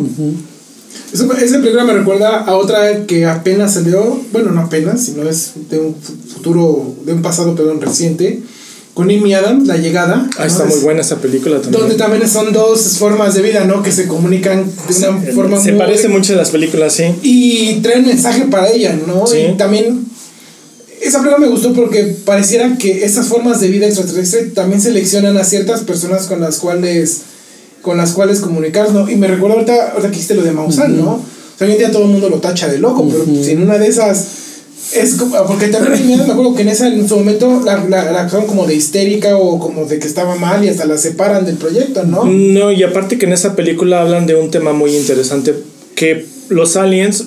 Ese 1.12 1.58
película 1.60 1.84
me 1.86 1.93
recuerda 1.93 2.41
a 2.43 2.55
otra 2.55 3.05
que 3.08 3.25
apenas 3.25 3.73
salió, 3.73 4.21
bueno, 4.32 4.51
no 4.51 4.62
apenas, 4.62 5.05
sino 5.05 5.27
es 5.27 5.53
de 5.69 5.79
un 5.79 5.95
fu- 5.95 6.13
futuro, 6.36 6.93
de 7.03 7.13
un 7.13 7.21
pasado, 7.23 7.55
perdón, 7.55 7.82
reciente, 7.82 8.39
con 8.93 9.05
Amy 9.10 9.34
Adams, 9.34 9.65
La 9.67 9.77
Llegada. 9.77 10.27
Ah, 10.38 10.41
¿no? 10.41 10.45
está 10.45 10.65
Es- 10.67 10.75
muy 10.75 10.84
buena 10.84 11.01
esa 11.01 11.15
película 11.17 11.60
también. 11.62 11.82
Donde 11.82 11.95
también 11.95 12.27
son 12.29 12.53
dos 12.53 12.97
formas 12.99 13.34
de 13.34 13.41
vida, 13.41 13.65
¿no? 13.65 13.82
Que 13.82 13.91
se 13.91 14.08
comunican 14.08 14.65
de 14.88 15.08
una 15.10 15.21
forma 15.34 15.60
Se 15.60 15.71
muy... 15.71 15.79
parece 15.79 16.10
mucho 16.10 16.34
a 16.34 16.38
las 16.38 16.51
películas, 16.51 16.93
sí. 16.93 17.05
Y 17.23 17.79
traen 17.82 18.05
mensaje 18.05 18.43
para 18.51 18.69
ella, 18.69 18.95
¿no? 19.08 19.25
Sí. 19.25 19.38
Y 19.53 19.58
también... 19.58 20.05
Esa 21.01 21.19
película 21.19 21.38
me 21.38 21.51
gustó 21.51 21.73
porque 21.73 22.15
pareciera 22.25 22.77
que 22.77 23.05
estas 23.05 23.27
formas 23.27 23.62
de 23.62 23.69
vida 23.69 23.85
extraterrestre 23.85 24.43
también 24.47 24.81
seleccionan 24.81 25.38
a 25.38 25.43
ciertas 25.43 25.81
personas 25.81 26.27
con 26.27 26.41
las 26.41 26.57
cuales 26.57 27.21
con 27.81 27.97
las 27.97 28.12
cuales 28.12 28.41
comunicar, 28.41 28.91
¿no? 28.91 29.09
Y 29.09 29.15
me 29.15 29.27
recuerdo 29.27 29.55
ahorita, 29.55 29.91
ahorita 29.91 30.09
que 30.09 30.15
dijiste 30.15 30.35
lo 30.35 30.43
de 30.43 30.51
Maussan, 30.51 30.97
¿no? 30.97 31.13
O 31.13 31.21
sea, 31.57 31.65
hoy 31.65 31.73
en 31.73 31.79
día 31.79 31.91
todo 31.91 32.03
el 32.03 32.09
mundo 32.09 32.29
lo 32.29 32.39
tacha 32.39 32.67
de 32.67 32.77
loco, 32.77 33.07
pero 33.09 33.25
si 33.25 33.51
en 33.51 33.62
una 33.62 33.77
de 33.77 33.88
esas 33.88 34.27
es 34.93 35.15
como, 35.15 35.35
porque 35.45 35.67
también 35.67 36.07
me 36.07 36.23
acuerdo 36.23 36.55
que 36.55 36.63
en 36.63 36.69
esa 36.69 36.88
en 36.88 37.07
su 37.07 37.17
momento 37.17 37.62
la, 37.63 37.85
la, 37.88 38.27
como 38.27 38.65
de 38.65 38.75
histérica 38.75 39.38
o 39.38 39.59
como 39.59 39.85
de 39.85 39.99
que 39.99 40.07
estaba 40.07 40.35
mal 40.35 40.63
y 40.63 40.69
hasta 40.69 40.85
la 40.85 40.97
separan 40.97 41.45
del 41.45 41.57
proyecto, 41.57 42.03
¿no? 42.03 42.25
No, 42.25 42.71
y 42.71 42.83
aparte 42.83 43.17
que 43.17 43.25
en 43.25 43.33
esa 43.33 43.55
película 43.55 44.01
hablan 44.01 44.25
de 44.25 44.35
un 44.35 44.51
tema 44.51 44.73
muy 44.73 44.95
interesante, 44.95 45.53
que 45.95 46.25
los 46.49 46.75
aliens 46.75 47.25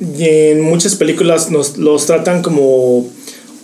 y 0.00 0.24
en 0.24 0.60
muchas 0.60 0.96
películas 0.96 1.50
nos 1.50 1.78
los 1.78 2.06
tratan 2.06 2.42
como 2.42 3.06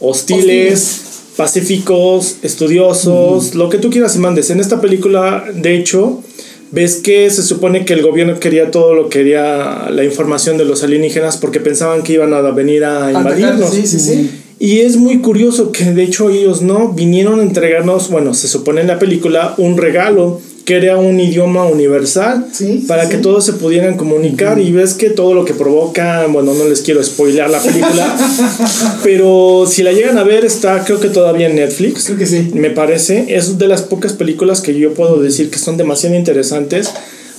hostiles, 0.01 1.01
pacíficos, 1.37 2.37
estudiosos, 2.43 3.55
lo 3.55 3.69
que 3.69 3.79
tú 3.79 3.91
quieras 3.91 4.17
y 4.17 4.19
mandes. 4.19 4.51
En 4.51 4.61
esta 4.61 4.81
película, 4.81 5.45
de 5.55 5.77
hecho, 5.77 6.23
ves 6.71 6.97
que 6.97 7.31
se 7.31 7.43
supone 7.43 7.85
que 7.85 7.95
el 7.95 8.03
gobierno 8.03 8.39
quería 8.39 8.71
todo 8.71 8.95
lo 8.95 9.09
que 9.09 9.21
quería 9.21 9.89
la 9.91 10.05
información 10.05 10.57
de 10.57 10.65
los 10.65 10.83
alienígenas 10.83 11.37
porque 11.37 11.61
pensaban 11.61 12.03
que 12.03 12.15
iban 12.15 12.33
a 12.33 12.43
venir 12.43 12.85
a 12.85 13.11
invadirnos. 13.13 13.71
Sí, 13.71 13.87
sí, 13.87 14.01
sí. 14.01 14.31
Y 14.59 14.81
es 14.81 14.99
muy 14.99 15.21
curioso 15.21 15.73
que 15.73 15.93
de 15.93 16.03
hecho 16.03 16.29
ellos 16.29 16.61
no 16.61 16.93
vinieron 16.93 17.41
a 17.41 17.43
entregarnos, 17.43 18.11
bueno, 18.11 18.35
se 18.35 18.47
supone 18.47 18.83
en 18.83 18.89
la 18.89 18.99
película, 18.99 19.55
un 19.57 19.79
regalo 19.79 20.41
que 20.71 20.77
era 20.77 20.99
un 20.99 21.19
idioma 21.19 21.65
universal 21.67 22.47
Sí, 22.53 22.85
para 22.87 23.07
sí, 23.07 23.11
que 23.11 23.17
todos 23.17 23.45
se 23.45 23.55
pudieran 23.55 23.97
comunicar 23.97 24.61
y 24.61 24.71
ves 24.71 24.95
que 24.95 25.11
todo 25.11 25.35
lo 25.35 25.45
que 25.45 25.53
provoca, 25.53 26.25
bueno, 26.29 26.55
no 26.55 26.69
les 26.69 26.83
quiero 26.83 27.03
spoilear 27.03 27.51
la 27.51 27.61
película, 27.61 28.17
pero 29.03 29.65
si 29.67 29.83
la 29.83 29.91
llegan 29.91 30.17
a 30.17 30.23
ver 30.23 30.45
está 30.45 30.85
creo 30.85 31.01
que 31.01 31.09
todavía 31.09 31.49
en 31.49 31.57
Netflix. 31.57 32.05
Creo 32.05 32.19
que 32.19 32.27
sí. 32.27 32.51
Me 32.55 32.71
parece, 32.71 33.35
es 33.35 33.59
de 33.59 33.67
las 33.67 33.83
pocas 33.83 34.13
películas 34.13 34.61
que 34.61 34.79
yo 34.79 34.95
puedo 34.95 35.21
decir 35.21 35.51
que 35.51 35.59
son 35.59 35.77
demasiado 35.77 36.15
interesantes. 36.15 36.89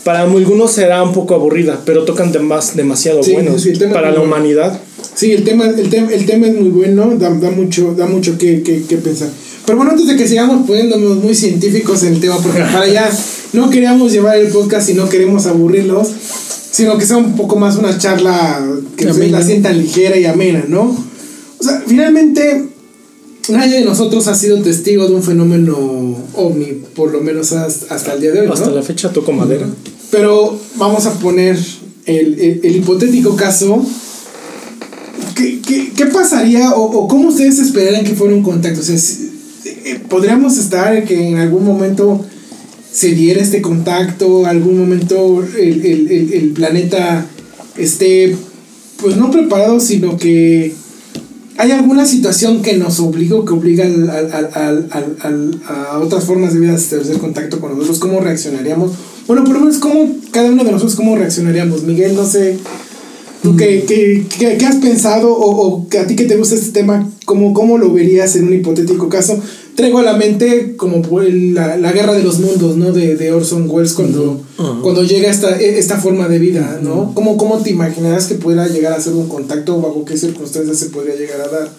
Para 0.03 0.23
algunos 0.23 0.71
será 0.71 1.01
un 1.01 1.13
poco 1.13 1.33
aburrida, 1.33 1.79
pero 1.85 2.03
tocan 2.03 2.33
temas 2.33 2.75
demasiado 2.75 3.23
Sí, 3.23 3.31
buenos 3.31 3.65
para 3.93 4.11
la 4.11 4.19
bueno. 4.19 4.23
humanidad. 4.23 4.77
Sí, 5.15 5.31
el 5.31 5.45
tema, 5.45 5.67
el 5.67 5.89
tema, 5.89 6.11
el 6.11 6.25
tema 6.25 6.47
es 6.47 6.55
muy 6.55 6.67
bueno, 6.69 7.13
da, 7.17 7.29
da 7.29 7.49
mucho, 7.49 7.93
da 7.95 8.07
mucho 8.07 8.37
que, 8.37 8.61
que, 8.61 8.83
que 8.83 8.97
pensar. 8.97 9.29
Pero 9.71 9.77
bueno, 9.77 9.91
antes 9.93 10.05
de 10.05 10.17
que 10.17 10.27
sigamos 10.27 10.67
poniéndonos 10.67 11.23
muy 11.23 11.33
científicos 11.33 12.03
en 12.03 12.15
el 12.15 12.19
tema, 12.19 12.35
porque 12.39 12.59
para 12.59 12.81
allá 12.81 13.09
no 13.53 13.69
queríamos 13.69 14.11
llevar 14.11 14.35
el 14.35 14.49
podcast 14.49 14.89
y 14.89 14.95
no 14.95 15.07
queremos 15.07 15.45
aburrirlos, 15.45 16.09
sino 16.71 16.97
que 16.97 17.05
sea 17.05 17.15
un 17.15 17.37
poco 17.37 17.55
más 17.55 17.77
una 17.77 17.97
charla 17.97 18.67
que 18.97 19.07
Amena. 19.07 19.39
la 19.39 19.45
sientan 19.45 19.77
ligera 19.77 20.17
y 20.17 20.25
amena, 20.25 20.65
¿no? 20.67 20.81
O 21.57 21.63
sea, 21.63 21.81
finalmente, 21.87 22.65
nadie 23.47 23.79
de 23.79 23.85
nosotros 23.85 24.27
ha 24.27 24.35
sido 24.35 24.61
testigo 24.61 25.07
de 25.07 25.13
un 25.15 25.23
fenómeno 25.23 25.77
ovni, 26.33 26.65
por 26.93 27.09
lo 27.13 27.21
menos 27.21 27.53
hasta, 27.53 27.95
hasta 27.95 28.11
el 28.15 28.19
día 28.19 28.31
de 28.33 28.41
hoy, 28.41 28.47
¿no? 28.47 28.53
Hasta 28.53 28.71
la 28.71 28.81
fecha 28.83 29.13
toco 29.13 29.31
madera. 29.31 29.67
Pero 30.09 30.59
vamos 30.75 31.05
a 31.05 31.13
poner 31.13 31.57
el, 32.07 32.37
el- 32.41 32.59
el 32.61 32.75
hipotético 32.75 33.37
caso. 33.37 33.85
¿Qué, 35.33 35.61
qué, 35.65 35.93
qué 35.95 36.05
pasaría 36.07 36.71
o, 36.73 36.81
o 36.83 37.07
cómo 37.07 37.29
ustedes 37.29 37.57
esperarían 37.59 38.03
que 38.03 38.15
fuera 38.15 38.33
un 38.35 38.43
contacto? 38.43 38.81
O 38.81 38.83
sea, 38.83 38.97
si- 38.97 39.30
eh, 39.85 39.99
¿podríamos 40.09 40.57
estar 40.57 41.03
que 41.05 41.27
en 41.29 41.37
algún 41.37 41.65
momento 41.65 42.23
se 42.91 43.09
diera 43.13 43.41
este 43.41 43.61
contacto? 43.61 44.45
¿Algún 44.45 44.77
momento 44.79 45.43
el, 45.57 45.85
el- 45.85 46.11
el- 46.11 46.33
el 46.33 46.49
planeta 46.51 47.25
esté, 47.77 48.35
pues 49.01 49.17
no 49.17 49.31
preparado, 49.31 49.79
sino 49.79 50.17
que 50.17 50.73
¿Hay 51.57 51.69
alguna 51.71 52.07
situación 52.07 52.63
que 52.63 52.75
nos 52.77 52.99
obliga 52.99 53.35
o 53.35 53.45
que 53.45 53.53
obliga 53.53 53.85
al, 53.85 54.09
al, 54.09 54.31
al, 54.33 54.87
al, 54.89 55.17
al, 55.19 55.61
a 55.67 55.99
otras 55.99 56.23
formas 56.23 56.53
de 56.53 56.59
vida 56.59 56.71
a 56.71 56.75
establecer 56.75 57.17
contacto 57.19 57.59
con 57.59 57.71
nosotros? 57.73 57.99
¿Cómo 57.99 58.19
reaccionaríamos? 58.19 58.93
Bueno, 59.27 59.43
por 59.43 59.53
lo 59.55 59.59
menos, 59.59 59.77
¿cómo, 59.77 60.09
cada 60.31 60.49
uno 60.49 60.63
de 60.63 60.71
nosotros, 60.71 60.95
cómo 60.95 61.15
reaccionaríamos? 61.17 61.83
Miguel, 61.83 62.15
no 62.15 62.25
sé, 62.25 62.57
¿tú 63.43 63.55
qué, 63.57 63.83
qué, 63.87 64.25
qué, 64.39 64.57
qué 64.57 64.65
has 64.65 64.77
pensado 64.77 65.31
o, 65.33 65.67
o 65.67 65.87
a 65.99 66.07
ti 66.07 66.15
que 66.15 66.23
te 66.25 66.35
gusta 66.37 66.55
este 66.55 66.71
tema, 66.71 67.07
cómo, 67.25 67.53
cómo 67.53 67.77
lo 67.77 67.93
verías 67.93 68.35
en 68.37 68.45
un 68.45 68.53
hipotético 68.53 69.07
caso? 69.09 69.39
Traigo 69.81 69.99
a 69.99 70.03
la 70.03 70.15
mente 70.15 70.75
como 70.77 71.01
la, 71.21 71.75
la 71.77 71.91
guerra 71.91 72.13
de 72.13 72.23
los 72.23 72.39
mundos, 72.39 72.77
¿no? 72.77 72.91
De, 72.91 73.15
de 73.15 73.31
Orson 73.31 73.67
Welles 73.69 73.93
cuando, 73.93 74.23
uh 74.57 74.61
-huh. 74.63 74.81
cuando 74.81 75.03
llega 75.03 75.29
esta, 75.29 75.49
esta 75.59 75.97
forma 75.97 76.27
de 76.27 76.39
vida, 76.39 76.79
¿no? 76.81 76.93
Uh 76.95 77.05
-huh. 77.07 77.13
¿Cómo, 77.15 77.37
¿Cómo 77.37 77.57
te 77.57 77.71
imaginarás 77.71 78.27
que 78.27 78.35
pudiera 78.35 78.67
llegar 78.67 78.93
a 78.93 78.97
hacer 78.97 79.13
un 79.13 79.27
contacto 79.27 79.77
o 79.77 79.81
bajo 79.81 80.05
qué 80.05 80.15
circunstancias 80.17 80.77
se 80.77 80.87
podría 80.87 81.15
llegar 81.15 81.41
a 81.41 81.47
dar? 81.47 81.69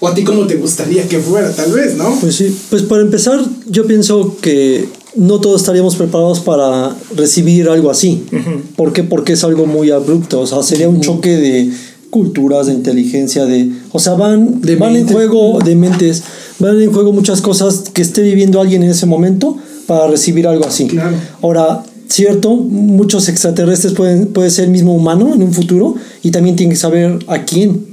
O 0.00 0.06
a 0.06 0.14
ti 0.14 0.22
cómo 0.22 0.46
te 0.46 0.54
gustaría 0.54 1.08
que 1.08 1.18
fuera, 1.18 1.50
tal 1.52 1.72
vez, 1.72 1.96
¿no? 1.96 2.16
Pues 2.20 2.36
sí, 2.36 2.56
pues 2.70 2.82
para 2.84 3.02
empezar, 3.02 3.40
yo 3.68 3.84
pienso 3.84 4.36
que 4.40 4.86
no 5.16 5.40
todos 5.40 5.60
estaríamos 5.62 5.96
preparados 5.96 6.38
para 6.38 6.96
recibir 7.16 7.68
algo 7.68 7.90
así. 7.90 8.24
Uh 8.30 8.36
-huh. 8.36 8.60
¿Por 8.76 8.92
qué? 8.92 9.02
Porque 9.02 9.32
es 9.32 9.42
algo 9.42 9.66
muy 9.66 9.90
abrupto, 9.90 10.40
o 10.40 10.46
sea, 10.46 10.62
sería 10.62 10.88
un 10.88 11.00
choque 11.00 11.30
de 11.36 11.72
culturas, 12.10 12.66
de 12.66 12.74
inteligencia, 12.74 13.44
de... 13.44 13.70
O 13.92 13.98
sea, 13.98 14.14
van, 14.14 14.60
de 14.60 14.76
van 14.76 14.96
en 14.96 15.08
juego 15.08 15.58
de 15.64 15.74
mentes, 15.74 16.22
van 16.58 16.80
en 16.80 16.92
juego 16.92 17.12
muchas 17.12 17.40
cosas 17.40 17.84
que 17.92 18.02
esté 18.02 18.22
viviendo 18.22 18.60
alguien 18.60 18.82
en 18.82 18.90
ese 18.90 19.06
momento 19.06 19.56
para 19.86 20.06
recibir 20.06 20.46
algo 20.46 20.66
así. 20.66 20.86
Claro. 20.86 21.16
Ahora, 21.42 21.84
cierto, 22.08 22.54
muchos 22.54 23.28
extraterrestres 23.28 23.92
pueden 23.92 24.28
puede 24.28 24.50
ser 24.50 24.64
el 24.64 24.70
mismo 24.70 24.94
humano 24.94 25.32
en 25.34 25.42
un 25.42 25.52
futuro 25.52 25.94
y 26.22 26.30
también 26.30 26.56
tienen 26.56 26.74
que 26.74 26.80
saber 26.80 27.18
a 27.26 27.44
quién. 27.44 27.86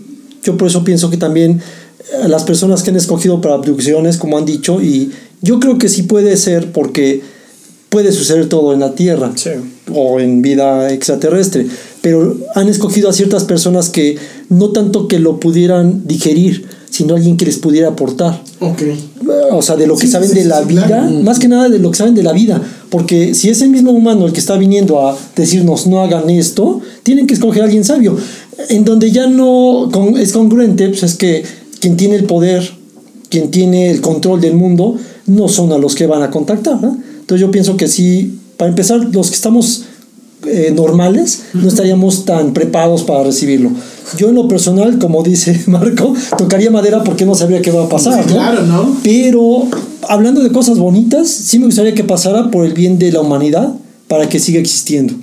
Yo 0.44 0.58
por 0.58 0.68
eso 0.68 0.84
pienso 0.84 1.10
que 1.10 1.18
también 1.18 1.62
eh, 2.14 2.28
las 2.28 2.44
personas 2.44 2.84
que 2.84 2.92
han 2.92 2.96
escogido 2.96 3.42
para 3.42 3.56
abducciones, 3.56 4.18
como 4.18 4.38
han 4.38 4.46
dicho, 4.46 4.82
y 4.82 5.12
yo 5.42 5.60
creo 5.60 5.78
que 5.78 5.90
sí 5.90 6.04
puede 6.04 6.38
ser 6.38 6.72
porque 6.72 7.22
puede 7.90 8.12
suceder 8.12 8.50
todo 8.50 8.74
en 8.74 8.80
la 8.80 8.94
Tierra 8.94 9.32
sí. 9.36 9.52
o 9.94 10.20
en 10.20 10.42
vida 10.42 10.92
extraterrestre, 10.92 11.66
pero 12.06 12.38
han 12.54 12.70
escogido 12.70 13.10
a 13.10 13.14
ciertas 13.14 13.46
personas 13.46 13.90
que 13.90 14.16
no 14.50 14.70
tanto 14.70 15.08
que 15.08 15.18
lo 15.18 15.40
pudieran 15.40 16.04
digerir, 16.06 16.68
sino 16.92 17.16
alguien 17.16 17.36
que 17.36 17.46
les 17.46 17.58
pudiera 17.58 17.88
aportar. 17.88 18.44
Okay. 18.60 19.10
O 19.52 19.64
sea, 19.64 19.76
de 19.76 19.88
lo 19.88 19.96
que 19.96 20.06
sí, 20.06 20.12
saben 20.12 20.30
sí, 20.30 20.36
de 20.36 20.46
la 20.46 20.62
vida, 20.62 20.86
claro. 20.86 21.10
más 21.24 21.40
que 21.40 21.48
nada 21.48 21.68
de 21.68 21.80
lo 21.80 21.90
que 21.90 21.98
saben 21.98 22.14
de 22.14 22.22
la 22.22 22.32
vida, 22.32 22.62
porque 22.92 23.34
si 23.34 23.50
es 23.50 23.60
el 23.64 23.72
mismo 23.72 23.92
humano 23.92 24.28
el 24.28 24.34
que 24.34 24.40
está 24.40 24.56
viniendo 24.56 25.02
a 25.02 25.18
decirnos 25.36 25.88
no 25.88 26.04
hagan 26.04 26.30
esto, 26.30 26.80
tienen 27.02 27.26
que 27.26 27.34
escoger 27.34 27.64
a 27.64 27.66
alguien 27.66 27.84
sabio. 27.84 28.16
En 28.70 28.86
donde 28.86 29.10
ya 29.10 29.26
no 29.26 29.90
es 30.16 30.32
congruente, 30.32 30.90
pues 30.90 31.02
es 31.02 31.16
que 31.16 31.44
quien 31.80 31.98
tiene 31.98 32.18
el 32.18 32.26
poder, 32.26 32.70
quien 33.30 33.50
tiene 33.50 33.90
el 33.90 34.02
control 34.02 34.42
del 34.42 34.54
mundo, 34.54 34.96
no 35.26 35.48
son 35.48 35.72
a 35.72 35.80
los 35.80 35.96
que 35.96 36.06
van 36.06 36.22
a 36.22 36.30
contactar. 36.30 36.80
¿no? 36.80 37.00
Entonces 37.22 37.42
yo 37.42 37.50
pienso 37.50 37.78
que 37.78 37.88
sí, 37.88 38.38
para 38.58 38.70
empezar, 38.70 39.00
los 39.12 39.30
que 39.30 39.36
estamos 39.36 39.86
eh, 40.48 40.72
normales 40.76 41.44
no 41.54 41.68
estaríamos 41.68 42.26
tan 42.26 42.54
preparados 42.54 43.04
para 43.04 43.24
recibirlo. 43.24 43.72
Yo 44.18 44.30
en 44.30 44.36
lo 44.36 44.48
personal, 44.48 45.00
como 45.00 45.24
dice 45.24 45.60
Marco, 45.68 46.14
tocaría 46.38 46.72
madera 46.72 47.04
porque 47.04 47.26
no 47.26 47.36
sabría 47.36 47.62
qué 47.62 47.72
va 47.72 47.86
a 47.86 47.90
pasar. 47.90 48.24
Sí, 48.24 48.34
claro, 48.34 48.62
¿no? 48.64 48.98
Pero 49.04 49.68
hablando 50.08 50.42
de 50.42 50.52
cosas 50.52 50.78
bonitas, 50.78 51.28
sí 51.28 51.60
me 51.60 51.66
gustaría 51.66 51.94
que 51.94 52.04
pasara 52.04 52.52
por 52.52 52.66
el 52.66 52.74
bien 52.74 53.00
de 53.00 53.12
la 53.12 53.22
humanidad 53.22 53.74
para 54.08 54.30
que 54.30 54.40
siga 54.40 54.60
existiendo. 54.60 55.14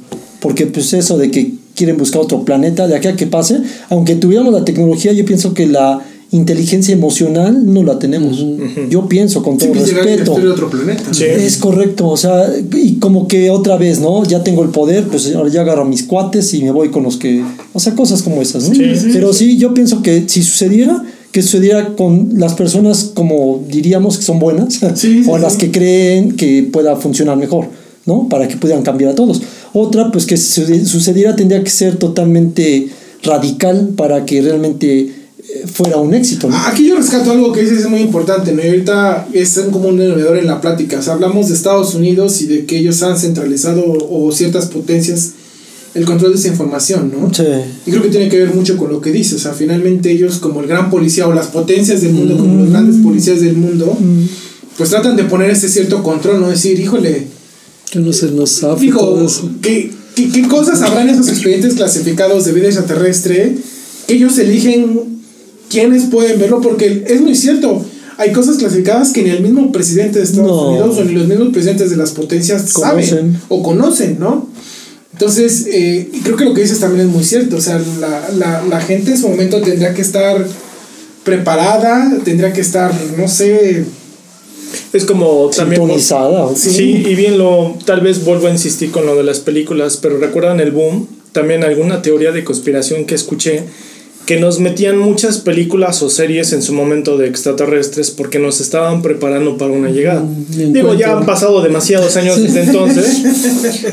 Porque 0.41 0.67
pues 0.67 0.93
eso 0.93 1.19
de 1.19 1.31
que 1.31 1.55
quieren 1.75 1.97
buscar 1.97 2.21
otro 2.21 2.45
planeta, 2.45 2.87
de 2.87 2.97
aquí 2.97 3.09
a 3.09 3.17
que 3.17 3.27
pase, 3.27 3.61
aunque 3.89 4.17
tuviéramos 4.17 4.53
la 4.53 4.65
tecnología, 4.65 5.13
yo 5.13 5.25
pienso 5.25 5.55
que 5.55 5.67
la 5.67 6.01
inteligencia 6.33 6.95
emocional 6.95 7.73
no 7.73 7.83
la 7.83 7.99
tenemos. 7.99 8.41
Uh 8.41 8.59
-huh. 8.59 8.89
Yo 8.89 9.07
pienso 9.07 9.43
con 9.43 9.59
todo 9.59 9.75
sí, 9.75 9.93
respeto. 9.93 10.39
De 10.39 10.49
otro 10.49 10.71
planeta. 10.71 11.13
Sí. 11.13 11.25
Es 11.25 11.59
correcto, 11.59 12.09
o 12.09 12.17
sea, 12.17 12.51
y 12.75 12.95
como 12.95 13.29
que 13.29 13.51
otra 13.51 13.77
vez, 13.77 14.01
¿no? 14.01 14.25
Ya 14.25 14.43
tengo 14.43 14.63
el 14.63 14.71
poder, 14.71 15.07
pues 15.09 15.33
ahora 15.35 15.51
ya 15.51 15.61
agarro 15.61 15.83
a 15.83 15.85
mis 15.85 16.05
cuates 16.05 16.55
y 16.55 16.63
me 16.63 16.71
voy 16.71 16.89
con 16.89 17.03
los 17.03 17.19
que, 17.19 17.45
o 17.75 17.79
sea, 17.79 17.95
cosas 17.95 18.23
como 18.23 18.41
esas, 18.41 18.67
¿no? 18.69 18.75
Sí, 18.75 19.11
Pero 19.13 19.33
sí, 19.35 19.59
yo 19.59 19.75
pienso 19.75 20.03
que 20.03 20.25
si 20.27 20.43
sucediera, 20.43 21.05
que 21.33 21.43
sucediera 21.43 21.95
con 21.97 22.31
las 22.39 22.55
personas 22.55 23.11
como 23.13 23.63
diríamos 23.69 24.17
que 24.17 24.25
son 24.25 24.39
buenas 24.39 24.81
o 25.29 25.39
las 25.39 25.57
que 25.57 25.71
creen 25.71 26.33
que 26.37 26.63
pueda 26.63 26.97
funcionar 26.97 27.37
mejor, 27.37 27.67
¿no? 28.07 28.29
Para 28.31 28.49
que 28.49 28.57
pudieran 28.57 28.83
cambiar 28.83 29.13
a 29.13 29.15
todos. 29.15 29.43
Otra, 29.75 30.11
pues 30.11 30.25
que 30.25 30.39
si 30.39 30.87
sucediera 30.87 31.37
tendría 31.37 31.63
que 31.63 31.71
ser 31.71 31.97
totalmente 31.97 32.89
radical 33.23 33.91
para 33.97 34.25
que 34.25 34.41
realmente 34.41 35.22
fuera 35.67 35.99
un 35.99 36.15
éxito. 36.15 36.49
¿no? 36.49 36.57
Aquí 36.57 36.89
yo 36.89 36.97
rescato 36.97 37.31
algo 37.31 37.53
que 37.53 37.63
dices 37.63 37.81
es 37.81 37.89
muy 37.89 38.01
importante, 38.01 38.53
¿no? 38.53 38.63
Y 38.65 38.69
ahorita 38.69 39.29
es 39.33 39.57
un 39.57 39.71
común 39.71 39.97
denominador 39.97 40.39
en 40.39 40.47
la 40.47 40.61
plática. 40.61 40.99
O 40.99 41.03
sea, 41.03 41.15
hablamos 41.15 41.49
de 41.49 41.55
Estados 41.55 41.95
Unidos 41.95 42.41
y 42.43 42.47
de 42.47 42.67
que 42.67 42.79
ellos 42.79 43.03
han 43.03 43.19
centralizado 43.19 43.85
o, 43.87 44.33
ciertas 44.33 44.67
potencias 44.67 45.33
el 45.95 46.07
control 46.07 46.33
de 46.33 46.39
esa 46.39 46.49
información, 46.49 47.13
¿no? 47.13 47.33
Sí. 47.35 47.45
Y 47.87 47.91
creo 47.91 48.03
que 48.03 48.09
tiene 48.09 48.29
que 48.29 48.39
ver 48.39 48.55
mucho 48.55 48.79
con 48.79 48.91
lo 48.91 49.01
que 49.01 49.13
dices. 49.13 49.35
O 49.35 49.39
sea, 49.39 49.53
finalmente 49.53 50.11
ellos 50.11 50.39
como 50.39 50.61
el 50.61 50.67
gran 50.67 50.91
policía 50.91 51.29
o 51.29 51.35
las 51.35 51.49
potencias 51.49 52.01
del 52.01 52.13
mundo, 52.13 52.35
mm. 52.35 52.39
como 52.39 52.63
los 52.63 52.71
grandes 52.71 52.97
policías 53.03 53.41
del 53.41 53.57
mundo, 53.57 53.97
mm. 53.99 54.25
pues 54.79 54.91
tratan 54.91 55.17
de 55.17 55.25
poner 55.25 55.51
ese 55.51 55.69
cierto 55.69 56.03
control, 56.03 56.41
¿no? 56.41 56.49
Decir, 56.49 56.79
híjole... 56.81 57.27
Que 57.91 57.99
no 57.99 58.11
se 58.15 58.31
nos 58.31 58.51
sabe 58.51 58.81
Digo, 58.81 59.27
¿qué, 59.61 59.91
qué, 60.15 60.31
¿qué 60.31 60.49
cosas 60.49 60.81
habrán 60.81 61.11
esos 61.11 61.29
expedientes 61.29 61.75
clasificados 61.75 62.47
de 62.47 62.53
vida 62.53 62.69
extraterrestre 62.69 63.55
que 64.07 64.15
ellos 64.15 64.39
eligen 64.39 65.22
quiénes 65.73 66.05
pueden 66.05 66.39
verlo, 66.39 66.61
porque 66.61 67.05
es 67.07 67.21
muy 67.23 67.35
cierto. 67.35 67.83
Hay 68.19 68.31
cosas 68.33 68.59
clasificadas 68.59 69.13
que 69.13 69.23
ni 69.23 69.31
el 69.31 69.43
mismo 69.43 69.73
presidente 69.73 70.19
de 70.19 70.25
Estados 70.27 70.47
no. 70.47 70.69
Unidos 70.69 70.99
o 70.99 71.05
ni 71.05 71.15
los 71.15 71.27
mismos 71.27 71.49
presidentes 71.49 71.91
de 71.91 71.97
las 71.97 72.11
potencias 72.11 72.73
conocen. 72.75 73.09
saben 73.09 73.41
o 73.49 73.63
conocen, 73.63 74.19
¿no? 74.21 74.49
Entonces, 75.13 75.67
eh, 75.71 76.11
creo 76.23 76.37
que 76.37 76.45
lo 76.45 76.55
que 76.55 76.61
dices 76.61 76.79
también 76.79 77.07
es 77.07 77.13
muy 77.13 77.25
cierto. 77.25 77.57
O 77.57 77.61
sea, 77.61 77.81
la, 78.01 78.29
la, 78.37 78.65
la, 78.69 78.81
gente 78.81 79.13
en 79.13 79.19
su 79.19 79.29
momento 79.29 79.61
tendría 79.63 79.95
que 79.95 80.03
estar 80.03 80.47
preparada, 81.25 82.19
tendría 82.25 82.53
que 82.53 82.61
estar, 82.61 82.93
no 83.17 83.29
sé. 83.29 83.85
Es 84.93 85.05
como 85.05 85.51
también. 85.55 85.83
Sí, 86.55 87.05
y 87.07 87.15
bien 87.15 87.39
lo. 87.39 87.77
Tal 87.85 88.01
vez 88.03 88.25
vuelvo 88.25 88.47
a 88.47 88.51
insistir 88.51 88.91
con 88.91 89.07
lo 89.07 89.17
de 89.17 89.23
las 89.23 89.41
películas, 89.41 89.99
pero 90.01 90.19
recuerdan 90.19 90.61
el 90.61 90.71
boom. 90.71 91.09
También 91.33 91.65
alguna 91.65 92.03
teoría 92.03 92.31
de 92.31 92.45
conspiración 92.45 93.07
que 93.07 93.15
escuché 93.15 93.65
que 94.27 94.39
nos 94.39 94.61
metían 94.61 94.99
muchas 94.99 95.39
películas 95.39 96.03
o 96.03 96.09
series 96.09 96.53
en 96.53 96.63
su 96.63 96.73
momento 96.73 97.19
de 97.19 97.27
extraterrestres 97.27 98.11
porque 98.11 98.39
nos 98.39 98.61
estaban 98.61 99.03
preparando 99.03 99.59
para 99.59 99.73
una 99.73 99.91
llegada. 99.91 100.21
Mm, 100.21 100.73
Digo, 100.73 100.95
ya 100.95 101.17
han 101.17 101.27
pasado 101.27 101.61
demasiados 101.63 102.17
años 102.17 102.41
desde 102.41 102.63
entonces, 102.63 103.23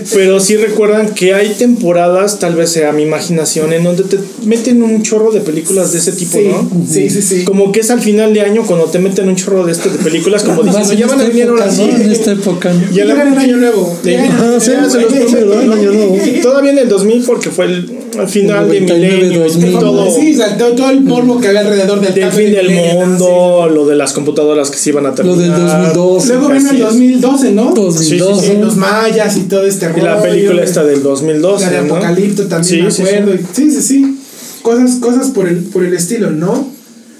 pero 0.13 0.39
sí 0.39 0.55
recuerdan 0.57 1.13
que 1.13 1.33
hay 1.33 1.55
temporadas, 1.55 2.39
tal 2.39 2.55
vez 2.55 2.71
sea 2.71 2.91
mi 2.91 3.03
imaginación, 3.03 3.73
en 3.73 3.83
donde 3.83 4.03
te 4.03 4.19
meten 4.45 4.83
un 4.83 5.01
chorro 5.01 5.31
de 5.31 5.41
películas 5.41 5.93
de 5.93 5.99
ese 5.99 6.11
tipo, 6.11 6.37
sí, 6.37 6.47
¿no? 6.47 6.69
Sí, 6.87 7.09
sí, 7.09 7.21
sí. 7.21 7.43
Como 7.43 7.71
que 7.71 7.79
es 7.79 7.89
al 7.89 8.01
final 8.01 8.33
de 8.33 8.41
año 8.41 8.63
cuando 8.65 8.85
te 8.85 8.99
meten 8.99 9.27
un 9.29 9.35
chorro 9.35 9.65
de 9.65 9.71
este 9.71 9.89
de 9.89 9.97
películas, 9.97 10.43
como 10.43 10.61
diciendo, 10.63 10.93
ya 10.93 11.07
van 11.07 11.21
a 11.21 11.23
venir 11.23 11.47
ahora 11.47 11.71
sí. 11.71 11.89
En 11.89 12.11
esta 12.11 12.31
época. 12.31 12.71
en 12.93 13.37
año 13.37 13.57
nuevo. 13.57 13.97
Ah, 14.05 14.57
sí, 14.59 14.71
se 14.71 14.81
los 14.81 14.95
prometo, 14.95 15.59
el 15.61 15.71
año 15.73 15.91
nuevo. 15.91 16.17
Todavía 16.41 16.71
en 16.71 16.79
el 16.79 16.89
2000 16.89 17.23
porque 17.23 17.49
fue 17.49 17.65
el, 17.65 17.91
al 18.17 18.27
final 18.27 18.69
de 18.69 18.81
milenio. 18.81 19.45
Todo. 19.79 20.09
Sí, 20.11 20.37
todo 20.57 20.89
el 20.89 21.01
morbo 21.01 21.39
que 21.39 21.47
había 21.47 21.61
alrededor 21.61 22.01
del, 22.01 22.13
del 22.13 22.31
fin 22.31 22.51
del 22.51 22.69
mundo, 22.71 23.63
así. 23.63 23.73
lo 23.73 23.85
de 23.85 23.95
las 23.95 24.13
computadoras 24.13 24.71
que 24.71 24.77
se 24.77 24.89
iban 24.89 25.05
a 25.05 25.15
terminar. 25.15 25.37
Lo 25.37 25.41
del 25.43 25.51
2012. 25.93 26.27
Luego 26.27 26.49
vino 26.49 26.71
el 26.71 26.79
2012, 26.79 27.51
¿no? 27.51 27.73
2012. 27.73 28.41
Sí, 28.41 28.51
sí, 28.51 28.57
los 28.57 28.75
mayas 28.75 29.37
y 29.37 29.41
todo 29.41 29.65
este 29.65 29.89
rollo. 29.89 30.01
Y 30.01 30.05
la 30.05 30.21
película 30.21 30.63
esta 30.63 30.83
del 30.83 31.03
2012. 31.03 31.65
La 31.65 31.71
de 31.71 31.87
¿no? 31.87 31.95
Apocalipto 31.95 32.47
también, 32.47 32.91
sí, 32.91 33.03
me 33.03 33.09
acuerdo. 33.09 33.43
Sí, 33.53 33.71
sí, 33.71 33.81
sí. 33.81 34.17
Cosas, 34.61 34.97
cosas 34.99 35.29
por, 35.29 35.47
el, 35.47 35.57
por 35.65 35.83
el 35.83 35.93
estilo, 35.93 36.31
¿no? 36.31 36.67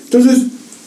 Entonces, 0.06 0.40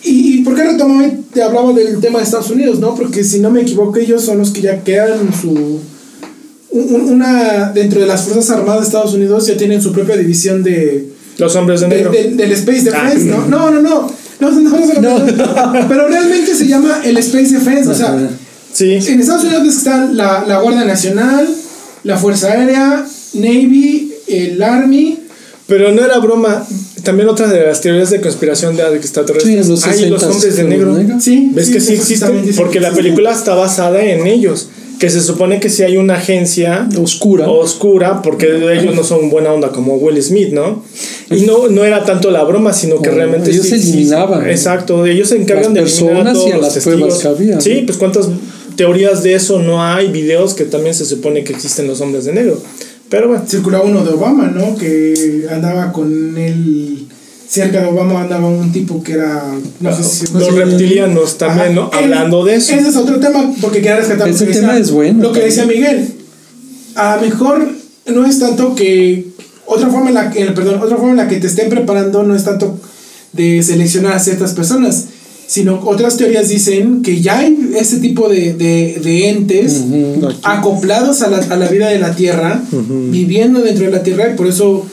¿y, 0.03 0.39
y 0.39 0.43
por 0.43 0.55
qué 0.55 0.65
retomaba 0.65 1.09
te 1.33 1.43
hablaba 1.43 1.73
del 1.73 1.99
tema 2.01 2.19
de 2.19 2.25
Estados 2.25 2.51
Unidos, 2.51 2.79
no? 2.79 2.95
Porque 2.95 3.25
si 3.25 3.41
no 3.41 3.51
me 3.51 3.63
equivoco, 3.63 3.99
ellos 3.99 4.23
son 4.23 4.39
los 4.39 4.51
que 4.51 4.61
ya 4.61 4.83
quedan 4.85 5.21
en 5.21 5.33
su 5.33 5.81
una 6.73 7.71
dentro 7.75 8.01
de 8.01 8.07
las 8.07 8.23
Fuerzas 8.23 8.51
Armadas 8.51 8.81
de 8.81 8.87
Estados 8.87 9.15
Unidos 9.15 9.47
ya 9.47 9.57
tienen 9.57 9.83
su 9.83 9.93
propia 9.93 10.17
división 10.17 10.63
de 10.63 11.07
los 11.39 11.55
hombres 11.57 11.81
de 11.81 11.89
negro 11.89 12.11
de, 12.11 12.25
de, 12.25 12.37
del 12.37 12.53
Space 12.53 12.83
Defense, 12.83 13.31
ah. 13.33 13.47
¿no? 13.49 13.71
No, 13.71 13.71
no, 13.71 13.83
no. 13.83 14.23
No, 14.41 14.51
no, 14.51 15.01
no, 15.01 15.19
no, 15.21 15.89
Pero 15.89 16.09
realmente 16.09 16.55
se 16.57 16.67
llama 16.67 17.01
el 17.05 17.17
Space 17.19 17.51
Defense, 17.55 17.89
o 17.89 17.95
sea, 17.95 18.19
sí. 18.73 18.95
en 18.95 19.21
Estados 19.21 19.45
Unidos 19.45 19.69
están 19.69 20.17
la, 20.17 20.45
la 20.49 20.59
Guardia 20.61 20.85
Nacional, 20.85 21.49
la 22.03 22.19
Fuerza 22.19 22.49
Aérea, 22.49 23.07
Navy, 23.35 24.13
el 24.27 24.61
Army. 24.61 25.21
Pero 25.69 25.93
no 25.93 26.05
era 26.05 26.19
broma. 26.19 26.67
También 27.05 27.29
otra 27.29 27.47
de 27.47 27.67
las 27.67 27.81
teorías 27.81 28.11
de 28.11 28.21
conspiración 28.21 28.77
de 28.77 28.83
extraterrestres. 28.97 29.65
Sí, 29.65 29.71
los 29.71 29.87
hay 29.87 30.11
los 30.11 30.23
hombres 30.25 30.57
de 30.57 30.65
negro. 30.65 30.93
negro. 30.93 31.21
Sí. 31.21 31.51
¿Ves 31.55 31.67
sí, 31.67 31.73
que 31.73 31.81
sí 31.81 31.93
existen? 31.95 32.45
Porque 32.57 32.81
la 32.81 32.91
película 32.91 33.31
está 33.31 33.55
basada 33.55 34.03
en 34.03 34.27
ellos 34.27 34.69
que 35.03 35.11
se 35.11 35.21
supone 35.21 35.59
que 35.59 35.69
si 35.69 35.83
hay 35.83 35.97
una 35.97 36.15
agencia 36.15 36.89
oscura 36.97 37.49
oscura 37.49 38.23
porque 38.23 38.47
ellos 38.79 38.95
no 38.95 39.03
son 39.03 39.31
buena 39.31 39.53
onda 39.53 39.71
como 39.73 39.97
Will 39.97 40.23
Smith 40.23 40.51
no 40.53 40.85
Y 41.29 41.41
no, 41.43 41.67
no 41.67 41.85
era 41.85 42.05
tanto 42.05 42.31
la 42.31 42.45
broma, 42.45 42.73
sino 42.73 43.03
que 43.03 43.11
realmente 43.11 43.51
ellos 43.51 43.67
sí- 43.67 43.81
sí- 43.81 43.91
eliminaban. 43.95 44.49
exacto, 44.49 45.05
ellos 45.05 45.29
se 45.31 45.39
encargan 45.39 45.75
Las 45.75 45.99
de 45.99 46.05
eliminar 46.05 46.29
a 46.29 46.33
todos 46.35 46.47
y 46.49 46.53
a 46.53 46.57
los 46.57 46.75
las 46.75 46.85
pruebas 46.85 47.09
testigos. 47.09 47.19
que 47.21 47.29
había, 47.29 47.61
Sí, 47.61 47.81
¿no? 47.81 47.87
pues 47.87 47.99
cuántas 47.99 48.29
teorías 48.77 49.25
de 49.25 49.35
eso 49.35 49.59
no 49.61 49.83
hay, 49.83 50.07
videos 50.13 50.55
que 50.55 50.67
también 50.67 50.95
se 50.95 51.05
supone 51.05 51.43
que 51.43 51.53
existen 51.53 51.89
los 51.89 52.01
hombres 52.01 52.25
de 52.25 52.33
negro. 52.35 52.63
Pero 53.09 53.27
bueno, 53.27 53.43
Circulaba 53.49 53.83
uno 53.85 54.05
de 54.05 54.11
Obama, 54.13 54.47
¿no? 54.55 54.77
Que 54.77 55.47
andaba 55.51 55.93
con 55.93 56.39
él. 56.39 57.07
Cerca 57.53 57.83
de 57.83 57.87
Obama 57.89 58.23
andaba 58.23 58.49
un 58.49 58.73
tipo 58.73 59.03
que 59.03 59.13
era. 59.13 59.45
No 59.81 59.95
sé 59.95 60.03
si. 60.05 60.33
los 60.33 60.47
sí. 60.47 60.51
reptilianos 60.53 61.37
también, 61.37 61.75
¿no? 61.75 61.91
Ajá. 61.93 61.99
Hablando 61.99 62.45
de 62.47 62.55
eso. 62.55 62.75
Ese 62.75 62.89
es 62.89 62.97
otro 62.97 63.21
tema 63.21 63.53
porque 63.61 63.79
quería 63.83 63.97
rescatar 63.99 64.27
lo 64.29 64.35
Ese 64.35 64.47
que 64.47 64.53
tema 64.55 64.69
decía- 64.69 64.81
es 64.83 64.91
bueno 64.91 65.23
Lo 65.23 65.33
que 65.33 65.41
decía 65.41 65.67
Miguel. 65.67 66.09
A 66.95 67.17
lo 67.17 67.23
mejor 67.23 67.69
no 68.07 68.25
es 68.25 68.39
tanto 68.39 68.75
que. 68.75 69.27
Otra 69.67 69.89
forma 69.91 70.09
en 70.09 70.15
la 70.15 70.31
que. 70.31 70.47
Perdón, 70.47 70.81
otra 70.83 70.97
forma 70.97 71.11
en 71.11 71.17
la 71.19 71.29
que 71.29 71.37
te 71.37 71.47
estén 71.47 71.69
preparando 71.69 72.23
no 72.23 72.35
es 72.35 72.45
tanto 72.45 72.79
de 73.35 73.63
seleccionar 73.63 74.15
a 74.15 74.19
ciertas 74.19 74.53
personas. 74.55 75.05
Sino 75.47 75.79
otras 75.85 76.17
teorías 76.17 76.49
dicen 76.49 77.03
que 77.03 77.21
ya 77.21 77.41
hay 77.41 77.73
ese 77.79 77.99
tipo 77.99 78.31
de, 78.31 78.55
de, 78.55 78.99
de 79.05 79.29
entes 79.29 79.83
Ujú. 79.87 80.29
acoplados 80.43 81.21
a 81.21 81.29
la, 81.29 81.37
a 81.37 81.57
la 81.57 81.69
vida 81.69 81.89
de 81.91 81.99
la 81.99 82.15
tierra, 82.17 82.63
viviendo 82.71 83.61
dentro 83.61 83.85
de 83.85 83.91
la 83.91 84.03
tierra, 84.03 84.31
y 84.33 84.37
por 84.39 84.47
eso 84.47 84.87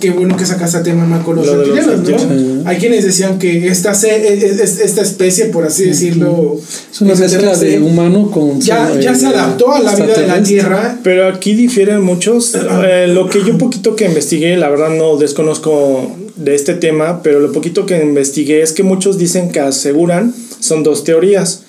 qué 0.00 0.10
bueno 0.10 0.36
que 0.36 0.44
sacaste 0.46 0.76
a 0.78 0.82
tema 0.82 1.22
con 1.24 1.36
los 1.36 1.46
Lo 1.46 1.58
de 1.60 1.66
los 1.68 1.86
reptilianos, 1.86 2.26
¿no? 2.26 2.68
Hay 2.68 2.76
quienes 2.76 3.04
decían 3.04 3.38
que 3.38 3.68
esta, 3.68 3.94
se- 3.94 4.34
es- 4.34 4.60
es- 4.60 4.80
esta 4.80 5.02
especie, 5.02 5.46
por 5.46 5.64
así 5.64 5.84
decirlo, 5.84 6.58
Es 6.92 7.00
una 7.00 7.14
mezcla 7.14 7.56
de 7.56 7.80
humano 7.80 8.30
con. 8.30 8.60
ya, 8.60 8.92
ya 9.00 9.14
se 9.14 9.24
eh, 9.26 9.28
adaptó 9.28 9.72
a 9.72 9.80
la 9.80 9.94
vida 9.94 10.14
de 10.18 10.26
la 10.26 10.42
tierra. 10.42 10.98
Pero 11.02 11.26
aquí 11.28 11.54
difieren 11.54 12.02
muchos. 12.02 12.54
Eh, 12.84 13.06
lo 13.08 13.28
que 13.28 13.40
yo 13.40 13.52
un 13.52 13.58
poquito 13.58 13.96
que 13.96 14.04
investigué, 14.04 14.56
la 14.56 14.68
verdad 14.68 14.90
no 14.90 15.16
desconozco 15.16 16.16
de 16.36 16.54
este 16.54 16.74
tema, 16.74 17.22
pero 17.22 17.40
lo 17.40 17.52
poquito 17.52 17.86
que 17.86 18.02
investigué 18.02 18.62
es 18.62 18.72
que 18.72 18.82
muchos 18.82 19.18
dicen 19.18 19.50
que 19.50 19.60
aseguran, 19.60 20.34
son 20.60 20.82
dos 20.82 21.04
teorías. 21.04 21.62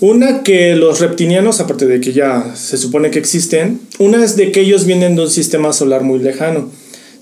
Una 0.00 0.42
que 0.42 0.74
los 0.74 0.98
reptilianos, 1.00 1.60
aparte 1.60 1.86
de 1.86 2.00
que 2.00 2.12
ya 2.12 2.54
se 2.56 2.76
supone 2.76 3.10
que 3.10 3.20
existen, 3.20 3.80
una 4.00 4.24
es 4.24 4.34
de 4.36 4.50
que 4.50 4.60
ellos 4.62 4.84
vienen 4.84 5.14
de 5.14 5.22
un 5.22 5.30
sistema 5.30 5.72
solar 5.72 6.02
muy 6.02 6.18
lejano, 6.18 6.70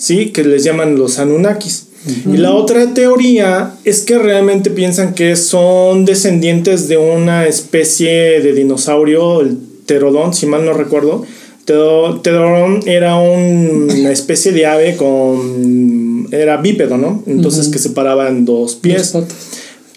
¿sí? 0.01 0.31
Que 0.31 0.43
les 0.43 0.65
llaman 0.65 0.97
los 0.99 1.21
Anunnakis. 1.21 1.87
Y 2.33 2.39
la 2.39 2.53
otra 2.55 2.95
teoría 2.95 3.75
es 3.85 4.01
que 4.01 4.19
realmente 4.19 4.71
piensan 4.71 5.13
que 5.15 5.37
son 5.37 6.07
descendientes 6.07 6.89
de 6.89 6.97
una 6.97 7.47
especie 7.47 8.41
de 8.41 8.53
dinosaurio, 8.55 9.43
el 9.43 9.59
pterodón, 9.85 10.33
si 10.35 10.47
mal 10.47 10.65
no 10.65 10.73
recuerdo. 10.73 11.25
Ptero- 11.67 12.21
Pterodón 12.23 12.81
era 12.87 13.17
un- 13.17 13.89
una 13.95 14.11
especie 14.13 14.51
de 14.53 14.65
ave 14.67 14.97
con... 14.97 16.27
era 16.33 16.57
bípedo, 16.57 16.97
¿no? 16.97 17.23
Entonces 17.27 17.69
que 17.69 17.79
se 17.79 17.91
paraba 17.91 18.29
en 18.29 18.45
dos 18.47 18.77
pies 18.77 19.13
Dos. 19.13 19.25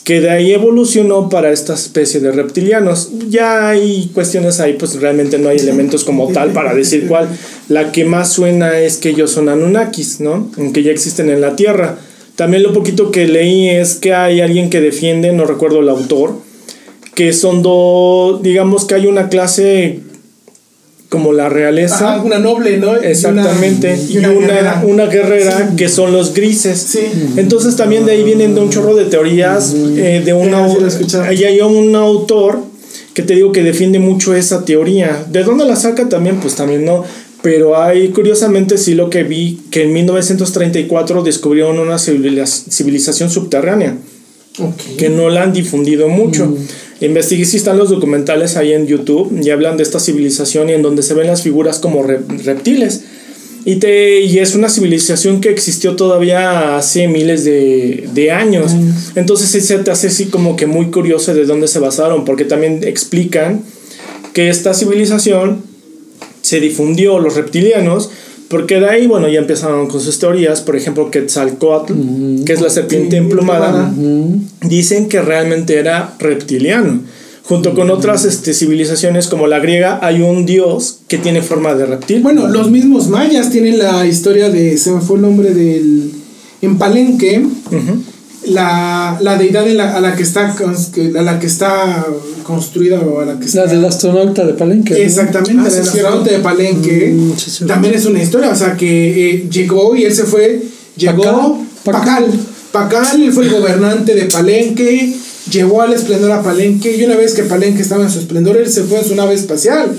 Que 0.03 0.19
de 0.19 0.29
ahí 0.29 0.51
evolucionó 0.51 1.29
para 1.29 1.51
esta 1.51 1.73
especie 1.73 2.19
de 2.19 2.31
reptilianos. 2.31 3.09
Ya 3.29 3.69
hay 3.69 4.09
cuestiones 4.13 4.59
ahí, 4.59 4.73
pues 4.73 4.99
realmente 4.99 5.37
no 5.37 5.49
hay 5.49 5.57
elementos 5.57 6.03
como 6.03 6.31
tal 6.33 6.51
para 6.51 6.73
decir 6.73 7.07
cuál. 7.07 7.29
La 7.69 7.91
que 7.91 8.03
más 8.03 8.33
suena 8.33 8.79
es 8.79 8.97
que 8.97 9.09
ellos 9.09 9.31
son 9.31 9.47
Anunnakis, 9.47 10.19
¿no? 10.19 10.51
Aunque 10.57 10.83
ya 10.83 10.91
existen 10.91 11.29
en 11.29 11.39
la 11.39 11.55
Tierra. 11.55 11.97
También 12.35 12.63
lo 12.63 12.73
poquito 12.73 13.11
que 13.11 13.27
leí 13.27 13.69
es 13.69 13.95
que 13.95 14.13
hay 14.13 14.41
alguien 14.41 14.69
que 14.69 14.81
defiende, 14.81 15.31
no 15.31 15.45
recuerdo 15.45 15.79
el 15.79 15.89
autor, 15.89 16.33
que 17.15 17.31
son 17.31 17.61
dos, 17.61 18.41
digamos 18.41 18.85
que 18.85 18.95
hay 18.95 19.05
una 19.05 19.29
clase 19.29 20.01
como 21.13 21.31
la 21.31 21.47
realeza. 21.47 22.15
Ajá, 22.15 22.23
una 22.23 22.39
noble, 22.39 22.77
¿no? 22.79 22.95
Y 22.95 22.97
una- 22.97 23.07
Exactamente, 23.07 23.95
y 24.09 24.17
una, 24.17 24.29
guerrera. 24.29 24.83
una 24.83 25.05
guerrera 25.05 25.73
que 25.77 25.87
son 25.87 26.11
los 26.11 26.33
grises. 26.33 26.79
Sí. 26.89 27.01
Entonces 27.37 27.75
también 27.75 28.03
de 28.07 28.13
ahí 28.13 28.23
vienen 28.23 28.55
de 28.55 28.61
un 28.61 28.71
chorro 28.71 28.95
de 28.95 29.05
teorías, 29.05 29.75
eh, 29.95 30.23
de 30.25 30.33
una... 30.33 30.65
Escuchado. 30.87 31.25
ahí 31.25 31.43
hay 31.43 31.61
un 31.61 31.95
autor 31.95 32.57
que 33.13 33.21
te 33.21 33.35
digo 33.35 33.51
que 33.51 33.61
defiende 33.61 33.99
mucho 33.99 34.33
esa 34.33 34.65
teoría. 34.65 35.23
¿De 35.31 35.43
dónde 35.43 35.65
la 35.65 35.75
saca 35.75 36.09
también? 36.09 36.37
Pues 36.39 36.55
también 36.55 36.83
no. 36.83 37.03
Pero 37.43 37.79
hay, 37.79 38.07
curiosamente, 38.09 38.79
sí 38.79 38.95
lo 38.95 39.11
que 39.11 39.21
vi, 39.21 39.59
que 39.69 39.83
en 39.83 39.93
1934 39.93 41.21
descubrieron 41.21 41.77
una 41.77 41.97
civiliz- 41.99 42.63
civilización 42.71 43.29
subterránea 43.29 43.97
Ok. 44.57 44.97
que 44.97 45.09
no 45.09 45.29
la 45.29 45.43
han 45.43 45.53
difundido 45.53 46.09
mucho. 46.09 46.55
Investigué 47.01 47.45
si 47.45 47.57
están 47.57 47.77
los 47.77 47.89
documentales 47.89 48.55
ahí 48.55 48.71
en 48.73 48.87
YouTube 48.87 49.37
y 49.43 49.49
hablan 49.49 49.77
de 49.77 49.83
esta 49.83 49.99
civilización 49.99 50.69
y 50.69 50.73
en 50.73 50.81
donde 50.81 51.03
se 51.03 51.13
ven 51.13 51.27
las 51.27 51.41
figuras 51.41 51.79
como 51.79 52.03
re- 52.03 52.21
reptiles. 52.45 53.01
Y, 53.65 53.77
te, 53.77 54.21
y 54.21 54.39
es 54.39 54.55
una 54.55 54.67
civilización 54.67 55.39
que 55.39 55.49
existió 55.49 55.95
todavía 55.95 56.77
hace 56.77 57.07
miles 57.07 57.45
de, 57.45 58.09
de 58.13 58.31
años. 58.31 58.73
Entonces 59.15 59.49
sí 59.49 59.61
se 59.61 59.77
te 59.79 59.89
hace 59.91 60.07
así 60.07 60.25
como 60.25 60.55
que 60.57 60.65
muy 60.65 60.87
curioso 60.91 61.33
de 61.33 61.45
dónde 61.45 61.67
se 61.69 61.79
basaron, 61.79 62.25
porque 62.25 62.43
también 62.43 62.81
explican 62.83 63.63
que 64.33 64.49
esta 64.49 64.73
civilización 64.73 65.63
se 66.41 66.59
difundió 66.59 67.19
los 67.19 67.35
reptilianos, 67.35 68.09
porque 68.49 68.79
de 68.79 68.89
ahí, 68.89 69.07
bueno, 69.07 69.27
ya 69.27 69.39
empezaron 69.39 69.87
con 69.87 69.99
sus 70.01 70.19
teorías, 70.19 70.61
por 70.61 70.75
ejemplo, 70.75 71.09
Quetzalcoatl, 71.09 71.93
que 72.45 72.53
es 72.53 72.61
la 72.61 72.69
serpiente 72.69 73.11
Sí, 73.11 73.17
emplumada, 73.17 73.91
dicen 74.61 75.09
que 75.09 75.21
realmente 75.21 75.77
era 75.77 76.15
reptiliano. 76.19 77.01
Junto 77.45 77.73
con 77.73 77.89
otras 77.89 78.23
este, 78.23 78.53
civilizaciones 78.53 79.27
como 79.27 79.47
la 79.47 79.59
griega, 79.59 79.99
hay 80.01 80.21
un 80.21 80.45
dios 80.45 80.99
que 81.09 81.17
tiene 81.17 81.41
forma 81.41 81.73
de 81.73 81.85
reptil. 81.85 82.21
Bueno, 82.21 82.47
los 82.47 82.71
mismos 82.71 83.09
mayas 83.09 83.49
tienen 83.49 83.79
la 83.79 84.05
historia 84.05 84.49
de. 84.49 84.77
Se 84.77 84.91
me 84.91 85.01
fue 85.01 85.17
el 85.17 85.23
nombre 85.23 85.53
del. 85.53 86.11
En 86.61 86.77
Palenque, 86.77 87.45
Ujú. 87.67 88.01
La, 88.47 89.17
la 89.21 89.37
deidad 89.37 89.67
en 89.67 89.77
la- 89.77 89.95
a, 89.95 90.01
la 90.01 90.15
que 90.15 90.23
está, 90.23 90.51
a 90.55 91.21
la 91.21 91.39
que 91.39 91.47
está 91.47 92.05
construida 92.43 92.99
o 92.99 93.19
a 93.21 93.25
la 93.25 93.39
que 93.39 93.45
está. 93.45 93.65
La 93.65 93.71
del 93.71 93.85
astronauta 93.85 94.45
de 94.45 94.53
Palenque. 94.53 95.03
Exactamente, 95.03 95.61
Ah, 95.63 95.65
el 95.67 95.71
sí, 95.71 95.79
es 95.79 95.87
astronauta 95.87 96.31
de 96.31 96.39
Palenque. 96.39 97.13
Mm, 97.15 97.37
sí, 97.37 97.49
sí. 97.51 97.65
también 97.65 97.93
es 97.93 98.05
una 98.05 98.21
historia, 98.21 98.49
o 98.51 98.55
sea, 98.55 98.75
que 98.75 99.29
eh, 99.29 99.47
llegó 99.49 99.95
y 99.95 100.03
él 100.03 100.13
se 100.13 100.23
fue. 100.23 100.61
Llegó. 100.97 101.23
Pacal. 101.23 101.63
Pacal. 101.83 102.25
Pacal, 102.71 103.21
él 103.23 103.31
fue 103.33 103.45
el 103.45 103.51
gobernante 103.51 104.15
de 104.15 104.23
Palenque. 104.25 105.13
Llevó 105.51 105.81
al 105.81 105.93
esplendor 105.93 106.31
a 106.31 106.41
Palenque. 106.41 106.95
Y 106.97 107.03
una 107.03 107.15
vez 107.15 107.33
que 107.33 107.43
Palenque 107.43 107.81
estaba 107.81 108.03
en 108.03 108.09
su 108.09 108.19
esplendor, 108.19 108.57
él 108.57 108.69
se 108.69 108.83
fue 108.83 108.99
en 108.99 109.05
su 109.05 109.15
nave 109.15 109.33
espacial. 109.35 109.91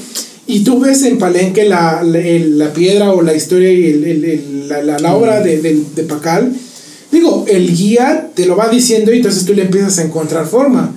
Y 0.46 0.60
tú 0.64 0.80
ves 0.80 1.02
en 1.04 1.18
Palenque 1.18 1.64
la, 1.64 2.02
la, 2.02 2.18
el- 2.18 2.58
la 2.58 2.72
piedra 2.72 3.12
o 3.12 3.22
la 3.22 3.34
historia 3.34 3.72
y 3.72 3.86
el- 3.86 4.04
el- 4.04 4.24
el- 4.24 4.68
la, 4.68 4.82
la- 4.82 4.98
la 4.98 5.14
obra 5.14 5.40
de, 5.40 5.60
de, 5.60 5.82
de 5.94 6.02
Pacal. 6.02 6.52
Digo, 7.14 7.44
el 7.48 7.74
guía 7.74 8.28
te 8.34 8.44
lo 8.46 8.56
va 8.56 8.68
diciendo 8.68 9.12
y 9.12 9.18
entonces 9.18 9.44
tú 9.44 9.54
le 9.54 9.62
empiezas 9.62 9.98
a 9.98 10.02
encontrar 10.02 10.46
forma. 10.46 10.92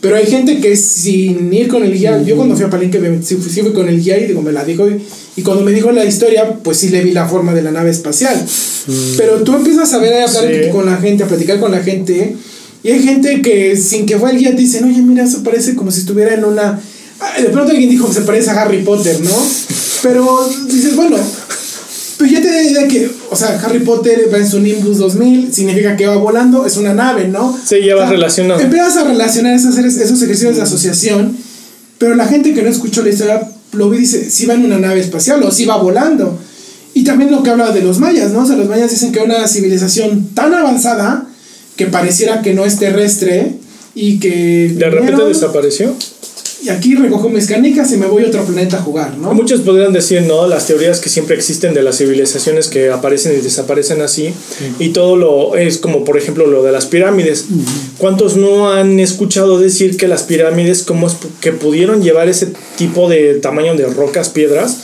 Pero 0.00 0.14
hay 0.16 0.26
gente 0.26 0.60
que 0.60 0.76
sin 0.76 1.52
ir 1.52 1.66
con 1.68 1.82
el 1.82 1.92
guía, 1.92 2.22
yo 2.22 2.36
cuando 2.36 2.54
fui 2.54 2.64
a 2.64 2.70
Palenque 2.70 3.00
sí, 3.24 3.34
fui- 3.36 3.72
con 3.72 3.88
el 3.88 4.00
guía 4.00 4.18
y 4.18 4.26
digo, 4.28 4.40
me 4.42 4.52
la 4.52 4.64
dijo 4.64 4.86
y, 5.36 5.42
cuando 5.42 5.64
me 5.64 5.72
dijo 5.72 5.90
la 5.90 6.04
historia, 6.04 6.54
pues 6.62 6.76
sí 6.78 6.90
le 6.90 7.02
vi 7.02 7.10
la 7.12 7.26
forma 7.26 7.52
de 7.54 7.62
la 7.62 7.72
nave 7.72 7.90
espacial. 7.90 8.36
Pero 9.16 9.42
tú 9.42 9.54
empiezas 9.56 9.92
a 9.94 9.98
ver, 9.98 10.12
a 10.14 10.24
hablar 10.26 10.64
Sí. 10.64 10.70
con 10.70 10.86
la 10.86 10.96
gente, 10.98 11.24
a 11.24 11.26
platicar 11.26 11.58
con 11.58 11.72
la 11.72 11.82
gente 11.82 12.36
y 12.84 12.90
hay 12.90 13.02
gente 13.02 13.42
que 13.42 13.76
sin 13.76 14.06
que 14.06 14.16
fue 14.18 14.30
el 14.30 14.38
guía 14.38 14.50
te 14.54 14.58
dicen, 14.62 14.84
oye, 14.84 15.02
mira, 15.02 15.24
eso 15.24 15.42
parece 15.42 15.74
como 15.74 15.90
si 15.90 16.00
estuviera 16.00 16.34
en 16.34 16.44
una... 16.44 16.78
Ah, 17.18 17.40
De 17.40 17.48
pronto 17.48 17.72
alguien 17.72 17.90
dijo 17.90 18.06
que 18.06 18.14
se 18.14 18.20
parece 18.20 18.50
a 18.50 18.62
Harry 18.62 18.82
Potter, 18.82 19.18
¿no? 19.22 19.30
Pero 20.04 20.48
dices, 20.70 20.94
bueno, 20.94 21.16
pero 22.18 22.30
ya 22.30 22.40
te 22.40 22.50
da 22.50 22.62
idea 22.62 22.88
que, 22.88 23.10
o 23.30 23.36
sea, 23.36 23.60
Harry 23.62 23.80
Potter 23.80 24.28
va 24.32 24.38
en 24.38 24.48
su 24.48 24.60
Nimbus 24.60 24.98
2000, 24.98 25.52
significa 25.52 25.96
que 25.96 26.06
va 26.06 26.16
volando, 26.16 26.64
es 26.64 26.76
una 26.76 26.94
nave, 26.94 27.28
¿no? 27.28 27.58
Sí, 27.64 27.76
ya 27.84 27.94
O 27.94 27.98
va 27.98 28.04
sea, 28.04 28.12
relacionado. 28.12 28.60
Empiezas 28.60 28.96
a 28.96 29.04
relacionar 29.04 29.54
esos, 29.54 29.76
esos 29.76 30.22
ejercicios 30.22 30.56
de 30.56 30.62
asociación, 30.62 31.36
pero 31.98 32.14
la 32.14 32.26
gente 32.26 32.54
que 32.54 32.62
no 32.62 32.70
escuchó 32.70 33.02
la 33.02 33.10
historia 33.10 33.50
lo 33.72 33.90
ve 33.90 33.98
y 33.98 34.00
dice, 34.00 34.30
si 34.30 34.46
va 34.46 34.54
en 34.54 34.64
una 34.64 34.78
nave 34.78 35.00
espacial 35.00 35.42
o 35.42 35.50
si 35.50 35.64
va 35.66 35.76
volando. 35.76 36.38
Y 36.94 37.04
también 37.04 37.30
lo 37.30 37.42
que 37.42 37.50
habla 37.50 37.72
de 37.72 37.82
los 37.82 37.98
mayas, 37.98 38.32
¿no? 38.32 38.40
O 38.40 38.46
sea, 38.46 38.56
los 38.56 38.68
mayas 38.68 38.90
dicen 38.90 39.12
que 39.12 39.20
una 39.20 39.46
civilización 39.46 40.30
tan 40.34 40.54
avanzada 40.54 41.26
que 41.76 41.86
pareciera 41.86 42.40
que 42.40 42.54
no 42.54 42.64
es 42.64 42.78
terrestre 42.78 43.52
y 43.94 44.18
que... 44.18 44.72
De 44.74 44.86
repente 44.86 45.12
vinieron, 45.12 45.28
desapareció. 45.28 45.94
Y 46.66 46.68
aquí 46.68 46.96
recojo 46.96 47.28
mis 47.28 47.46
canicas 47.46 47.92
y 47.92 47.96
me 47.96 48.06
voy 48.06 48.24
a 48.24 48.26
otro 48.26 48.44
planeta 48.44 48.78
a 48.78 48.82
jugar, 48.82 49.16
¿no? 49.18 49.32
Muchos 49.32 49.60
podrían 49.60 49.92
decir, 49.92 50.22
¿no? 50.22 50.48
Las 50.48 50.66
teorías 50.66 50.98
que 50.98 51.08
siempre 51.08 51.36
existen 51.36 51.74
de 51.74 51.82
las 51.84 51.98
civilizaciones 51.98 52.66
que 52.66 52.90
aparecen 52.90 53.38
y 53.38 53.40
desaparecen 53.40 54.02
así. 54.02 54.32
Y 54.80 54.88
todo 54.88 55.16
lo 55.16 55.56
es 55.56 55.78
como, 55.78 56.04
por 56.04 56.18
ejemplo, 56.18 56.46
lo 56.46 56.64
de 56.64 56.72
las 56.72 56.86
pirámides. 56.86 57.44
¿Cuántos 57.98 58.36
no 58.36 58.72
han 58.72 58.98
escuchado 58.98 59.60
decir 59.60 59.96
que 59.96 60.08
las 60.08 60.24
pirámides, 60.24 60.82
cómo 60.82 61.06
es 61.06 61.14
que 61.40 61.52
pudieron 61.52 62.02
llevar 62.02 62.28
ese 62.28 62.48
tipo 62.76 63.08
de 63.08 63.34
tamaño 63.34 63.76
de 63.76 63.86
rocas, 63.86 64.28
piedras? 64.28 64.78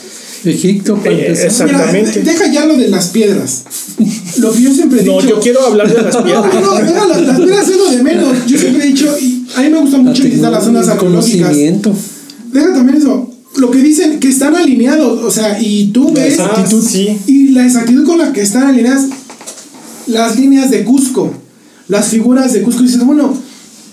Egipto, 0.44 0.98
Eh. 1.04 1.10
Mira, 1.10 1.44
exactamente. 1.44 2.20
de- 2.20 2.22
deja 2.32 2.52
ya 2.52 2.64
lo 2.66 2.76
de 2.76 2.88
las 2.88 3.08
piedras. 3.08 3.62
Lo 4.38 4.52
que 4.52 4.62
yo 4.62 4.72
siempre 4.72 5.00
he 5.00 5.04
No, 5.04 5.14
dicho... 5.20 5.28
yo 5.28 5.40
quiero 5.40 5.64
hablar 5.66 5.92
de 5.92 6.02
las 6.02 6.14
No, 6.16 6.24
piedras. 6.24 6.54
no, 6.62 6.74
deja 6.76 7.06
las, 7.06 7.20
las 7.22 7.36
piedras 7.40 7.68
es 7.68 7.76
lo 7.76 7.90
de 7.90 8.02
menos. 8.02 8.36
Yo 8.46 8.58
siempre 8.58 8.82
he 8.84 8.86
dicho, 8.88 9.16
y 9.20 9.41
a 9.56 9.60
mí 9.62 9.68
me 9.70 9.78
gusta 9.80 9.98
mucho 9.98 10.22
visitar 10.24 10.50
las 10.52 10.64
zonas 10.64 10.88
arqueológicas. 10.88 11.56
Deja 12.52 12.72
también 12.74 12.98
eso. 12.98 13.28
Lo 13.56 13.70
que 13.70 13.78
dicen 13.78 14.18
que 14.18 14.28
están 14.28 14.56
alineados, 14.56 15.22
o 15.22 15.30
sea, 15.30 15.60
y 15.60 15.88
tú 15.88 16.10
ves 16.12 16.38
Ah, 16.40 16.64
sí. 16.82 17.18
y 17.26 17.48
la 17.48 17.64
exactitud 17.66 18.06
con 18.06 18.18
la 18.18 18.32
que 18.32 18.40
están 18.42 18.64
alineadas. 18.64 19.06
las 20.06 20.36
líneas 20.38 20.70
de 20.70 20.82
Cusco, 20.84 21.32
las 21.88 22.08
figuras 22.08 22.52
de 22.52 22.62
Cusco, 22.62 22.82
y 22.82 22.86
dices, 22.86 23.04
bueno, 23.04 23.34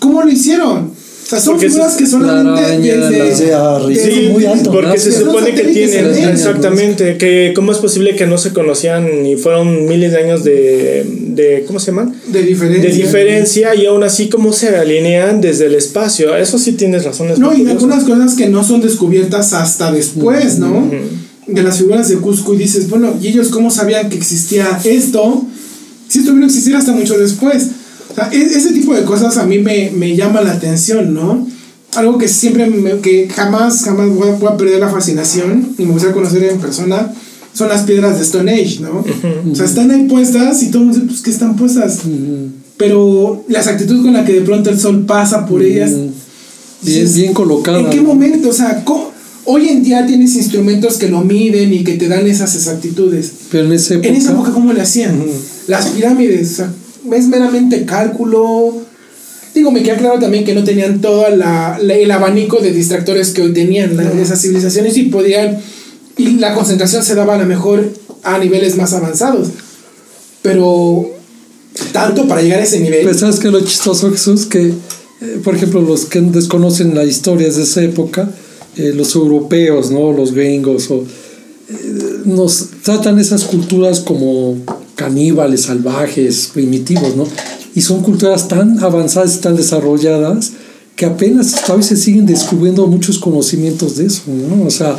¿cómo 0.00 0.22
lo 0.22 0.30
hicieron? 0.30 0.90
Sea, 1.30 1.38
son 1.40 1.54
Porque 1.54 1.68
figuras 1.68 1.92
se- 1.92 1.98
que 2.00 2.06
solamente 2.10 2.60
desde- 2.60 2.96
la- 2.96 3.78
desde- 3.78 4.12
sí, 4.14 4.28
muy 4.32 4.46
alto. 4.46 4.72
Porque 4.72 4.98
se 4.98 5.12
supone 5.12 5.54
que 5.54 5.62
tienen, 5.62 6.06
exactamente, 6.28 7.16
que 7.18 7.52
cómo 7.54 7.70
es 7.70 7.78
posible 7.78 8.16
que 8.16 8.26
no 8.26 8.36
se 8.36 8.52
conocían 8.52 9.24
y 9.24 9.36
fueron 9.36 9.86
miles 9.86 10.10
de 10.10 10.18
años 10.18 10.42
de, 10.42 11.04
de 11.06 11.64
¿cómo 11.68 11.78
se 11.78 11.92
llaman? 11.92 12.14
de 12.26 12.42
diferencia. 12.42 12.90
De 12.90 12.96
diferencia 12.96 13.74
y 13.76 13.86
aún 13.86 14.02
así 14.02 14.28
cómo 14.28 14.52
se 14.52 14.70
alinean 14.76 15.40
desde 15.40 15.66
el 15.66 15.76
espacio. 15.76 16.34
Eso 16.36 16.58
sí 16.58 16.72
tienes 16.72 17.04
razón. 17.04 17.28
No, 17.38 17.54
y 17.56 17.64
algunas 17.68 18.02
cosas 18.02 18.34
que 18.34 18.48
no 18.48 18.64
son 18.64 18.80
descubiertas 18.80 19.52
hasta 19.52 19.92
después, 19.92 20.58
¿no? 20.58 20.90
De 21.46 21.62
las 21.62 21.78
figuras 21.78 22.08
de 22.08 22.16
Cusco 22.16 22.54
y 22.54 22.58
dices, 22.58 22.88
bueno, 22.90 23.14
¿y 23.22 23.28
ellos 23.28 23.50
cómo 23.50 23.70
sabían 23.70 24.08
que 24.10 24.16
existía 24.16 24.80
esto? 24.84 25.44
Si 26.08 26.18
esto 26.20 26.32
vino 26.32 26.44
a 26.44 26.48
existir 26.48 26.74
hasta 26.74 26.90
mucho 26.92 27.16
después. 27.16 27.68
O 28.10 28.14
sea, 28.14 28.28
e- 28.32 28.42
ese 28.56 28.72
tipo 28.72 28.94
de 28.94 29.04
cosas 29.04 29.36
a 29.36 29.44
mí 29.46 29.58
me, 29.58 29.90
me 29.96 30.16
llama 30.16 30.40
la 30.42 30.52
atención, 30.52 31.14
¿no? 31.14 31.46
Algo 31.96 32.18
que 32.18 32.28
siempre, 32.28 32.66
me- 32.66 32.98
que 33.00 33.28
jamás, 33.28 33.82
jamás 33.84 34.08
voy 34.10 34.28
a, 34.28 34.32
voy 34.32 34.48
a 34.52 34.56
perder 34.56 34.80
la 34.80 34.88
fascinación 34.88 35.74
y 35.78 35.84
me 35.84 35.92
gustaría 35.92 36.14
conocer 36.14 36.44
en 36.44 36.58
persona, 36.60 37.12
son 37.52 37.68
las 37.68 37.82
piedras 37.82 38.16
de 38.18 38.24
Stone 38.24 38.52
Age, 38.52 38.78
¿no? 38.80 39.04
O 39.50 39.54
sea, 39.54 39.64
están 39.64 39.90
ahí 39.90 40.04
puestas 40.04 40.62
y 40.62 40.68
todo 40.70 40.82
el 40.82 40.88
mundo 40.88 41.00
dice, 41.00 41.10
pues, 41.10 41.22
¿qué 41.22 41.30
están 41.30 41.56
puestas? 41.56 41.98
Pero 42.76 43.44
la 43.48 43.58
exactitud 43.58 44.02
con 44.02 44.12
la 44.14 44.24
que 44.24 44.32
de 44.34 44.40
pronto 44.42 44.70
el 44.70 44.78
sol 44.78 45.04
pasa 45.06 45.46
por 45.46 45.62
ellas, 45.62 45.90
Bien, 45.92 46.12
dices, 46.82 47.14
bien 47.16 47.34
colocada. 47.34 47.80
¿En 47.80 47.90
qué 47.90 48.00
momento? 48.00 48.48
O 48.48 48.52
sea, 48.52 48.84
¿cómo- 48.84 49.10
hoy 49.44 49.68
en 49.68 49.82
día 49.82 50.06
tienes 50.06 50.34
instrumentos 50.36 50.96
que 50.96 51.08
lo 51.08 51.20
miden 51.22 51.72
y 51.74 51.84
que 51.84 51.94
te 51.94 52.08
dan 52.08 52.26
esas 52.26 52.54
exactitudes. 52.54 53.32
Pero 53.50 53.66
en 53.66 53.72
esa 53.72 53.94
época. 53.94 54.08
En 54.08 54.14
esa 54.14 54.32
época, 54.32 54.52
¿cómo 54.52 54.72
le 54.72 54.80
hacían? 54.80 55.20
Las 55.66 55.86
pirámides, 55.88 56.52
o 56.52 56.54
sea, 56.56 56.72
es 57.12 57.26
meramente 57.28 57.84
cálculo. 57.84 58.72
Digo, 59.54 59.70
me 59.72 59.82
queda 59.82 59.96
claro 59.96 60.18
también 60.20 60.44
que 60.44 60.54
no 60.54 60.62
tenían 60.64 61.00
todo 61.00 61.28
la, 61.34 61.78
la- 61.82 61.94
el 61.94 62.10
abanico 62.10 62.58
de 62.60 62.72
distractores 62.72 63.30
que 63.30 63.42
hoy 63.42 63.52
tenían 63.52 63.98
esas 64.20 64.40
civilizaciones 64.40 64.96
y 64.96 65.04
podían. 65.04 65.58
Y 66.16 66.32
la 66.38 66.54
concentración 66.54 67.02
se 67.02 67.14
daba 67.14 67.34
a 67.34 67.38
lo 67.38 67.46
mejor 67.46 67.92
a 68.22 68.38
niveles 68.38 68.76
más 68.76 68.92
avanzados. 68.92 69.48
Pero, 70.42 71.10
tanto 71.92 72.26
para 72.28 72.42
llegar 72.42 72.60
a 72.60 72.64
ese 72.64 72.80
nivel. 72.80 73.02
Pues 73.02 73.20
sabes 73.20 73.38
que 73.40 73.48
lo 73.50 73.60
chistoso, 73.60 74.10
Jesús, 74.10 74.46
que 74.46 74.68
eh, 74.68 75.40
por 75.44 75.54
ejemplo 75.54 75.80
los 75.82 76.06
que 76.06 76.20
desconocen 76.20 76.94
la 76.94 77.04
historia 77.04 77.48
de 77.50 77.62
esa 77.62 77.82
época, 77.82 78.30
eh, 78.76 78.92
los 78.94 79.14
europeos, 79.14 79.90
¿no? 79.90 80.12
Los 80.12 80.32
gringos, 80.32 80.90
o, 80.90 81.04
eh, 81.68 82.20
nos 82.24 82.68
tratan 82.82 83.18
esas 83.18 83.44
culturas 83.44 84.00
como 84.00 84.56
caníbales, 85.04 85.62
salvajes, 85.62 86.50
primitivos, 86.52 87.16
¿no? 87.16 87.24
Y 87.74 87.80
son 87.80 88.02
culturas 88.02 88.48
tan 88.48 88.66
avanzadas 88.82 89.36
y 89.36 89.40
tan 89.40 89.56
desarrolladas 89.56 90.52
que 90.96 91.06
apenas 91.06 91.54
hoy 91.70 91.82
se 91.82 91.96
siguen 91.96 92.26
descubriendo 92.26 92.86
muchos 92.86 93.18
conocimientos 93.18 93.96
de 93.96 94.04
eso, 94.06 94.22
¿no? 94.26 94.64
O 94.66 94.70
sea, 94.70 94.96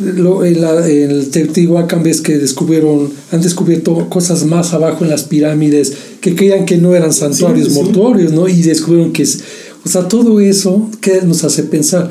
lo, 0.00 0.44
en, 0.44 0.60
la- 0.62 0.86
en 0.88 1.10
el 1.10 1.28
Teotihuacán 1.28 2.02
ves 2.02 2.20
que 2.20 2.38
descubrieron, 2.38 3.10
han 3.32 3.40
descubierto 3.42 4.08
cosas 4.08 4.44
más 4.44 4.72
abajo 4.72 5.04
en 5.04 5.10
las 5.10 5.24
pirámides 5.24 5.92
que 6.22 6.34
creían 6.34 6.64
que 6.64 6.76
no 6.78 6.94
eran 6.94 7.12
santuarios 7.12 7.68
Sí, 7.68 7.74
sí. 7.74 7.78
mortuorios, 7.80 8.32
¿no? 8.32 8.48
Y 8.48 8.62
descubrieron 8.62 9.12
que 9.12 9.22
es, 9.24 9.40
o 9.84 9.88
sea, 9.88 10.08
todo 10.08 10.40
eso 10.40 10.88
que 11.00 11.20
nos 11.22 11.44
hace 11.44 11.62
pensar 11.64 12.10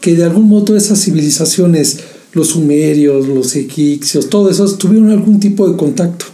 que 0.00 0.14
de 0.16 0.24
algún 0.24 0.48
modo 0.48 0.76
esas 0.76 0.98
civilizaciones, 1.04 1.98
los 2.32 2.48
sumerios, 2.48 3.26
los 3.26 3.54
egipcios, 3.56 4.28
todo 4.30 4.48
eso 4.50 4.64
tuvieron 4.76 5.10
algún 5.10 5.40
tipo 5.40 5.68
de 5.68 5.76
contacto. 5.76 6.26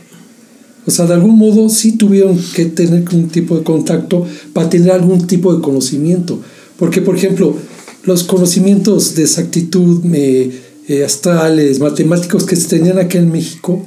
O 0.86 0.90
sea, 0.90 1.06
de 1.06 1.14
algún 1.14 1.36
modo 1.36 1.68
sí 1.68 1.92
tuvieron 1.92 2.38
que 2.54 2.66
tener 2.66 3.04
un 3.12 3.28
tipo 3.28 3.56
de 3.56 3.64
contacto 3.64 4.24
para 4.52 4.70
tener 4.70 4.92
algún 4.92 5.26
tipo 5.26 5.54
de 5.54 5.60
conocimiento. 5.60 6.40
Porque, 6.78 7.02
por 7.02 7.16
ejemplo, 7.16 7.56
los 8.04 8.22
conocimientos 8.22 9.14
de 9.16 9.22
exactitud 9.22 10.00
eh, 10.14 10.62
eh, 10.88 11.04
astrales, 11.04 11.80
matemáticos 11.80 12.44
que 12.44 12.54
se 12.54 12.68
tenían 12.68 12.98
aquí 12.98 13.18
en 13.18 13.32
México, 13.32 13.84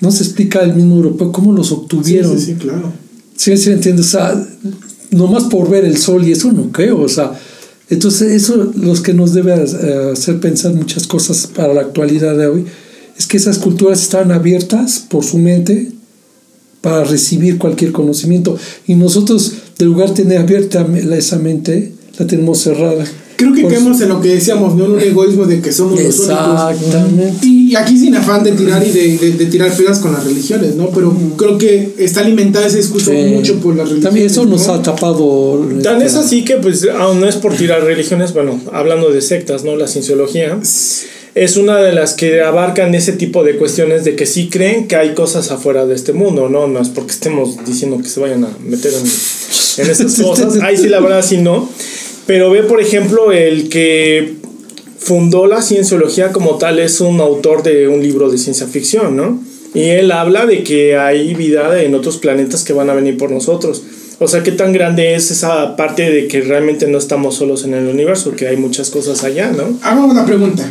no 0.00 0.10
se 0.10 0.24
explica 0.24 0.60
el 0.60 0.74
mismo 0.74 0.96
europeo 0.96 1.32
cómo 1.32 1.52
los 1.52 1.72
obtuvieron. 1.72 2.38
sí, 2.38 2.46
sí, 2.46 2.54
claro. 2.54 2.92
Sí, 3.36 3.56
sí, 3.56 3.70
entiendo. 3.70 4.02
O 4.02 4.04
sea, 4.04 4.46
nomás 5.10 5.44
por 5.44 5.70
ver 5.70 5.84
el 5.84 5.96
sol 5.96 6.26
y 6.26 6.32
eso 6.32 6.52
no 6.52 6.70
creo. 6.70 7.00
O 7.00 7.08
sea, 7.08 7.32
entonces 7.88 8.32
eso 8.32 8.72
los 8.76 9.00
que 9.00 9.14
nos 9.14 9.32
debe 9.32 9.54
eh, 9.54 10.10
hacer 10.12 10.38
pensar 10.40 10.74
muchas 10.74 11.06
cosas 11.06 11.46
para 11.46 11.72
la 11.72 11.80
actualidad 11.82 12.36
de 12.36 12.46
hoy 12.46 12.64
es 13.16 13.26
que 13.26 13.36
esas 13.36 13.58
culturas 13.58 14.02
están 14.02 14.32
abiertas 14.32 15.04
por 15.08 15.24
su 15.24 15.38
mente 15.38 15.92
para 16.82 17.04
recibir 17.04 17.56
cualquier 17.58 17.92
conocimiento 17.92 18.56
y 18.86 18.94
nosotros 18.96 19.52
de 19.78 19.84
lugar 19.86 20.10
de 20.10 20.22
tener 20.24 20.38
abierta 20.38 20.86
esa 21.16 21.38
mente 21.38 21.92
la 22.18 22.26
tenemos 22.26 22.58
cerrada. 22.58 23.04
Creo 23.36 23.54
que 23.54 23.66
caemos 23.66 24.00
en 24.00 24.10
lo 24.10 24.20
que 24.20 24.28
decíamos, 24.28 24.76
¿no? 24.76 24.84
En 24.84 24.90
un 24.92 25.00
egoísmo 25.00 25.46
de 25.46 25.60
que 25.60 25.72
somos 25.72 25.92
los 26.00 26.18
únicos. 26.20 26.28
Exactamente. 26.28 27.46
Y 27.46 27.74
aquí 27.74 27.98
sin 27.98 28.14
afán 28.14 28.44
de 28.44 28.52
tirar 28.52 28.86
y 28.86 28.90
de, 28.90 29.16
de- 29.18 29.32
de 29.32 29.46
tirar 29.46 29.74
piedras 29.74 29.98
con 29.98 30.12
las 30.12 30.24
religiones, 30.24 30.76
¿no? 30.76 30.90
Pero 30.90 31.16
creo 31.36 31.58
que 31.58 31.94
está 31.98 32.20
alimentada 32.20 32.66
ese 32.66 32.76
discurso 32.76 33.10
Sí. 33.10 33.16
mucho 33.34 33.56
por 33.60 33.74
las 33.74 33.88
religiones. 33.88 34.04
También 34.04 34.26
eso 34.26 34.44
nos 34.44 34.66
¿no? 34.68 34.74
ha 34.74 34.82
tapado. 34.82 35.66
Tan 35.82 35.96
este, 36.02 36.06
es 36.06 36.14
así 36.14 36.44
que, 36.44 36.56
pues, 36.58 36.86
aún 36.96 37.20
no 37.20 37.26
es 37.28 37.34
por 37.36 37.54
tirar 37.56 37.82
religiones, 37.82 38.32
bueno, 38.32 38.60
hablando 38.72 39.10
de 39.10 39.20
sectas, 39.22 39.64
¿no? 39.64 39.74
La 39.76 39.88
cienciología 39.88 40.58
es 41.34 41.56
una 41.56 41.78
de 41.78 41.92
las 41.92 42.14
que 42.14 42.42
abarcan 42.42 42.94
ese 42.94 43.12
tipo 43.12 43.42
de 43.42 43.56
cuestiones 43.56 44.04
de 44.04 44.16
que 44.16 44.26
sí 44.26 44.48
creen 44.50 44.86
que 44.86 44.96
hay 44.96 45.14
cosas 45.14 45.50
afuera 45.50 45.86
de 45.86 45.94
este 45.94 46.12
mundo, 46.12 46.48
¿no? 46.48 46.66
No 46.66 46.80
es 46.80 46.90
porque 46.90 47.12
estemos 47.12 47.64
diciendo 47.64 47.98
que 47.98 48.08
se 48.08 48.20
vayan 48.20 48.44
a 48.44 48.50
meter 48.60 48.92
en, 48.92 49.00
en 49.00 49.90
esas 49.90 50.14
cosas. 50.22 50.60
Ahí 50.62 50.76
sí, 50.76 50.88
la 50.88 51.00
verdad, 51.00 51.22
sí 51.22 51.38
no. 51.38 51.68
Pero 52.26 52.50
ve, 52.50 52.62
por 52.62 52.80
ejemplo, 52.80 53.32
el 53.32 53.68
que 53.70 54.34
fundó 54.98 55.46
la 55.46 55.62
cienciología 55.62 56.32
como 56.32 56.58
tal 56.58 56.78
es 56.78 57.00
un 57.00 57.20
autor 57.20 57.62
de 57.62 57.88
un 57.88 58.02
libro 58.02 58.30
de 58.30 58.38
ciencia 58.38 58.66
ficción, 58.66 59.16
¿no? 59.16 59.42
Y 59.74 59.84
él 59.84 60.12
habla 60.12 60.44
de 60.44 60.62
que 60.62 60.98
hay 60.98 61.34
vida 61.34 61.82
en 61.82 61.94
otros 61.94 62.18
planetas 62.18 62.62
que 62.62 62.74
van 62.74 62.90
a 62.90 62.94
venir 62.94 63.16
por 63.16 63.30
nosotros. 63.30 63.82
O 64.18 64.28
sea, 64.28 64.42
qué 64.42 64.52
tan 64.52 64.72
grande 64.72 65.14
es 65.14 65.30
esa 65.30 65.74
parte 65.76 66.10
de 66.10 66.28
que 66.28 66.42
realmente 66.42 66.86
no 66.86 66.98
estamos 66.98 67.36
solos 67.36 67.64
en 67.64 67.74
el 67.74 67.88
universo, 67.88 68.36
que 68.36 68.46
hay 68.46 68.56
muchas 68.56 68.90
cosas 68.90 69.24
allá, 69.24 69.50
¿no? 69.50 69.78
Hagamos 69.82 70.14
la 70.14 70.26
pregunta. 70.26 70.70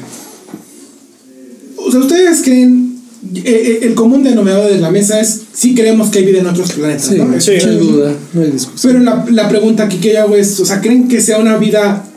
O 1.92 1.94
sea, 1.94 2.02
¿ustedes 2.02 2.42
creen, 2.42 3.02
eh, 3.36 3.42
eh, 3.46 3.80
el 3.82 3.96
común 3.96 4.24
denominador 4.24 4.72
de 4.72 4.80
la 4.80 4.92
mesa 4.92 5.20
es, 5.20 5.42
sí 5.52 5.76
creemos 5.76 6.10
que 6.10 6.20
hay 6.20 6.26
vida 6.26 6.40
en 6.40 6.48
otros 6.48 6.72
planetas, 6.72 7.08
Sí, 7.08 7.16
¿no? 7.18 7.42
Sí. 7.42 7.52
no 7.62 7.70
hay 7.70 7.78
duda, 7.78 8.16
no 8.32 8.42
hay 8.42 8.52
discusión. 8.52 8.94
Pero 8.94 9.04
la, 9.04 9.26
la 9.30 9.50
pregunta 9.50 9.84
aquí 9.84 9.98
que 9.98 10.14
yo 10.14 10.22
hago 10.22 10.38
es, 10.38 10.58
o 10.62 10.66
sea, 10.66 10.80
¿creen 10.80 11.10
que 11.10 11.20
sea 11.20 11.38
una 11.38 11.58
vida 11.58 12.08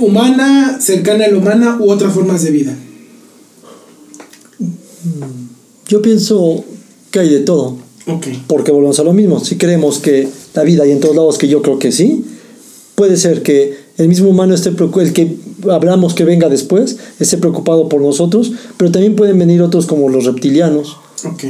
humana, 0.00 0.78
cercana 0.80 1.26
a 1.26 1.28
la 1.28 1.38
humana 1.38 1.76
u 1.78 1.88
otras 1.92 2.12
formas 2.12 2.42
de 2.42 2.50
vida? 2.50 2.76
Yo 5.86 6.02
pienso 6.02 6.64
que 7.12 7.20
hay 7.20 7.28
de 7.30 7.40
todo. 7.40 7.78
Porque 8.48 8.72
volvemos 8.72 8.98
a 8.98 9.04
lo 9.04 9.12
mismo. 9.12 9.38
Si 9.44 9.58
creemos 9.58 10.00
que 10.00 10.26
la 10.54 10.64
vida 10.64 10.82
hay 10.82 10.90
en 10.90 10.98
todos 10.98 11.14
lados, 11.14 11.38
que 11.38 11.46
yo 11.46 11.62
creo 11.62 11.78
que 11.78 11.92
sí, 11.92 12.24
puede 12.96 13.16
ser 13.16 13.44
que 13.44 13.76
el 13.96 14.08
mismo 14.08 14.28
humano 14.28 14.56
esté 14.56 14.72
preocupado, 14.72 15.06
el 15.06 15.12
que 15.12 15.36
hablamos 15.70 16.14
que 16.14 16.24
venga 16.24 16.48
después, 16.48 16.96
esté 17.18 17.38
preocupado 17.38 17.88
por 17.88 18.00
nosotros, 18.00 18.52
pero 18.76 18.90
también 18.90 19.16
pueden 19.16 19.38
venir 19.38 19.62
otros 19.62 19.86
como 19.86 20.08
los 20.08 20.24
reptilianos. 20.24 20.96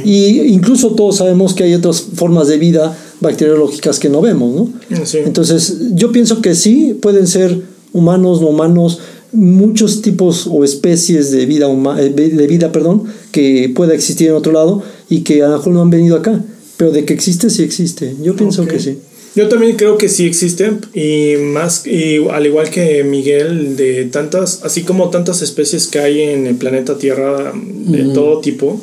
Y 0.03 0.39
incluso 0.51 0.95
todos 0.95 1.17
sabemos 1.17 1.53
que 1.53 1.63
hay 1.63 1.75
otras 1.75 2.01
formas 2.01 2.47
de 2.47 2.57
vida 2.57 2.97
bacteriológicas 3.19 3.99
que 3.99 4.09
no 4.09 4.21
vemos, 4.21 4.55
¿no? 4.55 5.05
Sí. 5.05 5.19
Entonces, 5.19 5.77
yo 5.93 6.11
pienso 6.11 6.41
que 6.41 6.55
sí, 6.55 6.97
pueden 6.99 7.27
ser 7.27 7.61
humanos, 7.93 8.41
no 8.41 8.47
humanos, 8.47 8.99
muchos 9.31 10.01
tipos 10.01 10.47
o 10.47 10.63
especies 10.63 11.31
de 11.31 11.45
vida, 11.45 11.67
eh, 11.99 12.09
de 12.09 12.47
vida 12.47 12.71
perdón, 12.71 13.03
que 13.31 13.71
pueda 13.75 13.93
existir 13.93 14.29
en 14.29 14.33
otro 14.33 14.51
lado 14.51 14.81
y 15.09 15.21
que 15.21 15.43
a 15.43 15.49
lo 15.49 15.57
mejor 15.57 15.73
no 15.73 15.81
han 15.81 15.89
venido 15.89 16.15
acá. 16.15 16.43
Pero 16.77 16.91
de 16.91 17.03
que 17.03 17.13
existe, 17.13 17.49
sí 17.49 17.61
existe. 17.61 18.15
Yo 18.23 18.35
pienso 18.35 18.65
que 18.65 18.79
sí. 18.79 18.99
Yo 19.35 19.47
también 19.47 19.77
creo 19.77 19.97
que 19.97 20.09
sí 20.09 20.25
existen 20.25 20.81
y 20.93 21.35
más 21.37 21.85
y 21.85 22.17
al 22.29 22.45
igual 22.45 22.69
que 22.69 23.03
Miguel 23.03 23.75
de 23.75 24.05
tantas 24.05 24.61
así 24.63 24.83
como 24.83 25.09
tantas 25.09 25.41
especies 25.41 25.87
que 25.87 25.99
hay 25.99 26.21
en 26.21 26.47
el 26.47 26.55
planeta 26.55 26.97
Tierra 26.97 27.53
de 27.53 28.13
todo 28.13 28.39
tipo. 28.41 28.81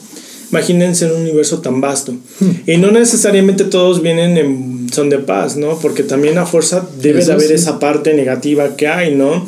Imagínense 0.50 1.06
un 1.06 1.22
universo 1.22 1.60
tan 1.60 1.80
vasto. 1.80 2.14
Y 2.66 2.76
no 2.76 2.92
necesariamente 2.92 3.64
todos 3.64 4.00
vienen 4.00 4.36
en 4.36 4.76
son 4.92 5.10
de 5.10 5.18
paz, 5.18 5.56
¿no? 5.56 5.78
Porque 5.80 6.04
también 6.04 6.38
a 6.38 6.46
fuerza 6.46 6.88
debe 7.00 7.18
Eso 7.18 7.28
de 7.28 7.34
haber 7.34 7.48
sí. 7.48 7.54
esa 7.54 7.78
parte 7.80 8.14
negativa 8.14 8.76
que 8.76 8.86
hay, 8.86 9.14
¿no? 9.14 9.44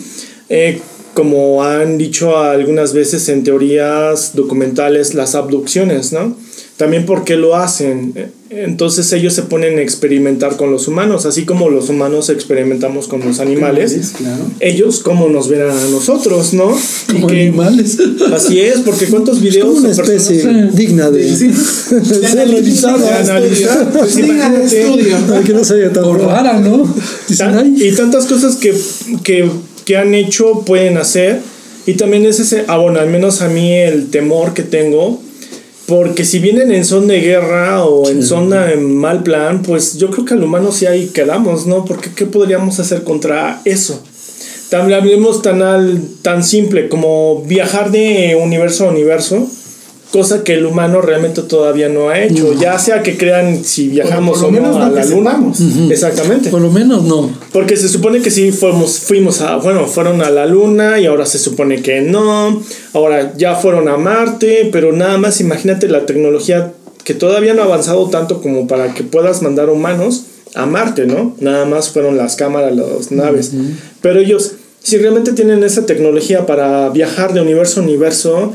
Eh, 0.48 0.80
como 1.14 1.64
han 1.64 1.98
dicho 1.98 2.38
algunas 2.38 2.92
veces 2.92 3.28
en 3.28 3.44
teorías 3.44 4.34
documentales, 4.34 5.14
las 5.14 5.34
abducciones, 5.34 6.12
¿no? 6.12 6.36
También 6.78 7.04
por 7.04 7.24
qué 7.24 7.36
lo 7.36 7.54
hacen. 7.56 8.14
Entonces 8.50 9.12
ellos 9.12 9.34
se 9.34 9.42
ponen 9.42 9.78
a 9.78 9.82
experimentar 9.82 10.56
con 10.56 10.70
los 10.72 10.88
humanos, 10.88 11.26
así 11.26 11.44
como 11.44 11.68
los 11.68 11.90
humanos 11.90 12.30
experimentamos 12.30 13.06
con 13.06 13.20
los 13.20 13.40
animales. 13.40 14.14
Ellos 14.60 15.00
cómo 15.00 15.28
nos 15.28 15.48
verán 15.48 15.76
a 15.76 15.84
nosotros, 15.90 16.54
¿no? 16.54 16.74
Como 17.12 17.28
animales. 17.28 17.98
Así 18.32 18.58
es, 18.60 18.78
porque 18.78 19.06
cuántos 19.06 19.40
videos... 19.42 19.74
Es 19.74 19.80
una 19.80 19.90
especie 19.90 20.68
digna 20.72 21.10
de, 21.10 21.28
Sí. 21.36 21.48
de 21.48 22.20
de 22.20 22.26
analizar. 22.28 23.90
Pues 23.92 24.16
Digna 24.16 24.48
de 24.50 24.56
imagínate. 24.56 24.80
estudio. 24.82 25.16
Que 25.44 25.52
no 25.52 25.64
se 25.64 25.74
vea 25.74 25.92
tan 25.92 26.04
O 26.04 26.14
rara, 26.16 26.58
¿no? 26.60 26.94
Dicen, 27.28 27.46
Tan- 27.52 27.58
"Ay, 27.58 27.88
y 27.88 27.92
tantas 27.92 28.24
cosas 28.26 28.56
que, 28.56 28.72
que, 29.22 29.50
que 29.84 29.96
han 29.98 30.14
hecho, 30.14 30.62
pueden 30.64 30.96
hacer. 30.96 31.40
Y 31.86 31.94
también 31.94 32.24
es 32.24 32.38
ese, 32.40 32.64
ah, 32.68 32.78
bueno, 32.78 32.98
al 33.00 33.10
menos 33.10 33.42
a 33.42 33.48
mí 33.48 33.74
el 33.74 34.06
temor 34.08 34.54
que 34.54 34.62
tengo. 34.62 35.20
Porque 35.88 36.26
si 36.26 36.38
vienen 36.38 36.70
en 36.70 36.84
son 36.84 37.06
de 37.06 37.18
guerra 37.18 37.82
o 37.82 38.10
en 38.10 38.22
zona 38.22 38.72
en 38.72 38.94
mal 38.94 39.22
plan, 39.22 39.62
pues 39.62 39.96
yo 39.96 40.10
creo 40.10 40.26
que 40.26 40.34
al 40.34 40.44
humano 40.44 40.70
sí 40.70 40.84
ahí 40.84 41.06
quedamos, 41.06 41.66
¿no? 41.66 41.86
Porque 41.86 42.10
¿qué 42.14 42.26
podríamos 42.26 42.78
hacer 42.78 43.04
contra 43.04 43.62
eso? 43.64 44.02
También 44.68 45.00
hablemos 45.00 45.40
tan, 45.40 45.62
al, 45.62 46.02
tan 46.20 46.44
simple 46.44 46.90
como 46.90 47.42
viajar 47.44 47.90
de 47.90 48.38
universo 48.38 48.84
a 48.84 48.90
universo, 48.90 49.48
cosa 50.10 50.42
que 50.42 50.54
el 50.54 50.66
humano 50.66 51.00
realmente 51.00 51.42
todavía 51.42 51.88
no 51.88 52.08
ha 52.08 52.20
hecho. 52.20 52.54
Ya 52.54 52.78
sea 52.78 53.02
que 53.02 53.16
crean 53.16 53.64
si 53.64 53.88
viajamos 53.88 54.38
por 54.40 54.48
o 54.48 54.60
no 54.60 54.82
a 54.82 54.88
la 54.88 55.04
luna. 55.04 55.40
Exactamente. 55.90 56.50
por 56.50 56.60
lo 56.60 56.70
menos 56.70 57.04
no. 57.04 57.30
Porque 57.52 57.76
se 57.76 57.88
supone 57.88 58.20
que 58.20 58.30
sí 58.30 58.50
fuimos, 58.52 58.98
fuimos 59.00 59.40
a, 59.40 59.56
bueno, 59.56 59.86
fueron 59.86 60.22
a 60.22 60.30
la 60.30 60.46
luna 60.46 60.98
y 60.98 61.06
ahora 61.06 61.26
se 61.26 61.38
supone 61.38 61.82
que 61.82 62.00
no. 62.00 62.62
Ahora 62.94 63.34
ya 63.36 63.54
fueron 63.56 63.88
a 63.88 63.96
Marte, 63.96 64.68
pero 64.72 64.92
nada 64.92 65.18
más 65.18 65.40
imagínate 65.40 65.88
la 65.88 66.06
tecnología 66.06 66.72
que 67.04 67.14
todavía 67.14 67.54
no 67.54 67.62
ha 67.62 67.66
avanzado 67.66 68.08
tanto 68.08 68.42
como 68.42 68.66
para 68.66 68.94
que 68.94 69.02
puedas 69.02 69.42
mandar 69.42 69.70
humanos 69.70 70.24
a 70.54 70.66
Marte, 70.66 71.06
¿no? 71.06 71.34
Nada 71.40 71.64
más 71.64 71.90
fueron 71.90 72.16
las 72.16 72.36
cámaras, 72.36 72.74
las 72.74 73.12
naves. 73.12 73.52
Pero 74.00 74.20
ellos, 74.20 74.52
si 74.82 74.96
realmente 74.96 75.32
tienen 75.32 75.62
esa 75.64 75.86
tecnología 75.86 76.46
para 76.46 76.88
viajar 76.90 77.34
de 77.34 77.40
universo 77.40 77.80
a 77.80 77.82
universo, 77.82 78.52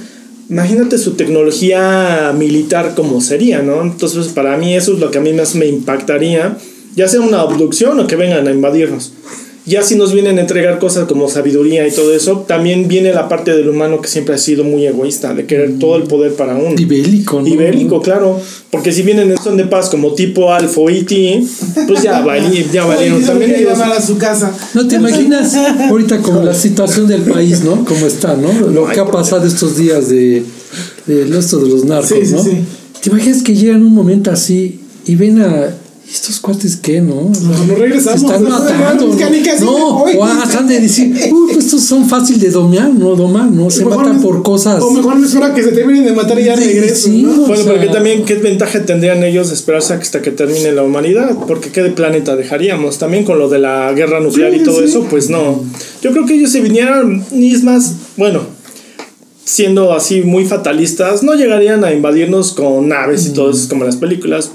imagínate 0.54 1.00
su 1.00 1.14
tecnología 1.16 2.32
militar 2.38 2.94
como 2.96 3.22
sería, 3.22 3.64
¿no? 3.64 3.82
Entonces, 3.82 4.28
para 4.28 4.56
mí 4.56 4.76
eso 4.76 4.94
es 4.94 5.00
lo 5.00 5.10
que 5.10 5.18
a 5.18 5.22
mí 5.22 5.34
más 5.34 5.56
me 5.56 5.66
impactaría, 5.66 6.58
ya 6.96 7.08
sea 7.08 7.22
una 7.22 7.42
abducción 7.42 8.00
o 8.00 8.06
que 8.06 8.16
vengan 8.16 8.48
a 8.48 8.52
invadirnos. 8.52 9.14
Ya 9.66 9.82
si 9.82 9.96
nos 9.96 10.12
vienen 10.14 10.38
a 10.40 10.42
entregar 10.42 10.78
cosas 10.78 11.08
como 11.08 11.30
sabiduría 11.30 11.88
y 11.88 11.92
todo 11.92 12.14
eso, 12.14 12.44
también 12.46 12.90
viene 12.90 13.14
la 13.14 13.30
parte 13.30 13.56
del 13.56 13.70
humano 13.70 14.02
que 14.02 14.10
siempre 14.10 14.36
ha 14.36 14.38
sido 14.38 14.66
muy 14.66 14.86
egoísta, 14.86 15.34
de 15.34 15.46
querer 15.46 15.80
todo 15.80 15.96
el 15.96 16.04
poder 16.04 16.34
para 16.36 16.56
uno. 16.56 16.76
Y 16.78 16.84
bélico, 16.84 17.42
¿no? 17.42 17.48
Y 17.48 17.56
bélico, 17.56 18.02
claro. 18.02 18.42
Porque 18.70 18.92
si 18.92 19.04
vienen 19.04 19.32
en 19.32 19.38
son 19.38 19.56
de 19.56 19.64
paz 19.66 19.90
como 19.90 20.14
tipo 20.16 20.52
Alfa 20.52 20.82
o 20.82 20.90
E.T., 20.90 21.44
pues 21.88 22.04
ya, 22.04 22.20
valí, 22.20 22.68
ya 22.74 22.86
valieron 22.86 23.24
también 23.24 23.56
ellos. 23.56 23.80
a 23.80 24.02
su 24.02 24.18
casa. 24.18 24.54
¿No 24.74 24.86
te 24.86 24.96
imaginas 24.96 25.56
ahorita 25.56 26.18
como 26.20 26.44
la 26.44 26.54
situación 26.54 27.08
del 27.08 27.22
país, 27.22 27.64
¿no? 27.64 27.86
Como 27.86 28.06
está, 28.06 28.36
¿no? 28.36 28.52
Lo 28.70 28.88
que 28.90 29.00
ha 29.00 29.06
pasado 29.06 29.48
estos 29.48 29.78
días 29.78 30.10
de, 30.10 30.44
de 31.08 31.40
esto 31.40 31.60
de 31.60 31.70
los 31.70 31.86
narcos, 31.86 32.10
Sí, 32.10 32.26
sí, 32.26 32.34
¿no? 32.34 32.44
sí. 32.44 32.52
¿Te 33.02 33.10
imaginas 33.10 33.44
que 33.44 33.56
llegan 33.56 33.82
un 33.82 33.94
momento 33.94 34.30
así 34.32 34.82
y 35.06 35.16
ven 35.16 35.42
a 35.42 35.74
estos 36.12 36.40
cuates 36.40 36.76
qué, 36.76 37.02
no? 37.02 37.32
No, 37.42 37.66
no 37.66 37.76
regresamos. 37.76 38.20
Se 38.20 38.26
están 38.28 38.44
No, 38.44 38.50
matando. 38.50 39.08
no, 39.08 39.62
No, 39.62 39.98
o 40.04 40.24
hasta 40.26 40.62
de 40.62 40.80
decir, 40.82 41.16
uy, 41.32 41.54
pues 41.54 41.66
estos 41.66 41.82
son 41.84 42.08
fácil 42.08 42.40
de 42.40 42.50
domar, 42.52 42.90
no 42.94 43.16
domar, 43.16 43.50
no 43.50 43.70
se 43.72 43.84
matan 43.86 44.18
me- 44.18 44.22
por 44.22 44.44
cosas. 44.44 44.82
O 44.84 44.92
mejor 44.92 45.16
me 45.18 45.26
espero 45.26 45.46
a 45.46 45.54
que 45.56 45.64
se 45.64 45.72
terminen 45.72 46.06
de 46.06 46.12
matar 46.14 46.40
y 46.40 46.44
ya 46.46 46.56
regreso, 46.56 47.08
sí, 47.08 47.24
¿no? 47.24 47.34
Bueno, 47.48 47.64
sea, 47.64 47.72
porque 47.74 47.88
también, 47.88 48.26
¿qué 48.26 48.36
ventaja 48.36 48.86
tendrían 48.86 49.24
ellos 49.24 49.48
de 49.50 49.56
esperarse 49.56 49.94
hasta 49.94 50.22
que 50.22 50.32
termine 50.32 50.72
la 50.72 50.84
humanidad? 50.84 51.36
Porque 51.48 51.70
¿qué 51.72 51.82
planeta 51.86 52.36
dejaríamos? 52.36 53.00
También 53.00 53.24
con 53.24 53.40
lo 53.40 53.50
de 53.50 53.60
la 53.60 53.92
guerra 53.94 54.20
nuclear 54.20 54.52
Sí, 54.52 54.60
y 54.62 54.64
todo 54.64 54.80
sí. 54.80 54.86
eso, 54.86 55.08
pues 55.10 55.30
no. 55.30 55.64
Yo 56.02 56.12
creo 56.12 56.26
que 56.26 56.36
ellos 56.36 56.52
se 56.52 56.62
vinieran, 56.62 57.26
ni 57.32 57.52
es 57.54 57.64
más, 57.64 57.94
bueno, 58.18 58.42
siendo 59.46 59.94
así 59.94 60.22
muy 60.22 60.46
fatalistas, 60.46 61.24
no 61.24 61.34
llegarían 61.34 61.84
a 61.84 61.92
invadirnos 61.94 62.54
con 62.54 62.88
naves 62.88 63.26
y 63.26 63.32
todo 63.32 63.52
eso, 63.52 63.68
como 63.70 63.82
en 63.84 63.88
las 63.88 63.98
películas. 63.98 64.52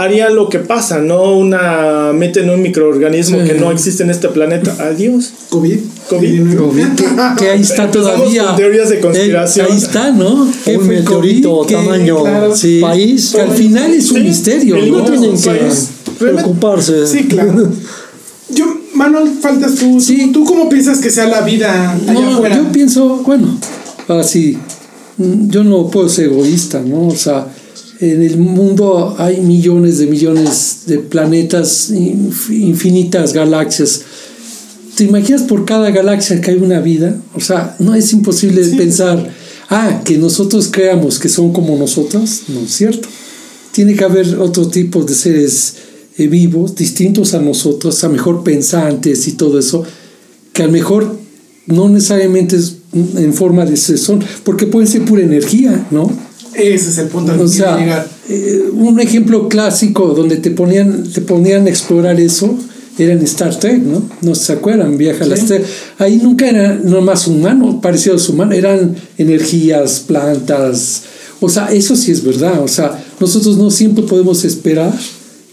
Harían 0.00 0.34
lo 0.36 0.48
que 0.48 0.60
pasa, 0.60 1.00
¿no? 1.00 1.36
Una. 1.36 2.12
meten 2.14 2.48
un 2.50 2.62
microorganismo 2.62 3.38
Sí. 3.40 3.46
que 3.48 3.54
no 3.54 3.72
existe 3.72 4.02
en 4.04 4.10
este 4.10 4.28
planeta. 4.28 4.76
Adiós. 4.78 5.32
COVID. 5.50 5.78
COVID. 6.08 6.56
COVID, 6.56 6.86
que, 6.96 7.04
que 7.38 7.50
ahí 7.50 7.60
está 7.62 7.90
todavía. 7.90 8.44
con 8.46 8.56
teorías 8.56 8.88
de 8.90 8.96
Eh, 8.96 9.00
conspiración. 9.00 9.66
ahí 9.70 9.76
está, 9.76 10.10
¿no? 10.12 10.48
¿Qué 10.64 10.76
Un 10.78 10.86
meteorito 10.88 11.66
tamaño 11.68 12.22
claro, 12.22 12.54
sí. 12.56 12.78
país. 12.80 13.32
Que 13.34 13.40
al 13.40 13.50
final 13.50 13.92
es 13.92 14.10
un 14.12 14.18
Sí, 14.18 14.22
misterio, 14.24 14.76
el 14.76 14.90
¿no? 14.92 14.98
otro 15.02 15.18
Tienen 15.18 15.40
que 15.40 15.50
país. 15.50 15.88
preocuparse. 16.18 17.06
Sí, 17.06 17.24
claro. 17.24 17.68
Yo, 18.50 18.64
Manuel, 18.94 19.30
faltas 19.42 19.74
tú. 19.74 20.00
Sí. 20.00 20.30
¿Tú 20.32 20.44
cómo 20.44 20.68
piensas 20.68 21.00
que 21.00 21.10
sea 21.10 21.26
la 21.26 21.40
vida 21.42 21.92
allá 21.92 22.12
No, 22.12 22.34
afuera? 22.36 22.56
yo 22.56 22.72
pienso, 22.72 23.16
bueno, 23.26 23.58
así, 24.08 24.56
yo 25.18 25.64
no 25.64 25.88
puedo 25.90 26.08
ser 26.08 26.26
egoísta, 26.26 26.80
¿no? 26.80 27.08
O 27.08 27.14
sea, 27.16 27.46
en 28.00 28.22
el 28.22 28.36
mundo 28.38 29.16
hay 29.18 29.40
millones 29.40 29.98
de 29.98 30.06
millones 30.06 30.80
de 30.86 30.98
planetas, 30.98 31.90
inf- 31.90 32.50
infinitas 32.50 33.32
galaxias. 33.32 34.02
¿Te 34.94 35.04
imaginas 35.04 35.42
por 35.42 35.64
cada 35.64 35.90
galaxia 35.90 36.40
que 36.40 36.50
hay 36.52 36.56
una 36.58 36.80
vida? 36.80 37.16
O 37.34 37.40
sea, 37.40 37.76
no 37.78 37.94
es 37.94 38.12
imposible 38.12 38.64
pensar, 38.76 39.32
ah, 39.68 40.02
que 40.04 40.18
nosotros 40.18 40.68
creamos 40.70 41.18
que 41.18 41.28
son 41.28 41.52
como 41.52 41.76
nosotros, 41.76 42.42
no 42.48 42.60
es 42.60 42.70
cierto. 42.72 43.08
Tiene 43.72 43.94
que 43.94 44.04
haber 44.04 44.38
otro 44.38 44.68
tipo 44.68 45.04
de 45.04 45.14
seres 45.14 45.74
eh, 46.18 46.26
vivos, 46.26 46.74
distintos 46.74 47.34
a 47.34 47.40
nosotros, 47.40 48.02
a 48.02 48.08
mejor 48.08 48.42
pensantes 48.42 49.28
y 49.28 49.32
todo 49.32 49.58
eso, 49.58 49.84
que 50.52 50.62
a 50.62 50.66
lo 50.66 50.72
mejor 50.72 51.16
no 51.66 51.88
necesariamente 51.88 52.56
es 52.56 52.76
en 52.92 53.34
forma 53.34 53.64
de 53.66 53.76
son, 53.76 54.24
porque 54.42 54.66
pueden 54.66 54.88
ser 54.88 55.04
pura 55.04 55.22
energía, 55.22 55.86
¿no? 55.90 56.10
Ese 56.58 56.90
es 56.90 56.98
el 56.98 57.08
punto 57.08 57.32
al 57.32 57.38
que 57.38 57.44
quiero 57.44 57.56
sea, 57.66 57.76
llegar. 57.78 58.08
eh, 58.28 58.64
un 58.72 59.00
ejemplo 59.00 59.48
clásico 59.48 60.08
donde 60.08 60.36
te 60.36 60.50
ponían, 60.50 61.04
te 61.04 61.20
ponían 61.20 61.66
a 61.66 61.70
explorar 61.70 62.18
eso 62.20 62.56
era 62.98 63.12
en 63.12 63.22
Star 63.22 63.56
Trek, 63.56 63.80
¿no? 63.82 64.02
No 64.22 64.34
se 64.34 64.52
acuerdan, 64.52 64.98
viaja 64.98 65.22
a 65.24 65.26
las 65.28 65.44
Trek. 65.46 65.64
Ahí 65.98 66.16
nunca 66.16 66.48
era 66.48 66.74
nomás 66.74 67.28
humano, 67.28 67.80
parecidos 67.80 68.28
humanos, 68.28 68.56
eran 68.56 68.96
energías, 69.16 70.00
plantas. 70.00 71.02
O 71.40 71.48
sea, 71.48 71.66
eso 71.72 71.94
sí 71.94 72.10
es 72.10 72.24
verdad. 72.24 72.60
O 72.60 72.66
sea, 72.68 72.98
nosotros 73.20 73.56
no 73.56 73.70
siempre 73.70 74.02
podemos 74.02 74.44
esperar 74.44 74.92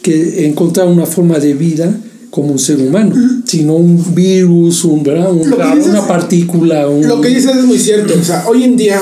que 0.02 0.48
encontrar 0.48 0.88
una 0.88 1.06
forma 1.06 1.38
de 1.38 1.54
vida 1.54 1.96
como 2.32 2.52
un 2.52 2.60
ser 2.60 2.80
humano, 2.80 3.16
sino 3.46 3.76
un 3.76 4.16
virus, 4.16 4.84
un. 4.84 5.08
Un- 5.08 5.52
dices- 5.52 5.88
una 5.88 6.08
partícula. 6.08 6.88
Un, 6.90 7.08
Lo 7.08 7.22
que 7.22 7.28
dices 7.30 7.56
es 7.56 7.64
muy 7.66 7.78
cierto. 7.78 8.14
O 8.20 8.24
sea, 8.24 8.46
hoy 8.48 8.64
en 8.64 8.76
día 8.76 9.00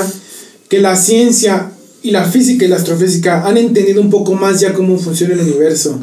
que 0.68 0.80
la 0.80 0.96
ciencia 0.96 1.70
y 2.04 2.10
la 2.10 2.24
física 2.24 2.64
y 2.64 2.68
la 2.68 2.76
astrofísica 2.76 3.44
han 3.46 3.56
entendido 3.56 4.00
un 4.00 4.10
poco 4.10 4.34
más 4.34 4.60
ya 4.60 4.74
cómo 4.74 4.96
funciona 4.98 5.34
el 5.34 5.40
universo. 5.40 5.98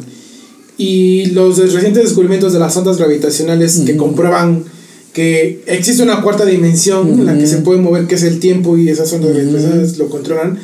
Y 0.76 1.26
los 1.26 1.58
recientes 1.58 2.02
descubrimientos 2.02 2.52
de 2.52 2.58
las 2.58 2.76
ondas 2.76 2.98
gravitacionales 2.98 3.80
que 3.86 3.96
comprueban 3.96 4.64
que 5.12 5.62
existe 5.66 6.02
una 6.02 6.20
cuarta 6.22 6.44
dimensión 6.44 7.08
en 7.20 7.26
la 7.26 7.38
que 7.38 7.46
se 7.46 7.58
puede 7.58 7.80
mover, 7.80 8.06
que 8.08 8.16
es 8.16 8.22
el 8.24 8.40
tiempo, 8.40 8.76
y 8.76 8.88
esas 8.88 9.12
ondas 9.12 9.32
gravitacionales 9.32 9.96
lo 9.98 10.08
controlan. 10.08 10.58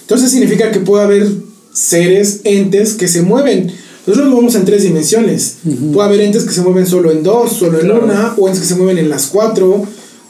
Entonces 0.00 0.30
significa 0.30 0.72
que 0.72 0.80
puede 0.80 1.04
haber 1.04 1.28
seres, 1.72 2.40
entes 2.44 2.94
que 2.94 3.06
se 3.06 3.22
mueven. 3.22 3.70
Nosotros 4.06 4.24
nos 4.26 4.34
movemos 4.34 4.54
en 4.56 4.64
tres 4.64 4.82
dimensiones. 4.82 5.56
Puede 5.92 6.08
haber 6.08 6.20
entes 6.22 6.44
que 6.44 6.52
se 6.52 6.62
mueven 6.62 6.86
solo 6.86 7.12
en 7.12 7.22
dos, 7.22 7.52
solo 7.52 7.78
en 7.78 7.86
Claro. 7.86 8.04
una, 8.04 8.34
o 8.38 8.48
entes 8.48 8.62
que 8.62 8.68
se 8.68 8.74
mueven 8.74 8.98
en 8.98 9.08
las 9.08 9.26
cuatro, 9.26 9.84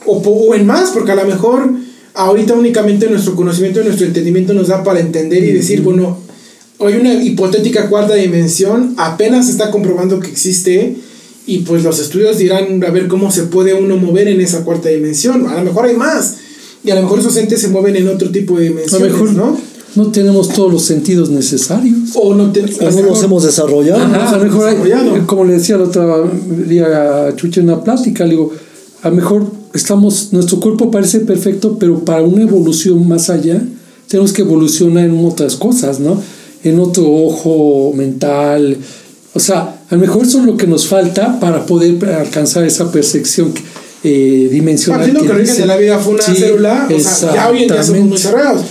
o, 0.05 0.11
o 0.17 0.53
en 0.53 0.67
más, 0.67 0.91
porque 0.91 1.13
a 1.13 1.15
lo 1.15 1.25
mejor 1.25 1.67
ahorita 2.13 2.53
únicamente 2.53 3.09
nuestro 3.09 3.35
conocimiento 3.35 3.81
y 3.81 3.85
nuestro 3.85 4.05
entendimiento 4.07 4.53
nos 4.53 4.67
da 4.67 4.83
para 4.83 4.99
entender 4.99 5.43
y 5.43 5.51
decir, 5.51 5.81
bueno, 5.81 6.17
hay 6.79 6.95
una 6.95 7.13
hipotética 7.13 7.89
cuarta 7.89 8.15
dimensión, 8.15 8.95
apenas 8.97 9.45
se 9.45 9.51
está 9.53 9.69
comprobando 9.71 10.19
que 10.19 10.27
existe, 10.29 10.95
y 11.47 11.59
pues 11.59 11.83
los 11.83 11.99
estudios 11.99 12.37
dirán 12.37 12.83
a 12.83 12.89
ver 12.91 13.07
cómo 13.07 13.31
se 13.31 13.43
puede 13.43 13.73
uno 13.73 13.97
mover 13.97 14.27
en 14.27 14.41
esa 14.41 14.63
cuarta 14.63 14.89
dimensión. 14.89 15.47
A 15.47 15.55
lo 15.55 15.63
mejor 15.65 15.85
hay 15.85 15.95
más, 15.95 16.35
y 16.83 16.91
a 16.91 16.95
lo 16.95 17.01
mejor 17.03 17.19
esos 17.19 17.35
entes 17.37 17.61
se 17.61 17.67
mueven 17.67 17.95
en 17.95 18.07
otro 18.07 18.29
tipo 18.31 18.57
de 18.57 18.67
a 18.67 18.69
lo 18.69 18.75
dimensiones, 18.75 19.11
mejor 19.11 19.31
¿no? 19.33 19.57
no 19.95 20.07
tenemos 20.11 20.49
todos 20.49 20.71
los 20.71 20.83
sentidos 20.83 21.29
necesarios. 21.29 22.11
O 22.15 22.33
no, 22.33 22.51
te- 22.51 22.61
O 22.61 22.91
no 22.91 23.01
los 23.03 23.21
hemos 23.23 23.43
desarrollado. 23.43 24.01
Ajá, 24.01 24.29
a 24.35 24.37
lo 24.37 24.43
mejor, 24.45 24.67
hay- 24.69 24.75
desarrollado. 24.75 25.27
como 25.27 25.45
le 25.45 25.53
decía 25.53 25.75
el 25.75 25.81
otro 25.81 26.31
día 26.67 27.27
a 27.27 27.35
Chucha 27.35 27.59
en 27.61 27.69
una 27.69 27.83
plática, 27.83 28.23
le 28.23 28.31
digo, 28.31 28.51
a 29.03 29.09
lo 29.09 29.15
mejor 29.15 29.51
estamos, 29.73 30.29
nuestro 30.31 30.59
cuerpo 30.59 30.91
parece 30.91 31.19
perfecto, 31.21 31.77
pero 31.79 31.99
para 31.99 32.21
una 32.23 32.43
evolución 32.43 33.07
más 33.07 33.29
allá, 33.29 33.61
tenemos 34.07 34.33
que 34.33 34.41
evolucionar 34.41 35.05
en 35.05 35.25
otras 35.25 35.55
cosas, 35.55 35.99
¿no? 35.99 36.21
En 36.63 36.79
otro 36.79 37.09
ojo 37.09 37.93
mental. 37.95 38.77
O 39.33 39.39
sea, 39.39 39.81
a 39.89 39.95
lo 39.95 40.01
mejor 40.01 40.23
eso 40.23 40.39
es 40.39 40.45
lo 40.45 40.57
que 40.57 40.67
nos 40.67 40.87
falta 40.87 41.39
para 41.39 41.65
poder 41.65 42.03
alcanzar 42.13 42.65
esa 42.65 42.91
percepción 42.91 43.53
eh, 44.03 44.49
dimensional. 44.51 45.01
Partiendo 45.01 45.21
que 45.21 45.27
el 45.27 45.31
origen 45.33 45.53
dice. 45.53 45.61
de 45.61 45.67
la 45.67 45.77
vida 45.77 45.99
fue 45.99 46.15
una 46.15 46.23
Sí, 46.23 46.35
célula, 46.35 46.87
o 46.93 46.99
sea, 46.99 47.33
ya 47.33 47.49
hoy 47.49 47.63
en 47.63 47.67
día 47.69 47.83
somos 47.83 48.03
muy 48.03 48.17
cerrados. 48.17 48.63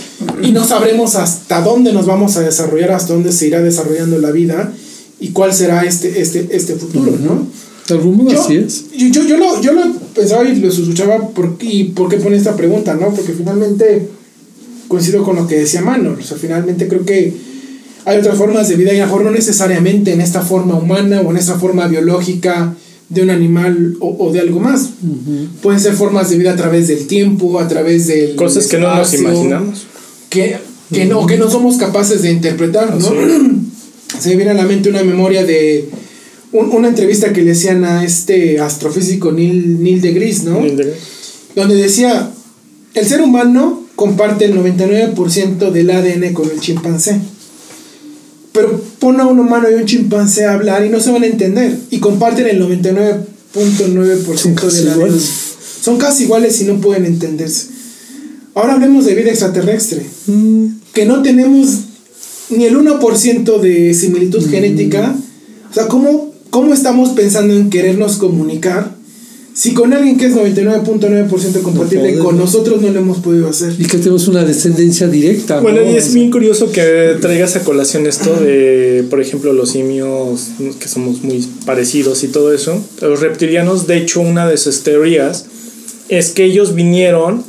Y 0.43 0.51
no 0.51 0.65
sabremos 0.65 1.15
hasta 1.15 1.61
dónde 1.61 1.93
nos 1.93 2.05
vamos 2.05 2.37
a 2.37 2.41
desarrollar, 2.41 2.91
hasta 2.91 3.13
dónde 3.13 3.31
se 3.31 3.47
irá 3.47 3.61
desarrollando 3.61 4.19
la 4.19 4.31
vida 4.31 4.71
y 5.19 5.29
cuál 5.29 5.53
será 5.53 5.83
este, 5.83 6.21
este, 6.21 6.47
este 6.51 6.75
futuro, 6.75 7.13
¿no? 7.19 7.47
De 7.87 7.95
algún 7.95 8.17
modo 8.17 8.31
Yo, 8.31 8.41
así 8.41 8.55
es. 8.57 8.85
yo, 8.95 9.07
yo, 9.07 9.23
yo 9.25 9.37
lo, 9.37 9.61
yo 9.61 9.73
lo 9.73 9.91
pensaba 10.13 10.43
y 10.47 10.55
lo 10.57 10.69
escuchaba 10.69 11.29
por, 11.29 11.57
y 11.61 11.85
por 11.85 12.09
qué 12.09 12.17
pone 12.17 12.37
esta 12.37 12.55
pregunta, 12.55 12.93
¿no? 12.95 13.09
Porque 13.13 13.33
finalmente 13.33 14.07
coincido 14.87 15.23
con 15.23 15.35
lo 15.35 15.47
que 15.47 15.55
decía 15.59 15.81
Manuel. 15.81 16.19
O 16.19 16.23
sea, 16.23 16.37
finalmente 16.37 16.87
creo 16.87 17.05
que 17.05 17.33
hay 18.05 18.17
otras 18.19 18.37
formas 18.37 18.67
de 18.69 18.75
vida 18.75 18.93
y 18.93 18.97
a 18.97 19.01
lo 19.01 19.05
mejor 19.07 19.23
no 19.25 19.31
necesariamente 19.31 20.11
en 20.13 20.21
esta 20.21 20.41
forma 20.41 20.75
humana 20.75 21.21
o 21.21 21.31
en 21.31 21.37
esta 21.37 21.57
forma 21.57 21.87
biológica 21.87 22.75
de 23.09 23.21
un 23.23 23.29
animal 23.29 23.95
o, 23.99 24.15
o 24.19 24.31
de 24.31 24.39
algo 24.39 24.59
más. 24.59 24.89
Pueden 25.61 25.79
ser 25.79 25.93
formas 25.93 26.29
de 26.29 26.37
vida 26.37 26.53
a 26.53 26.55
través 26.55 26.87
del 26.87 27.07
tiempo, 27.07 27.59
a 27.59 27.67
través 27.67 28.07
del 28.07 28.35
Cosas 28.35 28.67
que 28.67 28.77
no 28.77 28.95
nos 28.95 29.13
espacio, 29.13 29.37
imaginamos. 29.37 29.85
que, 30.29 30.57
que 30.93 31.05
no, 31.05 31.25
que 31.25 31.37
no 31.37 31.49
somos 31.49 31.77
capaces 31.77 32.21
de 32.21 32.31
interpretar, 32.31 32.95
¿no? 32.97 33.09
Se 34.19 34.29
me 34.29 34.35
viene 34.35 34.51
a 34.51 34.55
la 34.55 34.63
mente 34.63 34.89
una 34.89 35.03
memoria 35.03 35.45
de 35.45 35.89
un- 36.53 36.69
una 36.71 36.87
entrevista 36.89 37.31
que 37.33 37.41
le 37.43 37.51
hacían 37.51 37.83
a 37.85 38.03
este 38.03 38.59
astrofísico 38.59 39.31
Neil, 39.31 39.81
Neil 39.83 40.01
deGrasse, 40.01 40.43
¿no? 40.45 40.61
Donde 41.55 41.75
decía, 41.75 42.31
el 42.93 43.05
ser 43.05 43.21
humano 43.21 43.83
comparte 43.95 44.45
el 44.45 44.53
99% 44.55 45.71
del 45.71 45.89
ADN 45.91 46.33
con 46.33 46.49
el 46.49 46.59
chimpancé. 46.59 47.19
Pero 48.53 48.81
pon 48.99 49.19
a 49.21 49.25
un 49.27 49.39
humano 49.39 49.69
y 49.71 49.75
un 49.75 49.85
chimpancé 49.85 50.45
a 50.45 50.53
hablar 50.53 50.85
y 50.85 50.89
no 50.89 50.99
se 50.99 51.11
van 51.11 51.23
a 51.23 51.27
entender. 51.27 51.77
Y 51.89 51.99
comparten 51.99 52.47
el 52.47 52.59
99.9% 52.59 54.37
Son 54.37 54.53
casi 54.55 54.77
del 54.79 54.87
ADN. 54.89 54.95
iguales. 54.97 55.29
Son 55.81 55.97
casi 55.97 56.23
iguales 56.23 56.59
y 56.61 56.65
no 56.65 56.79
pueden 56.81 57.05
entenderse. 57.05 57.67
Ahora 58.53 58.73
hablemos 58.73 59.05
de 59.05 59.15
vida 59.15 59.29
extraterrestre. 59.29 60.05
Mm, 60.27 60.65
Que 60.93 61.05
no 61.05 61.21
tenemos 61.21 61.69
ni 62.49 62.65
el 62.65 62.75
1% 62.75 63.59
de 63.59 63.93
similitud 63.93 64.45
Mm. 64.45 64.49
genética. 64.49 65.15
O 65.69 65.73
sea, 65.73 65.87
¿cómo, 65.87 66.30
¿cómo 66.51 66.73
estamos 66.73 67.09
pensando 67.09 67.55
en 67.55 67.71
querernos 67.71 68.17
comunicar? 68.17 69.01
Si 69.53 69.73
con 69.73 69.91
alguien 69.93 70.17
que 70.17 70.27
es 70.27 70.35
99.9% 70.35 71.61
compatible 71.61 72.17
con 72.19 72.37
nosotros 72.37 72.81
no 72.81 72.89
lo 72.89 72.99
hemos 72.99 73.17
podido 73.17 73.49
hacer. 73.49 73.73
Y 73.77 73.85
que 73.85 73.97
tenemos 73.97 74.27
una 74.29 74.45
descendencia 74.45 75.07
directa. 75.07 75.57
¿no? 75.57 75.63
Bueno, 75.63 75.81
y 75.83 75.95
es 75.97 76.13
bien 76.13 76.31
curioso 76.31 76.71
que 76.71 77.17
traigas 77.19 77.57
a 77.57 77.63
colación 77.63 78.07
esto 78.07 78.33
de, 78.33 79.05
por 79.09 79.19
ejemplo, 79.19 79.51
los 79.51 79.71
simios, 79.71 80.51
que 80.79 80.87
somos 80.87 81.21
muy 81.23 81.45
parecidos 81.65 82.23
y 82.23 82.29
todo 82.29 82.53
eso. 82.53 82.81
Los 83.01 83.19
reptilianos, 83.19 83.87
de 83.87 83.97
hecho, 83.97 84.21
una 84.21 84.47
de 84.47 84.55
sus 84.55 84.83
teorías 84.83 85.45
es 86.07 86.31
que 86.31 86.45
ellos 86.45 86.73
vinieron, 86.73 87.43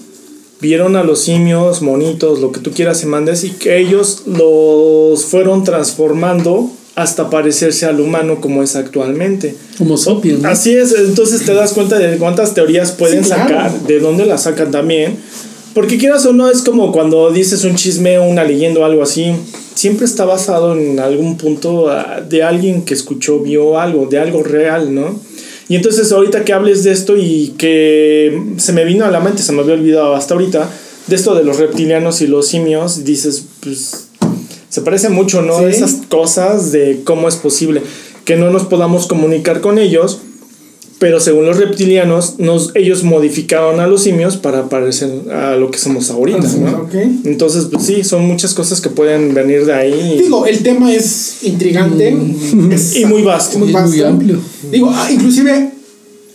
vieron 0.61 0.96
a 0.96 1.05
los 1.05 1.20
simios, 1.20 1.82
monitos, 1.82 2.40
lo 2.40 2.50
que 2.50 2.59
tú 2.59 2.72
quieras 2.72 3.03
y 3.05 3.07
mandes, 3.07 3.44
y 3.44 3.50
que 3.50 3.78
ellos 3.78 4.22
los 4.26 5.24
fueron 5.24 5.62
transformando 5.62 6.68
hasta 6.95 7.30
parecerse 7.30 7.86
al 7.86 8.01
humano 8.01 8.40
como 8.40 8.62
es 8.62 8.76
actualmente. 8.76 9.55
Como 9.78 9.97
sapiens. 9.97 10.40
¿no? 10.40 10.49
Así 10.49 10.72
es, 10.74 10.93
entonces 10.93 11.45
te 11.45 11.55
das 11.55 11.72
cuenta 11.72 11.99
de 11.99 12.18
cuántas 12.18 12.55
teorías 12.55 12.93
pueden 12.93 13.24
Sí, 13.24 13.30
claro. 13.30 13.49
sacar, 13.49 13.80
de 13.86 14.01
dónde 14.01 14.26
las 14.26 14.43
sacan 14.43 14.70
también. 14.70 15.16
Porque 15.74 15.97
quieras 15.97 16.26
o 16.26 16.34
no, 16.34 16.51
es 16.51 16.61
como 16.61 16.93
cuando 16.93 17.30
dices 17.30 17.64
un 17.64 17.76
chisme, 17.76 18.18
una 18.18 18.45
leyenda 18.45 18.80
o 18.80 18.84
algo 18.84 19.03
así, 19.03 19.32
siempre 19.74 20.05
está 20.05 20.26
basado 20.26 20.76
en 20.78 21.01
algún 21.01 21.38
punto 21.38 21.88
ah, 21.88 22.20
de 22.28 22.43
alguien 22.43 22.84
que 22.84 22.93
escuchó, 22.93 23.38
vio 23.40 23.80
algo, 23.80 24.07
de 24.07 24.18
algo 24.18 24.43
real, 24.43 24.95
¿no? 24.95 25.18
Y 25.70 25.76
entonces 25.76 26.12
ahorita 26.12 26.45
que 26.45 26.53
hables 26.53 26.84
de 26.84 26.93
esto 26.93 27.16
y 27.16 27.55
que 27.57 28.38
se 28.59 28.74
me 28.74 28.84
vino 28.84 29.07
a 29.07 29.11
la 29.11 29.20
mente, 29.20 29.43
se 29.43 29.53
me 29.53 29.62
había 29.62 29.72
olvidado 29.72 30.14
hasta 30.14 30.34
ahorita, 30.34 30.68
de 31.07 31.16
esto 31.16 31.34
de 31.34 31.43
los 31.45 31.57
reptilianos 31.59 32.20
y 32.20 32.26
los 32.26 32.47
simios, 32.49 33.05
dices, 33.05 33.45
pues 33.61 34.09
se 34.72 34.80
parece 34.80 35.10
mucho, 35.10 35.42
¿no? 35.42 35.58
Sí. 35.58 35.64
Esas 35.66 35.96
cosas 36.08 36.72
de 36.72 37.02
cómo 37.04 37.28
es 37.28 37.36
posible 37.36 37.82
que 38.24 38.36
no 38.36 38.50
nos 38.50 38.64
podamos 38.64 39.06
comunicar 39.06 39.60
con 39.60 39.78
ellos, 39.78 40.20
pero 40.98 41.20
según 41.20 41.44
los 41.44 41.58
reptilianos, 41.58 42.36
nos, 42.38 42.70
ellos 42.74 43.02
modificaron 43.04 43.80
a 43.80 43.86
los 43.86 44.02
simios 44.04 44.38
para 44.38 44.70
parecer 44.70 45.10
a 45.30 45.56
lo 45.56 45.70
que 45.70 45.76
somos 45.78 46.08
ahorita, 46.10 46.38
¿no? 46.58 46.88
Entonces, 47.24 47.66
pues 47.70 47.84
sí, 47.84 48.02
son 48.02 48.24
muchas 48.26 48.54
cosas 48.54 48.80
que 48.80 48.88
pueden 48.88 49.34
venir 49.34 49.66
de 49.66 49.74
ahí. 49.74 50.16
Digo, 50.18 50.46
el 50.46 50.62
tema 50.62 50.90
es 50.90 51.42
intrigante 51.42 52.16
es- 52.70 52.96
Y 52.96 53.04
muy 53.04 53.22
vasto. 53.22 53.58
muy 53.58 53.68
Y 53.68 53.72
muy 53.72 53.82
vasto. 53.82 54.06
amplio. 54.06 54.38
Digo, 54.70 54.90
ah, 54.90 55.10
inclusive 55.12 55.70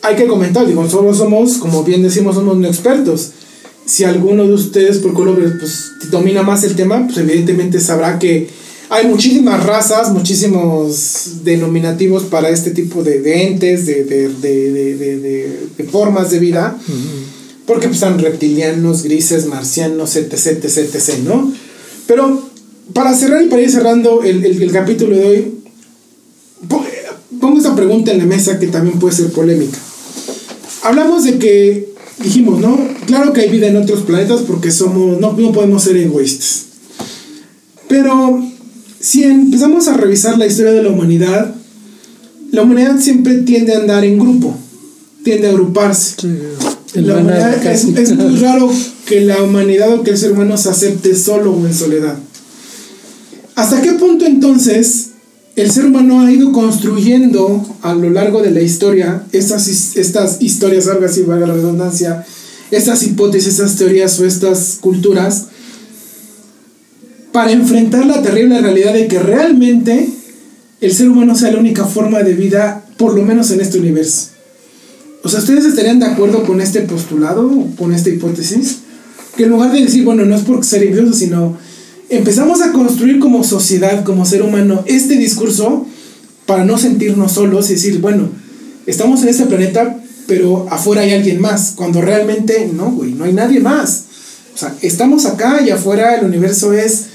hay 0.03 0.15
que 0.15 0.27
comentar, 0.27 0.67
digo, 0.67 0.83
nosotros 0.83 1.17
somos, 1.17 1.53
como 1.57 1.83
bien 1.83 2.03
decimos, 2.03 2.35
somos 2.35 2.55
no 2.57 2.67
expertos. 2.67 3.31
Si 3.87 4.03
alguno 4.03 4.45
de 4.45 4.53
ustedes 4.53 4.97
por 4.99 5.13
color 5.13 5.57
pues, 5.59 5.91
domina 6.11 6.43
más 6.43 6.63
el 6.63 6.75
tema, 6.75 7.05
pues 7.05 7.17
evidentemente 7.17 7.79
sabrá 7.79 8.19
que 8.19 8.49
hay 8.89 9.07
muchísimas 9.07 9.65
razas, 9.65 10.11
muchísimos 10.11 11.43
denominativos 11.43 12.23
para 12.23 12.49
este 12.49 12.71
tipo 12.71 13.03
de, 13.03 13.19
de 13.21 13.47
entes, 13.47 13.85
de, 13.85 14.03
de, 14.03 14.29
de, 15.77 15.83
formas 15.85 16.31
de 16.31 16.39
vida. 16.39 16.77
Porque 17.65 17.87
pues, 17.87 17.97
están 17.97 18.19
reptilianos, 18.19 19.03
grises, 19.03 19.45
marcianos, 19.45 20.15
etc, 20.15 20.47
etc, 20.63 20.77
etc, 20.93 21.19
¿no? 21.25 21.51
Pero 22.07 22.47
para 22.93 23.13
cerrar 23.15 23.41
y 23.43 23.47
para 23.47 23.61
ir 23.61 23.69
cerrando 23.71 24.23
el, 24.23 24.45
el- 24.45 24.61
el 24.63 24.71
capítulo 24.71 25.15
de 25.17 25.25
hoy, 25.25 25.53
po- 26.69 26.85
pongo 27.41 27.57
esta 27.57 27.75
pregunta 27.75 28.11
en 28.11 28.19
la 28.19 28.25
mesa 28.25 28.57
que 28.59 28.67
también 28.67 28.99
puede 28.99 29.15
ser 29.15 29.31
polémica. 29.31 29.77
Hablamos 30.83 31.25
de 31.25 31.37
que, 31.39 31.89
dijimos, 32.23 32.59
¿no? 32.59 32.77
Claro 33.05 33.33
que 33.33 33.41
hay 33.41 33.49
vida 33.49 33.67
en 33.67 33.77
otros 33.77 34.01
planetas 34.01 34.41
porque 34.41 34.71
somos, 34.71 35.19
no, 35.19 35.33
no 35.33 35.51
podemos 35.51 35.83
ser 35.83 35.97
egoístas. 35.97 36.65
Pero 37.87 38.43
si 38.99 39.23
empezamos 39.23 39.87
a 39.87 39.95
revisar 39.95 40.37
la 40.37 40.45
historia 40.47 40.71
de 40.71 40.83
la 40.83 40.89
humanidad, 40.89 41.53
la 42.51 42.61
humanidad 42.63 42.99
siempre 42.99 43.35
tiende 43.41 43.73
a 43.75 43.79
andar 43.79 44.03
en 44.03 44.19
grupo, 44.19 44.55
tiende 45.23 45.47
a 45.47 45.51
agruparse. 45.51 46.15
La 46.93 47.17
humanidad- 47.17 47.65
es 47.99 48.15
muy 48.15 48.35
raro 48.39 48.71
que 49.05 49.21
la 49.21 49.41
humanidad 49.43 49.93
o 49.93 50.03
que 50.03 50.11
el 50.11 50.17
ser 50.17 50.31
humano 50.31 50.57
se 50.57 50.69
acepte 50.69 51.15
solo 51.15 51.53
o 51.53 51.65
en 51.65 51.73
soledad. 51.73 52.17
¿Hasta 53.55 53.81
qué 53.81 53.93
punto 53.93 54.25
entonces 54.25 55.06
el 55.57 55.71
ser 55.71 55.85
humano 55.87 56.21
ha 56.21 56.31
ido 56.31 56.51
construyendo 56.51 57.65
a 57.81 57.93
lo 57.93 58.09
largo 58.11 58.41
de 58.41 58.51
la 58.51 58.61
historia 58.61 59.23
estas, 59.31 59.67
his- 59.67 59.97
estas 59.97 60.41
historias, 60.41 60.87
algo 60.87 61.05
así, 61.05 61.23
valga 61.23 61.47
la 61.47 61.53
redundancia, 61.55 62.25
estas 62.71 63.03
hipótesis, 63.03 63.49
estas 63.53 63.75
teorías 63.75 64.19
o 64.19 64.25
estas 64.25 64.77
culturas, 64.79 65.47
para 67.31 67.51
enfrentar 67.51 68.05
la 68.05 68.21
terrible 68.21 68.61
realidad 68.61 68.93
de 68.93 69.07
que 69.07 69.19
realmente 69.19 70.09
el 70.81 70.93
ser 70.93 71.09
humano 71.09 71.35
sea 71.35 71.51
la 71.51 71.59
única 71.59 71.85
forma 71.85 72.23
de 72.23 72.33
vida, 72.33 72.85
por 72.97 73.13
lo 73.15 73.23
menos 73.23 73.51
en 73.51 73.61
este 73.61 73.79
universo? 73.79 74.29
O 75.23 75.29
sea, 75.29 75.39
¿ustedes 75.39 75.65
estarían 75.65 75.99
de 75.99 76.05
acuerdo 76.05 76.43
con 76.45 76.61
este 76.61 76.81
postulado, 76.81 77.51
con 77.77 77.93
esta 77.93 78.09
hipótesis? 78.09 78.77
Que 79.35 79.43
en 79.43 79.49
lugar 79.49 79.71
de 79.71 79.81
decir, 79.81 80.03
bueno, 80.03 80.23
no 80.25 80.35
es 80.35 80.43
por 80.43 80.63
ser 80.63 80.83
incluso, 80.83 81.13
sino 81.13 81.57
empezamos 82.09 82.61
a 82.61 82.71
construir 82.71 83.19
como 83.19 83.43
sociedad, 83.43 84.03
como 84.03 84.25
ser 84.25 84.41
humano, 84.41 84.83
este 84.85 85.15
discurso 85.15 85.85
para 86.45 86.63
no 86.63 86.77
sentirnos 86.77 87.33
solos 87.33 87.69
y 87.69 87.73
decir, 87.73 87.99
bueno, 87.99 88.29
estamos 88.85 89.21
en 89.23 89.29
este 89.29 89.45
planeta, 89.45 90.01
pero 90.27 90.67
afuera 90.69 91.01
hay 91.01 91.13
alguien 91.13 91.41
más, 91.41 91.73
cuando 91.75 92.01
realmente 92.01 92.69
no, 92.73 92.91
güey, 92.91 93.13
no 93.13 93.25
hay 93.25 93.33
nadie 93.33 93.59
más. 93.59 94.03
O 94.55 94.57
sea, 94.57 94.75
estamos 94.81 95.25
acá 95.25 95.61
y 95.65 95.69
afuera 95.69 96.15
el 96.15 96.25
universo 96.25 96.73
es 96.73 97.05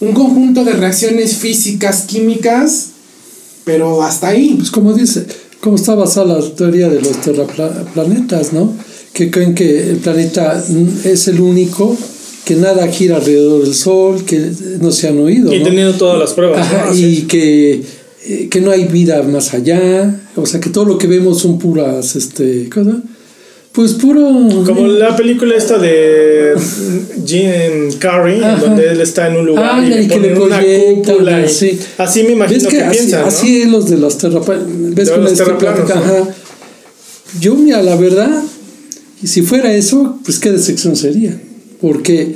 un 0.00 0.12
conjunto 0.12 0.64
de 0.64 0.72
reacciones 0.72 1.36
físicas, 1.36 2.02
químicas, 2.02 2.86
pero 3.64 4.02
hasta 4.02 4.28
ahí. 4.28 4.54
Pues 4.56 4.70
como 4.70 4.92
dice, 4.92 5.24
como 5.60 5.76
está 5.76 5.94
basada 5.94 6.38
la 6.38 6.54
teoría 6.54 6.88
de 6.88 7.00
los 7.00 7.20
terraplanetas, 7.20 8.52
¿no? 8.52 8.72
Que 9.12 9.30
creen 9.30 9.54
que 9.54 9.90
el 9.90 9.96
planeta 9.96 10.62
es 11.04 11.28
el 11.28 11.40
único, 11.40 11.96
que 12.50 12.56
nada 12.56 12.88
gira 12.88 13.14
alrededor 13.18 13.62
del 13.62 13.74
Sol, 13.76 14.24
que 14.24 14.50
no 14.80 14.90
se 14.90 15.06
han 15.06 15.20
oído. 15.20 15.54
Y 15.54 15.60
¿no? 15.60 15.64
teniendo 15.66 15.94
todas 15.94 16.18
las 16.18 16.32
pruebas. 16.32 16.58
Ajá, 16.66 16.86
¿no? 16.86 16.90
Así 16.90 17.06
y 17.18 17.22
que, 17.22 17.80
eh, 18.26 18.48
que 18.50 18.60
no 18.60 18.72
hay 18.72 18.86
vida 18.86 19.22
más 19.22 19.54
allá, 19.54 20.20
o 20.34 20.44
sea 20.46 20.58
que 20.58 20.68
todo 20.68 20.84
lo 20.84 20.98
que 20.98 21.06
vemos 21.06 21.38
son 21.40 21.60
puras, 21.60 22.16
este, 22.16 22.68
cosa, 22.68 22.96
pues 23.70 23.92
puro... 23.92 24.48
Como 24.66 24.88
la 24.88 25.14
película 25.14 25.54
esta 25.54 25.78
de 25.78 26.54
Jim 27.24 27.92
Carrey, 28.00 28.42
Ajá. 28.42 28.56
donde 28.56 28.90
él 28.90 29.00
está 29.00 29.28
en 29.28 29.36
un 29.36 29.46
lugar 29.46 29.70
Ah, 29.74 29.86
y 29.86 29.88
le 29.90 30.02
y 30.02 30.08
que 30.08 30.18
le 30.18 30.30
ponen 30.34 30.58
una 30.98 31.04
cúpula. 31.12 31.46
y- 31.46 31.48
sí. 31.48 31.78
Así 31.98 32.24
me 32.24 32.32
imagino 32.32 32.58
¿Ves 32.64 32.68
que, 32.68 32.76
que, 32.78 32.82
así, 32.82 32.98
piensan, 32.98 33.20
¿no? 33.20 33.26
así 33.28 33.62
es 33.62 33.68
los 33.70 33.88
de 33.88 33.96
los 33.96 34.18
terraplanetas? 34.18 34.94
¿Ves 34.96 35.08
De 35.08 35.16
los 35.18 35.34
terraplanos. 35.34 35.88
Ajá. 35.88 36.28
Yo, 37.40 37.54
mira, 37.54 37.80
la 37.80 37.94
verdad, 37.94 38.42
y 39.22 39.28
si 39.28 39.42
fuera 39.42 39.72
eso, 39.72 40.18
pues 40.24 40.40
qué 40.40 40.50
decepción 40.50 40.96
sería. 40.96 41.40
Porque 41.80 42.34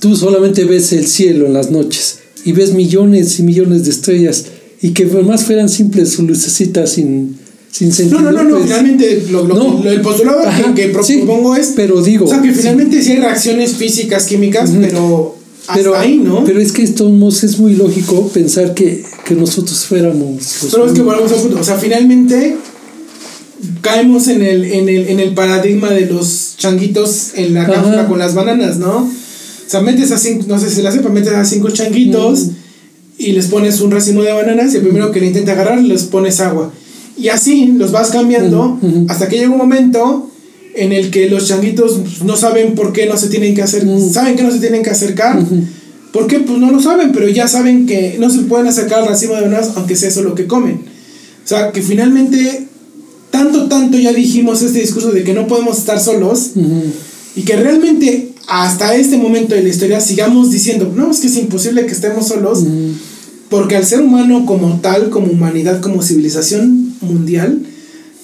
tú 0.00 0.16
solamente 0.16 0.64
ves 0.64 0.92
el 0.92 1.06
cielo 1.06 1.46
en 1.46 1.52
las 1.54 1.70
noches 1.70 2.18
y 2.44 2.52
ves 2.52 2.74
millones 2.74 3.38
y 3.38 3.42
millones 3.42 3.84
de 3.84 3.90
estrellas 3.90 4.44
y 4.82 4.90
que 4.90 5.06
más 5.06 5.44
fueran 5.44 5.68
simples 5.68 6.18
lucecitas 6.18 6.90
sin, 6.92 7.36
sin 7.72 7.92
sentido. 7.92 8.20
No, 8.20 8.30
no, 8.32 8.42
no, 8.42 8.50
no 8.50 8.56
pues, 8.56 8.66
finalmente 8.66 9.24
lo, 9.30 9.44
lo- 9.46 9.54
no. 9.54 9.82
lo- 9.82 9.90
el 9.90 10.00
postulado 10.02 10.42
que- 10.42 10.46
Ajá, 10.48 10.74
que, 10.74 10.94
sí, 11.02 11.16
propongo 11.18 11.56
es. 11.56 11.72
pero 11.74 12.02
digo, 12.02 12.26
O 12.26 12.28
sea, 12.28 12.42
que 12.42 12.52
sí. 12.52 12.58
finalmente 12.60 13.02
sí 13.02 13.12
hay 13.12 13.18
reacciones 13.18 13.72
físicas, 13.74 14.24
químicas, 14.26 14.70
pero. 14.80 15.36
Hasta 15.66 15.74
pero, 15.76 15.96
ahí, 15.96 16.18
¿no? 16.18 16.44
pero 16.44 16.60
es 16.60 16.72
que 16.72 16.82
esto 16.82 17.10
es 17.42 17.58
muy 17.58 17.74
lógico 17.74 18.28
pensar 18.28 18.74
que, 18.74 19.02
que 19.24 19.34
nosotros 19.34 19.86
fuéramos 19.86 20.58
Pero 20.70 20.86
es 20.86 20.92
que 20.92 21.00
volvemos 21.00 21.32
a. 21.32 21.36
O 21.58 21.64
sea, 21.64 21.78
finalmente 21.78 22.54
caemos 23.84 24.28
en 24.28 24.42
el, 24.42 24.64
en 24.64 24.88
el, 24.88 25.08
en 25.08 25.20
el 25.20 25.34
paradigma 25.34 25.90
de 25.90 26.06
los 26.06 26.54
changuitos 26.56 27.32
en 27.34 27.52
la 27.52 27.66
cápsula 27.66 28.08
con 28.08 28.18
las 28.18 28.34
bananas, 28.34 28.78
¿no? 28.78 28.96
O 28.96 29.70
sea, 29.70 29.82
metes 29.82 30.10
a 30.10 30.18
cinco, 30.18 30.46
no 30.48 30.58
sé 30.58 30.70
si 30.70 30.80
la 30.80 30.90
sepa, 30.90 31.10
metes 31.10 31.34
a 31.34 31.44
cinco 31.44 31.68
changuitos 31.70 32.46
y 33.18 33.32
les 33.32 33.46
pones 33.46 33.80
un 33.82 33.90
racimo 33.90 34.22
de 34.22 34.32
bananas 34.32 34.72
y 34.72 34.78
el 34.78 34.82
primero 34.82 35.12
que 35.12 35.20
le 35.20 35.26
intenta 35.26 35.52
agarrar 35.52 35.80
les 35.82 36.04
pones 36.04 36.40
agua. 36.40 36.72
Y 37.18 37.28
así 37.28 37.74
los 37.76 37.92
vas 37.92 38.08
cambiando 38.10 38.78
Ujú, 38.82 38.86
ujú. 38.86 39.06
hasta 39.08 39.28
que 39.28 39.36
llega 39.36 39.50
un 39.50 39.58
momento 39.58 40.30
en 40.74 40.92
el 40.92 41.10
que 41.10 41.28
los 41.28 41.46
changuitos 41.46 42.22
no 42.24 42.36
saben 42.36 42.74
por 42.74 42.92
qué 42.92 43.06
no 43.06 43.16
se 43.18 43.28
tienen 43.28 43.54
que 43.54 43.62
hacer, 43.62 43.86
saben 44.10 44.34
que 44.34 44.42
no 44.42 44.50
se 44.50 44.58
tienen 44.60 44.82
que 44.82 44.90
acercar. 44.90 45.38
Ujú. 45.38 45.62
¿Por 46.12 46.26
qué? 46.26 46.40
Pues 46.40 46.58
no 46.58 46.70
lo 46.70 46.80
saben, 46.80 47.12
pero 47.12 47.28
ya 47.28 47.46
saben 47.48 47.86
que 47.86 48.16
no 48.18 48.30
se 48.30 48.40
pueden 48.40 48.66
acercar 48.66 49.00
al 49.00 49.08
racimo 49.08 49.34
de 49.34 49.42
bananas 49.42 49.72
aunque 49.76 49.94
sea 49.94 50.08
eso 50.08 50.22
lo 50.22 50.34
que 50.34 50.46
comen. 50.46 50.76
O 51.44 51.46
sea, 51.46 51.70
que 51.72 51.82
finalmente, 51.82 52.68
tanto, 53.34 53.66
tanto 53.66 53.98
ya 53.98 54.12
dijimos 54.12 54.62
este 54.62 54.78
discurso 54.78 55.10
de 55.10 55.24
que 55.24 55.34
no 55.34 55.48
podemos 55.48 55.78
estar 55.78 55.98
solos 55.98 56.52
y 57.34 57.42
que 57.42 57.56
realmente 57.56 58.30
hasta 58.46 58.94
este 58.94 59.16
momento 59.16 59.56
de 59.56 59.64
la 59.64 59.70
historia 59.70 60.00
sigamos 60.00 60.52
diciendo, 60.52 60.92
no, 60.94 61.10
es 61.10 61.18
que 61.18 61.26
es 61.26 61.36
imposible 61.36 61.84
que 61.84 61.90
estemos 61.90 62.28
solos, 62.28 62.60
porque 63.50 63.74
al 63.74 63.84
ser 63.84 64.02
humano 64.02 64.46
como 64.46 64.78
tal, 64.80 65.10
como 65.10 65.32
humanidad, 65.32 65.80
como 65.80 66.00
civilización 66.00 66.94
mundial, 67.00 67.58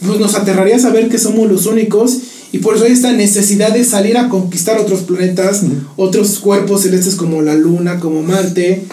pues 0.06 0.20
nos 0.20 0.36
aterraría 0.36 0.78
saber 0.78 1.08
que 1.08 1.18
somos 1.18 1.50
los 1.50 1.66
únicos 1.66 2.18
y 2.52 2.58
por 2.58 2.76
eso 2.76 2.84
hay 2.84 2.92
esta 2.92 3.10
necesidad 3.10 3.72
de 3.72 3.84
salir 3.84 4.16
a 4.16 4.28
conquistar 4.28 4.78
otros 4.78 5.00
planetas, 5.00 5.62
otros 5.96 6.38
cuerpos 6.38 6.82
celestes 6.82 7.16
como 7.16 7.42
la 7.42 7.56
Luna, 7.56 7.98
como 7.98 8.22
Marte, 8.22 8.84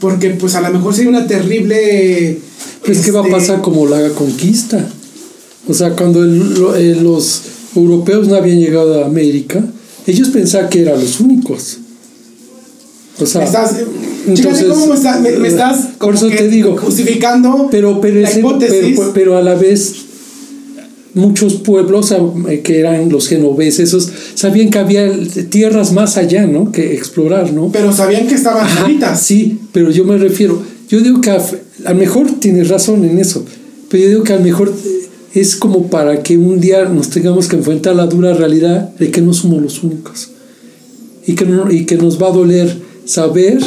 porque 0.00 0.30
pues 0.30 0.56
a 0.56 0.62
lo 0.62 0.70
mejor 0.70 0.96
sería 0.96 1.10
una 1.10 1.28
terrible... 1.28 2.40
Pues, 2.84 3.00
¿qué 3.04 3.12
va 3.12 3.20
a 3.20 3.22
este, 3.22 3.36
pasar 3.36 3.60
como 3.60 3.86
la 3.86 4.08
conquista? 4.10 4.90
O 5.68 5.74
sea, 5.74 5.90
cuando 5.90 6.22
el- 6.24 6.54
eh, 6.76 6.98
los 7.00 7.42
europeos 7.76 8.26
no 8.28 8.34
habían 8.34 8.58
llegado 8.60 9.02
a 9.02 9.06
América, 9.06 9.64
ellos 10.06 10.28
pensaban 10.30 10.68
que 10.70 10.82
eran 10.82 10.98
los 11.00 11.20
únicos. 11.20 11.78
O 13.20 13.26
sea, 13.26 13.44
estás, 13.44 13.76
entonces, 14.26 14.34
chécate 14.46 14.66
cómo 14.66 14.86
me, 14.86 15.30
me 15.38 15.48
estás 15.48 15.76
por 15.98 15.98
como 15.98 16.14
eso 16.14 16.28
que 16.30 16.36
te 16.36 16.48
digo, 16.48 16.76
justificando 16.78 17.68
pero, 17.70 18.00
pero, 18.00 18.20
la 18.20 18.32
hipótesis. 18.32 18.94
pero, 18.96 19.12
pero 19.12 19.36
a 19.36 19.42
la 19.42 19.54
vez 19.56 19.92
muchos 21.12 21.54
pueblos 21.54 22.12
eh, 22.48 22.60
que 22.60 22.78
eran 22.80 23.10
los 23.10 23.28
genoveses, 23.28 23.88
esos 23.88 24.08
sabían 24.34 24.70
que 24.70 24.78
había 24.78 25.12
tierras 25.50 25.92
más 25.92 26.16
allá, 26.16 26.46
¿no? 26.46 26.72
Que 26.72 26.94
explorar, 26.94 27.52
¿no? 27.52 27.70
pero 27.72 27.92
sabían 27.92 28.26
que 28.26 28.36
estaban 28.36 28.64
Ajá, 28.64 28.82
solitas. 28.82 29.20
Sí, 29.22 29.58
pero 29.72 29.90
yo 29.90 30.04
me 30.04 30.16
refiero, 30.16 30.62
yo 30.88 31.00
digo 31.00 31.20
que 31.20 31.30
a, 31.30 31.44
a 31.84 31.92
lo 31.92 31.98
mejor 31.98 32.40
tienes 32.40 32.68
razón 32.68 33.04
en 33.04 33.18
eso, 33.18 33.44
pero 33.90 34.02
yo 34.04 34.08
digo 34.08 34.22
que 34.24 34.32
a 34.32 34.36
lo 34.36 34.42
mejor 34.44 34.68
eh, 34.74 34.99
es 35.34 35.56
como 35.56 35.88
para 35.88 36.22
que 36.22 36.36
un 36.36 36.60
día 36.60 36.84
nos 36.86 37.10
tengamos 37.10 37.48
que 37.48 37.56
enfrentar 37.56 37.92
a 37.92 37.96
la 37.96 38.06
dura 38.06 38.34
realidad 38.34 38.94
de 38.96 39.10
que 39.10 39.20
no 39.20 39.32
somos 39.32 39.62
los 39.62 39.82
únicos 39.82 40.30
y 41.26 41.34
que, 41.34 41.46
y 41.70 41.84
que 41.84 41.96
nos 41.96 42.20
va 42.20 42.28
a 42.28 42.32
doler 42.32 42.76
saber 43.04 43.58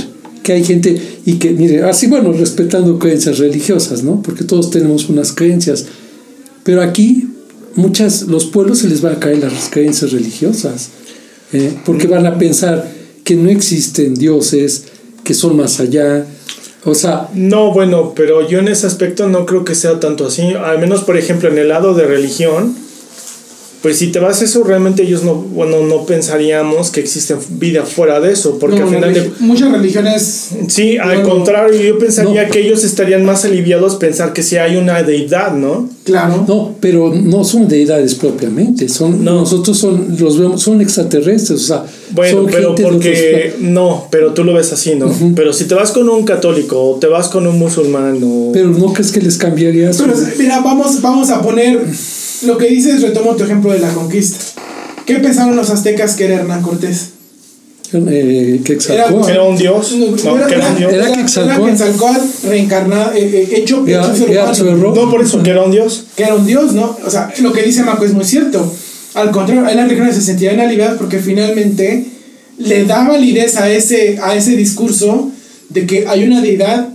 que 0.44 0.54
hay 0.54 0.64
gente 0.64 1.02
y 1.26 1.36
que, 1.36 1.52
mire, 1.52 1.84
así 1.84 2.08
bueno, 2.08 2.34
respetando 2.34 3.00
creencias 3.00 3.40
religiosas, 3.40 4.04
¿no? 4.04 4.22
Porque 4.22 4.44
todos 4.44 4.72
tenemos 4.72 5.08
unas 5.08 5.32
creencias, 5.32 5.86
pero 6.64 6.82
aquí 6.82 7.28
muchas, 7.76 8.24
los 8.24 8.46
pueblos 8.46 8.80
se 8.80 8.90
les 8.90 9.02
van 9.02 9.14
a 9.14 9.20
caer 9.20 9.40
las 9.40 9.70
creencias 9.70 10.12
religiosas, 10.12 10.90
¿eh? 11.54 11.74
porque 11.86 12.08
van 12.08 12.26
a 12.26 12.38
pensar 12.38 12.92
que 13.24 13.36
no 13.36 13.50
existen 13.50 14.16
dioses, 14.16 14.84
que 15.24 15.34
son 15.34 15.56
más 15.56 15.80
allá, 15.80 16.26
o 16.86 16.96
sea, 16.96 17.30
No, 17.34 17.72
bueno, 17.74 18.14
pero 18.16 18.48
yo 18.48 18.60
en 18.60 18.68
ese 18.68 18.88
aspecto 18.88 19.28
no 19.30 19.46
creo 19.46 19.64
que 19.64 19.76
sea 19.76 20.00
tanto 20.00 20.28
así. 20.28 20.42
Al 20.54 20.80
menos, 20.80 21.02
por 21.04 21.18
ejemplo, 21.18 21.50
en 21.50 21.58
el 21.58 21.70
lado 21.70 21.94
de 21.94 22.06
religión, 22.06 22.76
pues 23.82 23.98
si 23.98 24.08
te 24.14 24.20
vas 24.20 24.42
a 24.42 24.46
eso, 24.46 24.64
realmente 24.64 25.04
ellos 25.04 25.24
no, 25.24 25.36
bueno, 25.36 25.82
no 25.84 26.06
pensaríamos 26.06 26.90
que 26.90 27.02
existe 27.02 27.36
vida 27.50 27.84
fuera 27.84 28.22
de 28.22 28.32
eso, 28.32 28.58
porque 28.58 28.78
No, 28.80 28.84
al 28.88 28.96
final 28.96 29.14
de... 29.14 29.30
Muchas 29.40 29.72
religiones 29.74 30.52
Sí, 30.70 30.98
al 30.98 31.18
Bueno, 31.20 31.30
contrario, 31.30 31.82
yo 31.82 32.00
pensaría 32.00 32.46
no. 32.46 32.50
que 32.52 32.62
ellos 32.62 32.86
estarían 32.86 33.26
más 33.26 33.44
aliviados 33.44 33.96
pensar 33.96 34.32
que 34.32 34.42
si 34.42 34.56
hay 34.56 34.78
una 34.78 35.04
deidad, 35.04 35.54
¿no? 35.54 35.90
Claro. 36.06 36.46
no, 36.48 36.76
pero 36.80 37.14
no 37.14 37.44
son 37.44 37.68
deidades 37.68 38.16
propiamente, 38.16 38.88
son 38.88 39.22
No. 39.24 39.42
nosotros 39.42 39.78
son 39.78 40.16
los 40.18 40.38
vemos 40.40 40.62
son 40.62 40.80
extraterrestres, 40.80 41.60
o 41.60 41.66
sea, 41.66 41.86
Bueno, 42.14 42.38
son 42.44 42.46
pero 42.52 42.76
porque 42.76 43.56
no, 43.60 44.08
pero 44.12 44.34
tú 44.34 44.44
lo 44.44 44.54
ves 44.54 44.72
así, 44.72 44.96
¿no? 44.96 45.12
Pero 45.36 45.52
si 45.52 45.66
te 45.66 45.74
vas 45.76 45.92
con 45.92 46.08
un 46.10 46.24
católico 46.26 46.80
o 46.82 46.96
te 47.00 47.08
vas 47.08 47.28
con 47.28 47.48
un 47.48 47.58
musulmán 47.60 48.20
o 48.24 48.52
pero 48.54 48.70
no 48.70 48.94
crees 48.94 49.12
que 49.12 49.20
les 49.22 49.38
cambiaría 49.38 49.92
su- 49.94 50.04
Pero 50.06 50.16
mira, 50.38 50.60
vamos, 50.62 51.02
vamos 51.02 51.30
a 51.32 51.42
poner 51.42 51.80
lo 52.46 52.58
que 52.58 52.68
dices, 52.68 53.02
retomo 53.02 53.36
tu 53.36 53.44
ejemplo 53.46 53.72
de 53.72 53.80
la 53.80 53.92
conquista. 53.94 54.38
¿Qué 55.06 55.16
pensaron 55.16 55.56
los 55.56 55.70
aztecas 55.70 56.16
que 56.16 56.26
era 56.26 56.36
Hernán 56.36 56.62
Cortés? 56.62 57.10
eh, 57.96 58.60
que 58.64 58.78
era 58.88 59.44
un 59.44 59.56
dios, 59.56 59.92
no, 59.98 60.16
que 60.48 60.56
era 60.56 60.68
un 60.70 60.78
dios. 60.78 60.92
Era 60.94 61.06
Era 61.10 61.16
Quetzalcóatl. 61.16 61.70
Quetzalcóatl 61.72 62.48
reencarnado, 62.48 63.12
eh, 63.14 63.20
eh, 63.22 63.50
hecho, 63.58 63.86
Ya- 63.86 64.02
hecho 64.02 64.16
ser 64.16 64.30
humano. 64.68 64.96
No 64.96 65.12
por 65.12 65.22
eso 65.22 65.44
que 65.44 65.52
era 65.52 65.62
un 65.64 65.72
dios. 65.72 66.06
que 66.16 66.24
era 66.24 66.34
un 66.36 66.46
dios, 66.46 66.74
¿no? 66.74 66.98
O 67.06 67.10
sea, 67.10 67.32
lo 67.40 67.52
que 67.54 67.62
dice 67.62 67.84
Marco 67.84 68.06
es 68.06 68.14
muy 68.14 68.26
cierto. 68.26 68.74
Al 69.14 69.32
contrario, 69.32 69.64
las 69.64 69.76
religiones 69.76 70.16
se 70.16 70.22
sentían 70.22 70.60
aliviadas 70.60 70.98
porque 70.98 71.20
finalmente 71.20 72.06
le 72.58 72.86
da 72.86 73.08
validez 73.08 73.58
a 73.58 73.70
ese, 73.70 74.18
a 74.22 74.36
ese 74.36 74.56
discurso 74.56 75.32
de 75.70 75.86
que 75.86 76.08
hay 76.08 76.24
una 76.24 76.42
deidad 76.42 76.90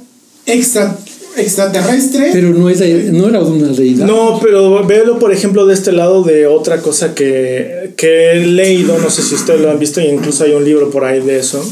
extra, 0.47 0.97
extraterrestre. 1.37 2.31
pero 2.33 2.51
no, 2.51 2.69
es 2.69 2.81
no 3.13 3.29
era 3.29 3.41
una 3.41 3.69
deidad. 3.69 4.07
No, 4.07 4.41
pero 4.43 4.85
véelo 4.85 5.19
por 5.19 5.33
ejemplo 5.33 5.67
de 5.67 5.75
este 5.75 5.93
lado 5.93 6.23
de 6.23 6.47
otra 6.47 6.81
cosa 6.81 7.15
que, 7.15 7.93
que 7.97 8.33
he 8.33 8.47
leído, 8.47 8.99
no 8.99 9.11
sé 9.11 9.23
si 9.23 9.35
ustedes 9.35 9.61
lo 9.61 9.71
han 9.71 9.79
visto, 9.79 10.01
incluso 10.01 10.45
hay 10.45 10.53
un 10.53 10.65
libro 10.65 10.91
por 10.91 11.05
ahí 11.05 11.21
de 11.21 11.39
eso, 11.39 11.65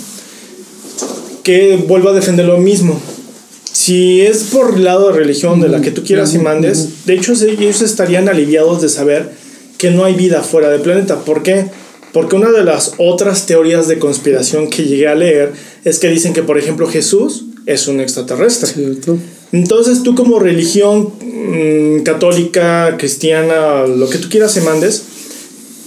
que 1.42 1.76
vuelvo 1.76 2.10
a 2.10 2.12
defender 2.12 2.46
lo 2.46 2.58
mismo. 2.58 3.00
Si 3.72 4.22
es 4.22 4.44
por 4.44 4.74
el 4.74 4.84
lado 4.84 5.12
de 5.12 5.18
religión, 5.18 5.60
de 5.60 5.68
la 5.68 5.80
que 5.80 5.90
tú 5.90 6.02
quieras 6.02 6.34
y 6.34 6.38
mandes, 6.38 7.04
de 7.06 7.14
hecho 7.14 7.34
ellos 7.34 7.82
estarían 7.82 8.28
aliviados 8.28 8.80
de 8.82 8.88
saber 8.88 9.30
que 9.78 9.90
no 9.90 10.04
hay 10.04 10.14
vida 10.14 10.42
fuera 10.42 10.68
del 10.70 10.80
planeta. 10.80 11.24
¿Por 11.24 11.42
qué? 11.42 11.66
Porque 12.12 12.36
una 12.36 12.50
de 12.50 12.64
las 12.64 12.94
otras 12.98 13.46
teorías 13.46 13.88
de 13.88 13.98
conspiración 13.98 14.70
que 14.70 14.84
llegué 14.84 15.08
a 15.08 15.14
leer 15.14 15.52
es 15.84 15.98
que 15.98 16.08
dicen 16.08 16.32
que, 16.32 16.42
por 16.42 16.58
ejemplo, 16.58 16.86
Jesús 16.86 17.44
es 17.66 17.88
un 17.88 18.00
extraterrestre. 18.00 18.70
¿cierto? 18.72 19.18
Entonces 19.52 20.02
tú 20.02 20.14
como 20.14 20.38
religión 20.38 21.12
mm, 21.20 22.02
católica, 22.04 22.96
cristiana, 22.98 23.86
lo 23.86 24.08
que 24.08 24.18
tú 24.18 24.28
quieras 24.28 24.56
y 24.56 24.60
mandes, 24.60 25.02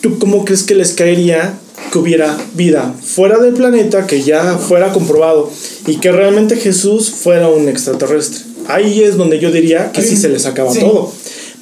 ¿tú 0.01 0.19
cómo 0.19 0.45
crees 0.45 0.63
que 0.63 0.75
les 0.75 0.93
caería 0.93 1.57
que 1.91 1.97
hubiera 1.97 2.37
vida 2.53 2.93
fuera 3.01 3.39
del 3.39 3.53
planeta, 3.53 4.05
que 4.05 4.21
ya 4.21 4.57
fuera 4.57 4.91
comprobado 4.91 5.51
y 5.87 5.95
que 5.95 6.11
realmente 6.11 6.57
Jesús 6.57 7.09
fuera 7.09 7.49
un 7.49 7.67
extraterrestre? 7.67 8.41
Ahí 8.67 9.01
es 9.01 9.17
donde 9.17 9.39
yo 9.39 9.51
diría 9.51 9.91
que 9.91 10.03
sí 10.03 10.15
se 10.15 10.29
les 10.29 10.45
acaba 10.45 10.71
Sí. 10.71 10.79
todo. 10.79 11.11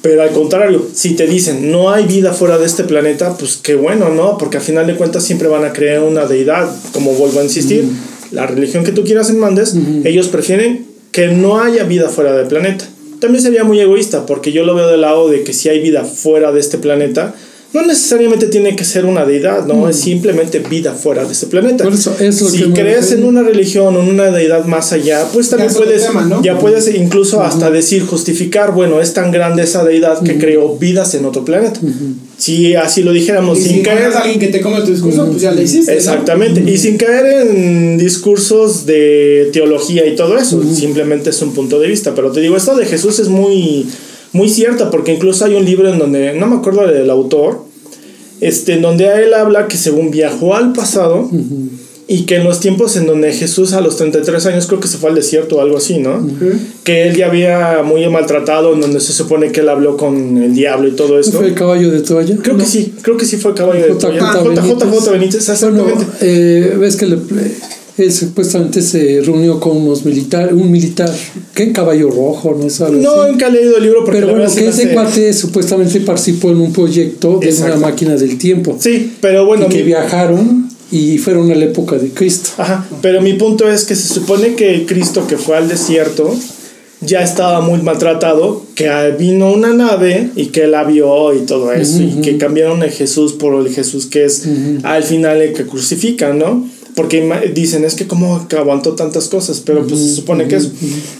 Pero 0.00 0.22
al 0.22 0.30
contrario, 0.30 0.86
si 0.94 1.14
te 1.14 1.26
dicen 1.26 1.72
no 1.72 1.90
hay 1.90 2.04
vida 2.06 2.32
fuera 2.32 2.56
de 2.58 2.66
este 2.66 2.84
planeta, 2.84 3.36
pues 3.36 3.56
qué 3.56 3.74
bueno, 3.74 4.10
¿no? 4.10 4.38
Porque 4.38 4.58
al 4.58 4.62
final 4.62 4.86
de 4.86 4.94
cuentas 4.94 5.24
siempre 5.24 5.48
van 5.48 5.64
a 5.64 5.72
creer 5.72 6.00
una 6.00 6.26
deidad, 6.26 6.70
como 6.92 7.12
vuelvo 7.12 7.40
a 7.40 7.44
insistir, 7.44 7.84
la 8.30 8.46
religión 8.46 8.84
que 8.84 8.92
tú 8.92 9.04
quieras 9.04 9.30
y 9.30 9.32
mandes, 9.32 9.74
ellos 10.04 10.28
prefieren 10.28 10.86
que 11.12 11.28
no 11.28 11.60
haya 11.60 11.84
vida 11.84 12.08
fuera 12.10 12.32
del 12.32 12.46
planeta. 12.46 12.84
También 13.20 13.42
sería 13.42 13.64
muy 13.64 13.80
egoísta, 13.80 14.26
porque 14.26 14.52
yo 14.52 14.64
lo 14.64 14.74
veo 14.74 14.86
del 14.86 15.00
lado 15.00 15.28
de 15.28 15.42
que 15.42 15.52
si 15.52 15.68
hay 15.68 15.80
vida 15.80 16.04
fuera 16.04 16.52
de 16.52 16.60
este 16.60 16.78
planeta, 16.78 17.34
no 17.70 17.84
necesariamente 17.84 18.46
tiene 18.46 18.74
que 18.74 18.84
ser 18.84 19.04
una 19.04 19.26
deidad, 19.26 19.66
¿no? 19.66 19.90
Es 19.90 20.00
simplemente 20.00 20.60
vida 20.60 20.94
fuera 20.94 21.26
de 21.26 21.32
este 21.32 21.48
planeta. 21.48 21.84
Por 21.84 21.92
eso, 21.92 22.16
es 22.18 22.40
lo 22.40 22.48
si 22.48 22.62
crees 22.70 23.12
en 23.12 23.24
una 23.24 23.42
religión 23.42 23.94
o 23.94 24.00
en 24.00 24.08
una 24.08 24.30
deidad 24.30 24.64
más 24.64 24.92
allá, 24.92 25.26
pues 25.34 25.50
también 25.50 25.72
puedes, 25.74 26.06
tema, 26.06 26.24
¿no? 26.24 26.42
ya 26.42 26.58
puedes 26.58 26.88
incluso 26.94 27.42
hasta 27.42 27.70
decir, 27.70 28.06
justificar, 28.06 28.72
bueno, 28.72 29.02
es 29.02 29.12
tan 29.12 29.30
grande 29.32 29.64
esa 29.64 29.84
deidad 29.84 30.22
que 30.22 30.38
creó 30.38 30.78
vidas 30.78 31.14
en 31.14 31.26
otro 31.26 31.44
planeta. 31.44 31.78
Si 32.38 32.74
así 32.74 33.02
lo 33.02 33.12
dijéramos, 33.12 33.58
y 33.58 33.62
sin 33.62 33.76
si 33.76 33.82
caer... 33.82 34.12
a 34.12 34.20
alguien 34.20 34.40
que 34.40 34.48
te 34.48 34.62
come 34.62 34.80
tu 34.80 34.90
discurso, 34.92 35.26
pues 35.26 35.42
ya 35.42 35.50
le 35.50 35.62
hiciste. 35.64 35.92
¿no? 35.92 35.98
Exactamente, 35.98 36.64
y 36.70 36.78
sin 36.78 36.96
caer 36.96 37.48
en 37.48 37.98
discursos 37.98 38.86
de 38.86 39.50
teología 39.52 40.06
y 40.06 40.16
todo 40.16 40.38
eso, 40.38 40.62
simplemente 40.72 41.30
es 41.30 41.42
un 41.42 41.52
punto 41.52 41.78
de 41.78 41.88
vista, 41.88 42.14
pero 42.14 42.32
te 42.32 42.40
digo, 42.40 42.56
esto 42.56 42.74
de 42.76 42.86
Jesús 42.86 43.18
es 43.18 43.28
muy, 43.28 43.86
muy 44.32 44.48
cierta, 44.48 44.90
porque 44.90 45.12
incluso 45.14 45.44
hay 45.44 45.54
un 45.54 45.64
libro 45.64 45.88
en 45.92 45.98
donde, 45.98 46.34
no 46.34 46.46
me 46.46 46.56
acuerdo 46.56 46.86
del 46.86 47.10
autor, 47.10 47.62
este, 48.40 48.74
en 48.74 48.82
donde 48.82 49.08
a 49.08 49.20
él 49.20 49.34
habla 49.34 49.66
que 49.68 49.76
según 49.76 50.10
viajó 50.10 50.54
al 50.54 50.72
pasado 50.72 51.28
y 52.10 52.22
que 52.22 52.36
en 52.36 52.44
los 52.44 52.60
tiempos 52.60 52.96
en 52.96 53.06
donde 53.06 53.32
Jesús 53.32 53.72
a 53.74 53.80
los 53.80 53.96
33 53.96 54.46
años 54.46 54.66
creo 54.66 54.80
que 54.80 54.88
se 54.88 54.96
fue 54.96 55.10
al 55.10 55.16
desierto 55.16 55.56
o 55.56 55.60
algo 55.60 55.76
así, 55.76 55.98
¿no? 55.98 56.26
Que 56.84 57.08
él 57.08 57.16
ya 57.16 57.26
había 57.26 57.82
muy 57.84 58.08
maltratado, 58.08 58.72
en 58.74 58.80
donde 58.80 59.00
se 59.00 59.12
supone 59.12 59.50
que 59.52 59.60
él 59.60 59.68
habló 59.68 59.96
con 59.96 60.38
el 60.42 60.54
diablo 60.54 60.88
y 60.88 60.92
todo 60.92 61.18
esto. 61.18 61.38
¿Fue 61.38 61.48
el 61.48 61.54
caballo 61.54 61.90
de 61.90 62.00
toalla? 62.00 62.36
Creo 62.42 62.56
que 62.56 62.64
sí, 62.64 62.94
creo 63.02 63.16
que 63.16 63.26
sí 63.26 63.36
fue 63.38 63.50
el 63.50 63.56
caballo 63.58 63.82
de 63.82 63.94
toalla. 63.98 64.18
JJ 64.62 65.10
Benítez, 65.10 65.48
exactamente. 65.48 65.92
Bueno, 65.94 66.10
eh, 66.20 66.76
ves 66.78 66.96
que 66.96 67.06
le- 67.06 67.18
él 67.98 68.12
supuestamente 68.12 68.80
se 68.80 69.20
reunió 69.24 69.58
con 69.60 69.76
unos 69.76 70.04
militares, 70.04 70.52
un 70.52 70.70
militar, 70.70 71.12
¿qué? 71.54 71.72
Caballo 71.72 72.10
rojo, 72.10 72.56
no 72.60 72.70
sabes. 72.70 73.02
no, 73.02 73.26
nunca 73.28 73.48
he 73.48 73.52
leído 73.52 73.76
el 73.76 73.82
libro 73.82 74.04
porque 74.04 74.20
Pero 74.20 74.32
bueno, 74.32 74.44
que 74.46 74.60
ese 74.60 74.68
hace- 74.68 74.92
cuate 74.94 75.32
supuestamente 75.34 76.00
participó 76.00 76.50
en 76.50 76.60
un 76.60 76.72
proyecto 76.72 77.38
de 77.40 77.48
Exacto. 77.50 77.76
una 77.78 77.86
máquina 77.88 78.14
del 78.16 78.38
tiempo. 78.38 78.76
Sí, 78.80 79.12
pero 79.20 79.44
bueno, 79.46 79.66
y 79.66 79.68
que 79.68 79.78
mi- 79.78 79.82
viajaron 79.84 80.68
y 80.90 81.18
fueron 81.18 81.50
a 81.50 81.54
la 81.54 81.64
época 81.66 81.96
de 81.98 82.10
Cristo. 82.10 82.50
Ajá, 82.58 82.86
pero 83.02 83.20
mi 83.20 83.34
punto 83.34 83.68
es 83.70 83.84
que 83.84 83.94
se 83.94 84.14
supone 84.14 84.54
que 84.54 84.86
Cristo 84.86 85.26
que 85.26 85.36
fue 85.36 85.56
al 85.56 85.68
desierto 85.68 86.34
ya 87.00 87.22
estaba 87.22 87.60
muy 87.60 87.80
maltratado, 87.82 88.64
que 88.74 88.88
vino 89.18 89.52
una 89.52 89.72
nave 89.72 90.30
y 90.34 90.46
que 90.46 90.66
la 90.66 90.82
vio 90.84 91.32
y 91.34 91.40
todo 91.46 91.72
eso, 91.72 92.02
y 92.02 92.20
que 92.22 92.38
cambiaron 92.38 92.82
el 92.82 92.90
Jesús 92.90 93.34
por 93.34 93.54
el 93.64 93.72
Jesús 93.72 94.06
que 94.06 94.24
es 94.24 94.44
al 94.82 95.04
final 95.04 95.40
el 95.42 95.52
que 95.52 95.64
crucifican, 95.64 96.38
¿no? 96.38 96.66
Porque 96.98 97.52
dicen, 97.54 97.84
es 97.84 97.94
que 97.94 98.08
que 98.48 98.56
aguantó 98.56 98.96
tantas 98.96 99.28
cosas, 99.28 99.62
pero 99.64 99.86
pues 99.86 100.00
se 100.00 100.16
supone 100.16 100.48
que 100.48 100.56
eso. 100.56 100.72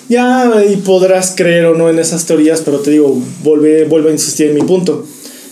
Ya 0.09 0.53
y 0.69 0.79
podrás 0.79 1.35
creer 1.37 1.67
o 1.67 1.79
no 1.79 1.89
en 1.89 2.01
esas 2.01 2.27
teorías, 2.27 2.63
pero 2.65 2.81
te 2.81 2.91
digo, 2.91 3.17
vuelve, 3.45 3.85
vuelvo 3.85 4.09
a 4.09 4.11
insistir 4.11 4.49
en 4.49 4.57
mi 4.57 4.63
punto. 4.63 5.07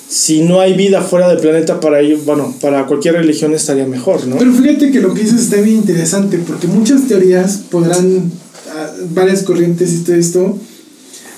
Si 0.09 0.43
no 0.43 0.59
hay 0.59 0.73
vida 0.75 1.01
fuera 1.03 1.29
del 1.29 1.39
planeta 1.39 1.79
para 1.79 2.01
ello, 2.01 2.19
bueno, 2.25 2.53
para 2.61 2.87
cualquier 2.87 3.15
religión 3.15 3.55
estaría 3.55 3.87
mejor, 3.87 4.27
¿no? 4.27 4.37
Pero 4.39 4.53
fíjate 4.53 4.91
que 4.91 5.01
lo 5.01 5.15
que 5.15 5.23
dices 5.23 5.43
está 5.43 5.61
bien 5.61 5.77
interesante, 5.77 6.41
porque 6.45 6.67
muchas 6.67 7.07
teorías 7.07 7.59
podrán, 7.71 8.33
ah, 8.75 8.91
varias 9.11 9.45
corrientes 9.45 9.93
y 9.93 9.99
todo 9.99 10.17
esto, 10.17 10.59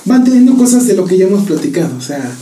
van 0.06 0.24
teniendo 0.24 0.56
cosas 0.56 0.86
de 0.86 0.94
lo 0.94 1.04
que 1.04 1.18
ya 1.18 1.26
hemos 1.26 1.44
platicado. 1.46 1.94
O 1.98 2.00
sea, 2.00 2.34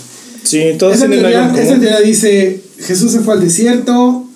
Sí, 0.44 0.62
todos 0.78 0.94
esa 0.94 1.09
teoría, 1.09 1.53
esa 1.59 1.80
teoría 1.80 2.01
dice, 2.03 2.62
Jesús 2.78 3.11
se 3.11 3.18
fue 3.18 3.34
al 3.34 3.40
desierto, 3.40 4.28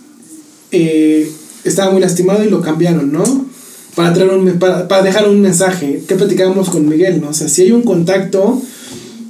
eh, 0.72 1.30
estaba 1.64 1.92
muy 1.92 2.00
lastimado 2.00 2.44
y 2.44 2.48
lo 2.50 2.60
cambiaron, 2.60 3.12
¿no? 3.12 3.46
Para, 3.94 4.12
traer 4.14 4.30
un, 4.30 4.48
para, 4.58 4.86
para 4.88 5.02
dejar 5.02 5.28
un 5.28 5.40
mensaje, 5.40 6.02
que 6.06 6.14
platicábamos 6.14 6.70
con 6.70 6.88
Miguel, 6.88 7.20
¿no? 7.20 7.30
O 7.30 7.34
sea, 7.34 7.48
si 7.48 7.62
hay 7.62 7.72
un 7.72 7.82
contacto, 7.82 8.60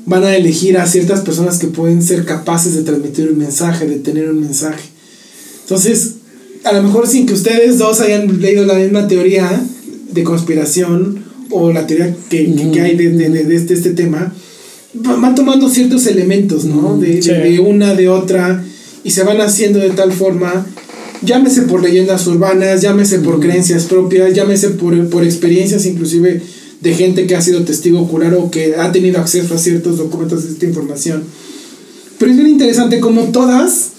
van 0.07 0.25
a 0.25 0.37
elegir 0.37 0.77
a 0.79 0.87
ciertas 0.87 1.21
personas 1.21 1.59
que 1.59 1.67
pueden 1.69 2.03
ser 2.03 2.25
capaces 2.25 2.75
de 2.75 2.83
transmitir 2.83 3.31
un 3.31 3.39
mensaje, 3.39 3.87
de 3.87 3.97
tener 3.97 4.29
un 4.31 4.41
mensaje. 4.41 4.83
Entonces, 5.63 6.13
a 6.65 6.73
lo 6.73 6.83
mejor 6.83 7.07
sin 7.07 7.27
que 7.27 7.33
ustedes 7.35 7.79
dos 7.79 8.01
hayan 8.01 8.41
leído 8.41 8.67
la 8.67 8.75
misma 8.75 9.09
teoría 9.09 9.49
de 10.13 10.25
conspiración 10.25 11.23
o 11.51 11.73
la 11.73 11.87
teoría 11.87 12.15
que, 12.29 12.55
que- 12.55 12.71
que 12.71 12.81
hay 12.81 12.97
de, 12.97 13.11
de- 13.11 13.31
de- 13.31 13.45
de 13.45 13.57
este, 13.57 13.75
este 13.75 13.91
tema, 13.91 14.33
va- 15.07 15.17
van 15.17 15.35
tomando 15.35 15.69
ciertos 15.71 16.07
elementos, 16.07 16.65
¿no? 16.65 16.99
De- 16.99 17.23
Sí. 17.23 17.31
de 17.31 17.61
una, 17.61 17.95
de 17.95 18.09
otra, 18.09 18.63
y 19.05 19.11
se 19.11 19.23
van 19.23 19.41
haciendo 19.41 19.79
de 19.79 19.91
tal 19.91 20.13
forma, 20.13 20.67
llámese 21.23 21.63
por 21.63 21.83
leyendas 21.83 22.27
urbanas, 22.27 22.81
llámese 22.83 23.19
por 23.19 23.41
creencias 23.41 23.85
propias, 23.85 24.35
llámese 24.35 24.71
por, 24.71 25.09
por 25.09 25.25
experiencias 25.25 25.87
inclusive 25.87 26.41
de 26.81 26.95
gente 26.95 27.27
que 27.27 27.37
ha 27.37 27.43
sido 27.43 27.63
testigo 27.65 28.01
ocular 28.01 28.35
o 28.35 28.51
que 28.51 28.75
ha 28.77 28.91
tenido 28.91 29.21
acceso 29.21 29.55
a 29.55 29.59
ciertos 29.59 29.99
documentos 29.99 30.45
de 30.45 30.51
esta 30.53 30.65
información. 30.67 31.23
Pero 32.19 32.31
es 32.31 32.37
bien 32.37 32.49
interesante 32.51 33.01
como 33.01 33.25
todas 33.25 33.91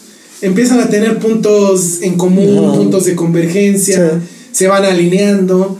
empiezan 0.42 0.80
a 0.80 0.90
tener 0.90 1.20
puntos 1.20 2.00
en 2.02 2.16
común, 2.18 2.66
Ajá. 2.70 2.78
puntos 2.78 3.06
de 3.06 3.16
convergencia, 3.16 4.20
Sí. 4.20 4.28
se 4.54 4.68
van 4.68 4.84
alineando. 4.86 5.78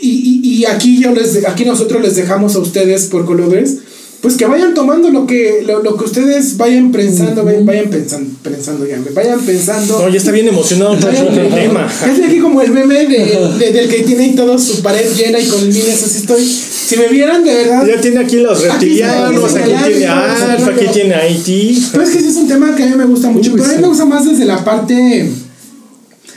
Y, 0.00 0.40
y, 0.42 0.54
y 0.54 0.64
aquí 0.66 1.00
yo 1.02 1.12
les 1.14 1.44
aquí 1.46 1.64
nosotros 1.64 2.00
les 2.00 2.14
dejamos 2.16 2.54
a 2.54 2.60
ustedes 2.60 3.06
por 3.06 3.26
colores 3.26 3.78
pues 4.20 4.36
que 4.36 4.44
vayan 4.44 4.74
tomando 4.74 5.10
lo 5.10 5.26
que 5.26 5.62
lo, 5.66 5.82
lo 5.82 5.96
que 5.96 6.04
ustedes 6.04 6.56
vayan 6.58 6.92
pensando, 6.92 7.42
vayan, 7.42 7.64
vayan 7.64 7.88
pensando, 7.88 8.30
pensando 8.42 8.86
ya, 8.86 8.98
vayan 9.14 9.40
pensando. 9.40 9.98
No, 9.98 10.08
ya 10.10 10.18
está 10.18 10.30
bien 10.30 10.46
emocionado 10.48 10.94
Vayan- 10.98 11.38
el 11.38 11.48
tema. 11.54 11.88
Ya 12.04 12.12
estoy 12.12 12.24
aquí 12.26 12.38
como 12.38 12.60
el 12.60 12.70
meme 12.70 13.06
de, 13.06 13.38
de- 13.58 13.72
del 13.72 13.88
que 13.88 14.02
tiene 14.02 14.24
ahí 14.24 14.34
todo 14.34 14.58
su 14.58 14.82
pared 14.82 15.06
llena 15.16 15.38
y 15.40 15.46
con 15.46 15.60
líneas 15.66 16.02
así 16.02 16.18
estoy. 16.18 16.44
Si 16.44 16.96
me 16.96 17.08
vieran 17.08 17.44
de 17.44 17.54
verdad. 17.54 17.86
Ya 17.86 18.00
tiene 18.00 18.18
aquí 18.20 18.36
los 18.36 18.62
reptilianos, 18.62 19.54
Aquí 19.54 19.72
aquí 19.72 19.84
tiene 19.92 20.06
Alfa, 20.06 20.70
aquí 20.70 20.86
tiene 20.92 21.14
Haití. 21.14 21.86
Pero 21.92 22.04
es 22.04 22.10
que 22.10 22.18
ese 22.18 22.28
es 22.28 22.36
un 22.36 22.48
tema 22.48 22.74
que 22.76 22.82
a 22.82 22.86
mí 22.88 22.96
me 22.96 23.06
gusta 23.06 23.30
mucho. 23.30 23.52
Uy, 23.52 23.56
pero 23.60 23.64
a 23.64 23.68
mí 23.68 23.74
sí. 23.76 23.80
me 23.82 23.88
gusta 23.88 24.04
más 24.04 24.26
desde 24.26 24.44
la 24.44 24.62
parte. 24.62 25.30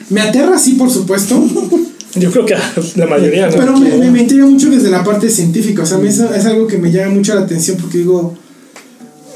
Me 0.10 0.22
aterra, 0.22 0.58
sí, 0.58 0.74
por 0.74 0.90
supuesto. 0.90 1.44
Yo 2.16 2.32
creo 2.32 2.46
que 2.46 2.56
la 2.96 3.08
mayoría, 3.08 3.48
¿no? 3.48 3.56
Pero 3.58 3.78
me, 3.78 3.90
me, 3.98 4.12
me 4.12 4.22
intriga 4.22 4.46
mucho 4.46 4.70
desde 4.70 4.90
la 4.90 5.04
parte 5.04 5.30
científica. 5.30 5.84
O 5.84 5.86
sea, 5.86 5.98
a 5.98 6.00
mí 6.00 6.08
es 6.10 6.20
algo 6.46 6.68
que 6.68 6.78
me 6.78 6.92
llama 6.92 7.16
mucho 7.16 7.34
la 7.34 7.42
atención 7.42 7.78
porque 7.82 7.98
digo. 8.00 8.36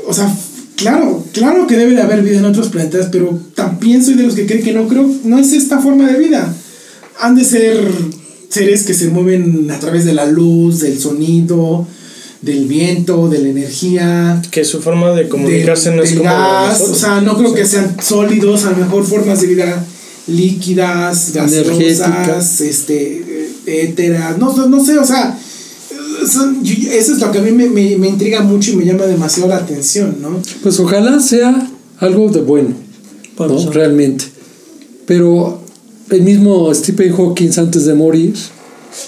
O 0.08 0.14
sea, 0.14 0.32
claro, 0.76 1.24
claro 1.34 1.66
que 1.68 1.76
debe 1.76 1.94
de 1.96 2.02
haber 2.02 2.22
vida 2.22 2.38
en 2.38 2.46
otros 2.46 2.70
planetas, 2.70 3.08
pero 3.12 3.38
también 3.56 4.04
soy 4.04 4.14
de 4.14 4.24
los 4.24 4.36
que 4.36 4.46
creen 4.46 4.64
que 4.64 4.74
no 4.74 4.88
creo. 4.88 5.10
No 5.24 5.40
es 5.40 5.54
esta 5.54 5.80
forma 5.80 6.10
de 6.12 6.20
vida. 6.20 6.54
Han 7.20 7.36
de 7.36 7.44
ser 7.44 7.84
seres 8.50 8.84
que 8.84 8.94
se 8.94 9.08
mueven 9.10 9.70
a 9.72 9.80
través 9.80 10.06
de 10.06 10.14
la 10.14 10.26
luz, 10.26 10.80
del 10.82 11.00
sonido, 11.00 11.88
del 12.44 12.66
viento, 12.68 13.28
de 13.28 13.40
la 13.40 13.50
energía. 13.50 14.42
Que 14.52 14.64
su 14.64 14.82
forma 14.82 15.12
de 15.14 15.28
comunicarse 15.28 15.90
del- 15.90 15.98
no 15.98 16.04
es 16.04 16.12
como 16.14 16.24
gas, 16.30 16.82
o 16.82 16.94
sea, 16.96 17.22
no 17.22 17.36
creo 17.38 17.54
que 17.56 17.66
sean 17.66 17.98
sólidos, 18.02 18.66
a 18.66 18.72
lo 18.72 18.78
mejor 18.78 19.04
formas 19.04 19.42
de 19.42 19.48
vida 19.48 19.86
líquidas, 20.28 21.32
gaseosas, 21.34 22.62
este, 22.62 23.50
éteras, 23.66 24.38
no, 24.38 24.56
no, 24.56 24.68
no 24.68 24.84
sé, 24.84 24.98
o 24.98 25.06
sea, 25.06 25.38
son- 26.30 26.60
eso 26.66 27.14
es 27.14 27.20
lo 27.20 27.32
que 27.32 27.38
a 27.40 27.42
mí 27.42 27.52
me, 27.52 27.70
me, 27.70 27.98
me 27.98 28.08
intriga 28.10 28.42
mucho 28.42 28.72
y 28.72 28.76
me 28.76 28.86
llama 28.86 29.06
demasiado 29.06 29.50
la 29.50 29.58
atención, 29.58 30.18
¿no? 30.22 30.42
Pues 30.64 30.80
ojalá 30.80 31.20
sea 31.20 31.70
algo 32.00 32.30
de 32.30 32.42
bueno, 32.42 32.70
¿no? 33.66 33.72
realmente. 33.72 34.26
Pero 35.06 35.62
el 36.10 36.22
mismo 36.24 36.74
Stephen 36.74 37.14
Hawking 37.16 37.50
antes 37.58 37.86
de 37.86 37.94
morir 37.94 38.34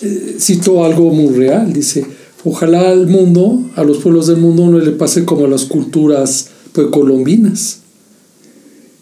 eh, 0.01 0.37
citó 0.39 0.85
algo 0.85 1.11
muy 1.11 1.33
real. 1.35 1.73
Dice, 1.73 2.05
ojalá 2.45 2.89
al 2.91 3.07
mundo, 3.07 3.69
a 3.75 3.83
los 3.83 3.97
pueblos 3.97 4.27
del 4.27 4.37
mundo 4.37 4.67
no 4.67 4.79
le 4.79 4.91
pase 4.91 5.25
como 5.25 5.45
a 5.45 5.49
las 5.49 5.65
culturas 5.65 6.47
precolombinas. 6.71 7.78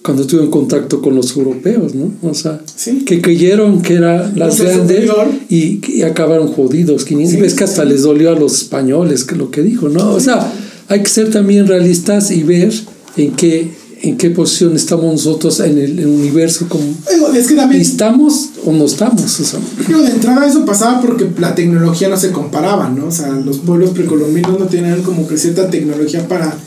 Cuando 0.08 0.24
estuvo 0.24 0.42
en 0.42 0.50
contacto 0.50 1.02
con 1.02 1.16
los 1.16 1.36
europeos, 1.36 1.94
¿no? 1.94 2.14
O 2.22 2.34
sea, 2.34 2.62
Sí. 2.74 3.04
que 3.04 3.20
creyeron 3.22 3.82
que 3.82 3.96
eran 3.96 4.40
las 4.40 4.58
grandes 4.58 5.10
y, 5.50 5.82
y 5.86 6.02
acabaron 6.04 6.48
jodidos. 6.48 7.06
Y 7.12 7.28
Sí, 7.28 7.36
ves 7.36 7.54
que 7.56 7.66
hasta 7.66 7.84
sí. 7.84 7.90
les 7.90 8.04
dolió 8.04 8.32
a 8.32 8.40
los 8.40 8.54
españoles 8.62 9.26
que 9.26 9.36
lo 9.36 9.52
que 9.52 9.62
dijo, 9.62 9.90
¿no? 9.90 10.14
O 10.14 10.22
sea, 10.22 10.50
hay 10.88 11.04
que 11.04 11.10
ser 11.10 11.30
también 11.30 11.68
realistas 11.68 12.32
y 12.32 12.44
ver 12.44 12.74
en 13.18 13.34
qué, 13.34 13.70
en 14.02 14.16
qué 14.16 14.30
posición 14.30 14.78
estamos 14.78 15.12
nosotros 15.12 15.60
en 15.60 15.78
el, 15.78 16.08
universo, 16.08 16.68
como 16.70 16.86
Digo, 16.86 17.34
es 17.34 17.46
que 17.48 17.56
también, 17.56 17.82
estamos 17.82 18.52
o 18.66 18.72
no 18.72 18.86
estamos. 18.86 19.42
O 19.42 19.44
sea, 19.44 19.60
digo, 19.86 20.02
de 20.04 20.12
entrada 20.12 20.48
eso 20.48 20.64
pasaba 20.66 21.02
porque 21.02 21.28
la 21.38 21.54
tecnología 21.54 22.08
no 22.08 22.16
se 22.16 22.32
comparaba, 22.32 22.88
¿no? 22.88 23.08
O 23.08 23.12
sea, 23.12 23.28
los 23.32 23.58
pueblos 23.58 23.90
precolombinos 23.90 24.58
no 24.58 24.68
tenían 24.68 25.02
como 25.02 25.28
que 25.28 25.38
cierta 25.38 25.70
tecnología 25.70 26.26
para 26.30 26.58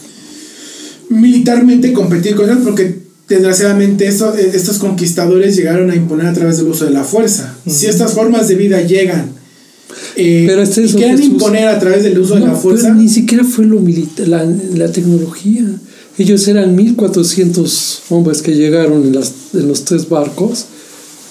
militarmente 1.09 1.93
competir 1.95 2.36
con 2.36 2.45
ellos 2.51 2.61
porque 2.64 3.00
desgraciadamente 3.31 4.07
eso- 4.07 4.35
eh, 4.37 4.51
estos 4.53 4.76
conquistadores 4.78 5.57
llegaron 5.57 5.91
a 5.91 5.97
imponer 5.97 6.26
a 6.26 6.33
través 6.35 6.59
del 6.59 6.68
uso 6.68 6.85
de 6.85 6.91
la 6.91 7.05
fuerza. 7.05 7.57
Si 7.66 7.87
estas 7.87 8.12
formas 8.12 8.49
de 8.49 8.57
vida 8.57 8.83
llegan 8.83 9.33
eh, 10.16 10.45
Pero 10.47 10.62
este 10.62 10.85
es 10.85 10.91
y 10.91 10.93
lo 10.93 10.99
quieren 10.99 11.16
que 11.16 11.22
sus- 11.24 11.33
imponer 11.33 11.66
a 11.68 11.78
través 11.78 12.03
del 12.05 12.18
uso 12.18 12.35
de 12.35 12.41
no, 12.41 12.47
la 12.47 12.53
pero 12.53 12.62
fuerza, 12.62 12.95
ni 12.95 13.09
siquiera 13.09 13.43
fue 13.45 13.64
lo 13.66 13.81
la, 14.26 14.45
la 14.74 14.93
tecnología. 14.93 15.64
Ellos 16.18 16.47
eran 16.49 16.74
1400 16.76 18.03
hombres 18.11 18.43
que 18.43 18.55
llegaron 18.55 19.05
en, 19.07 19.14
las, 19.14 19.33
en 19.55 19.66
los 19.68 19.85
tres 19.85 20.09
barcos. 20.09 20.66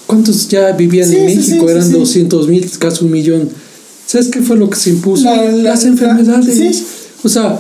¿Cuántos 0.08 0.48
ya 0.50 0.72
vivían 0.72 1.08
Sí, 1.10 1.16
en 1.18 1.30
sí, 1.30 1.36
México? 1.38 1.66
sí, 1.68 1.72
eran 1.72 1.86
sí. 1.88 1.94
200 1.94 2.48
mil, 2.48 2.70
casi 2.80 3.06
un 3.06 3.12
millón. 3.12 3.50
¿Sabes 4.08 4.28
qué 4.30 4.42
fue 4.42 4.58
lo 4.58 4.70
que 4.70 4.78
se 4.78 4.90
impuso? 4.90 5.24
La- 5.26 5.36
la- 5.46 5.52
Las 5.52 5.84
la- 5.84 5.90
enfermedades. 5.90 6.84
O 7.24 7.30
sea, 7.30 7.60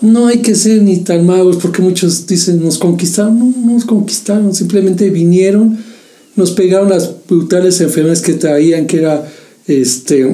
no 0.00 0.26
hay 0.26 0.38
que 0.38 0.54
ser 0.54 0.82
ni 0.82 0.98
tan 0.98 1.24
magos 1.26 1.56
porque 1.56 1.82
muchos 1.82 2.26
dicen 2.26 2.62
nos 2.62 2.78
conquistaron. 2.78 3.38
No, 3.38 3.54
no 3.64 3.72
nos 3.72 3.84
conquistaron, 3.84 4.54
simplemente 4.54 5.10
vinieron, 5.10 5.78
nos 6.34 6.52
pegaron 6.52 6.90
las 6.90 7.10
brutales 7.28 7.80
enfermedades 7.80 8.22
que 8.22 8.34
traían, 8.34 8.86
que 8.86 8.98
era 8.98 9.26
este 9.66 10.26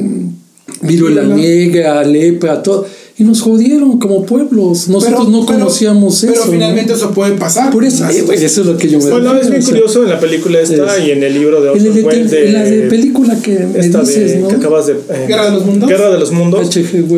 viruela 0.82 1.22
negra, 1.22 2.02
lepra, 2.04 2.62
todo. 2.62 2.86
Y 3.18 3.24
nos 3.24 3.42
jodieron 3.42 3.98
como 3.98 4.24
pueblos. 4.24 4.88
Nosotros 4.88 5.28
no 5.28 5.44
conocíamos 5.44 6.22
eso. 6.24 6.32
Pero 6.32 6.44
finalmente 6.46 6.94
eso 6.94 7.10
puede 7.10 7.32
pasar. 7.32 7.70
Por 7.70 7.84
eso, 7.84 8.08
eh, 8.08 8.24
eso 8.32 8.60
es 8.62 8.66
lo 8.66 8.76
que 8.76 8.88
yo 8.88 8.98
me 8.98 9.10
Bueno, 9.10 9.36
es 9.36 9.50
bien 9.50 9.62
curioso 9.62 10.02
en 10.02 10.10
la 10.10 10.18
película 10.18 10.60
esta 10.60 10.98
y 10.98 11.10
en 11.10 11.22
el 11.22 11.34
libro 11.34 11.60
de 11.60 11.70
Orson 11.70 12.04
Welles 12.04 12.30
de, 12.30 12.52
la 12.52 12.64
de 12.64 12.82
película 12.88 13.36
que 13.40 13.58
me 13.58 13.80
dices, 13.80 14.40
¿no? 14.40 14.48
que 14.48 14.56
acabas 14.56 14.86
de 14.86 14.94
eh, 14.94 15.26
Guerra 15.28 15.46
de 15.46 15.52
los 15.52 15.66
Mundos. 15.66 15.88
Guerra 15.88 16.10
de 16.10 16.18
los 16.18 16.32
Mundos. 16.32 16.70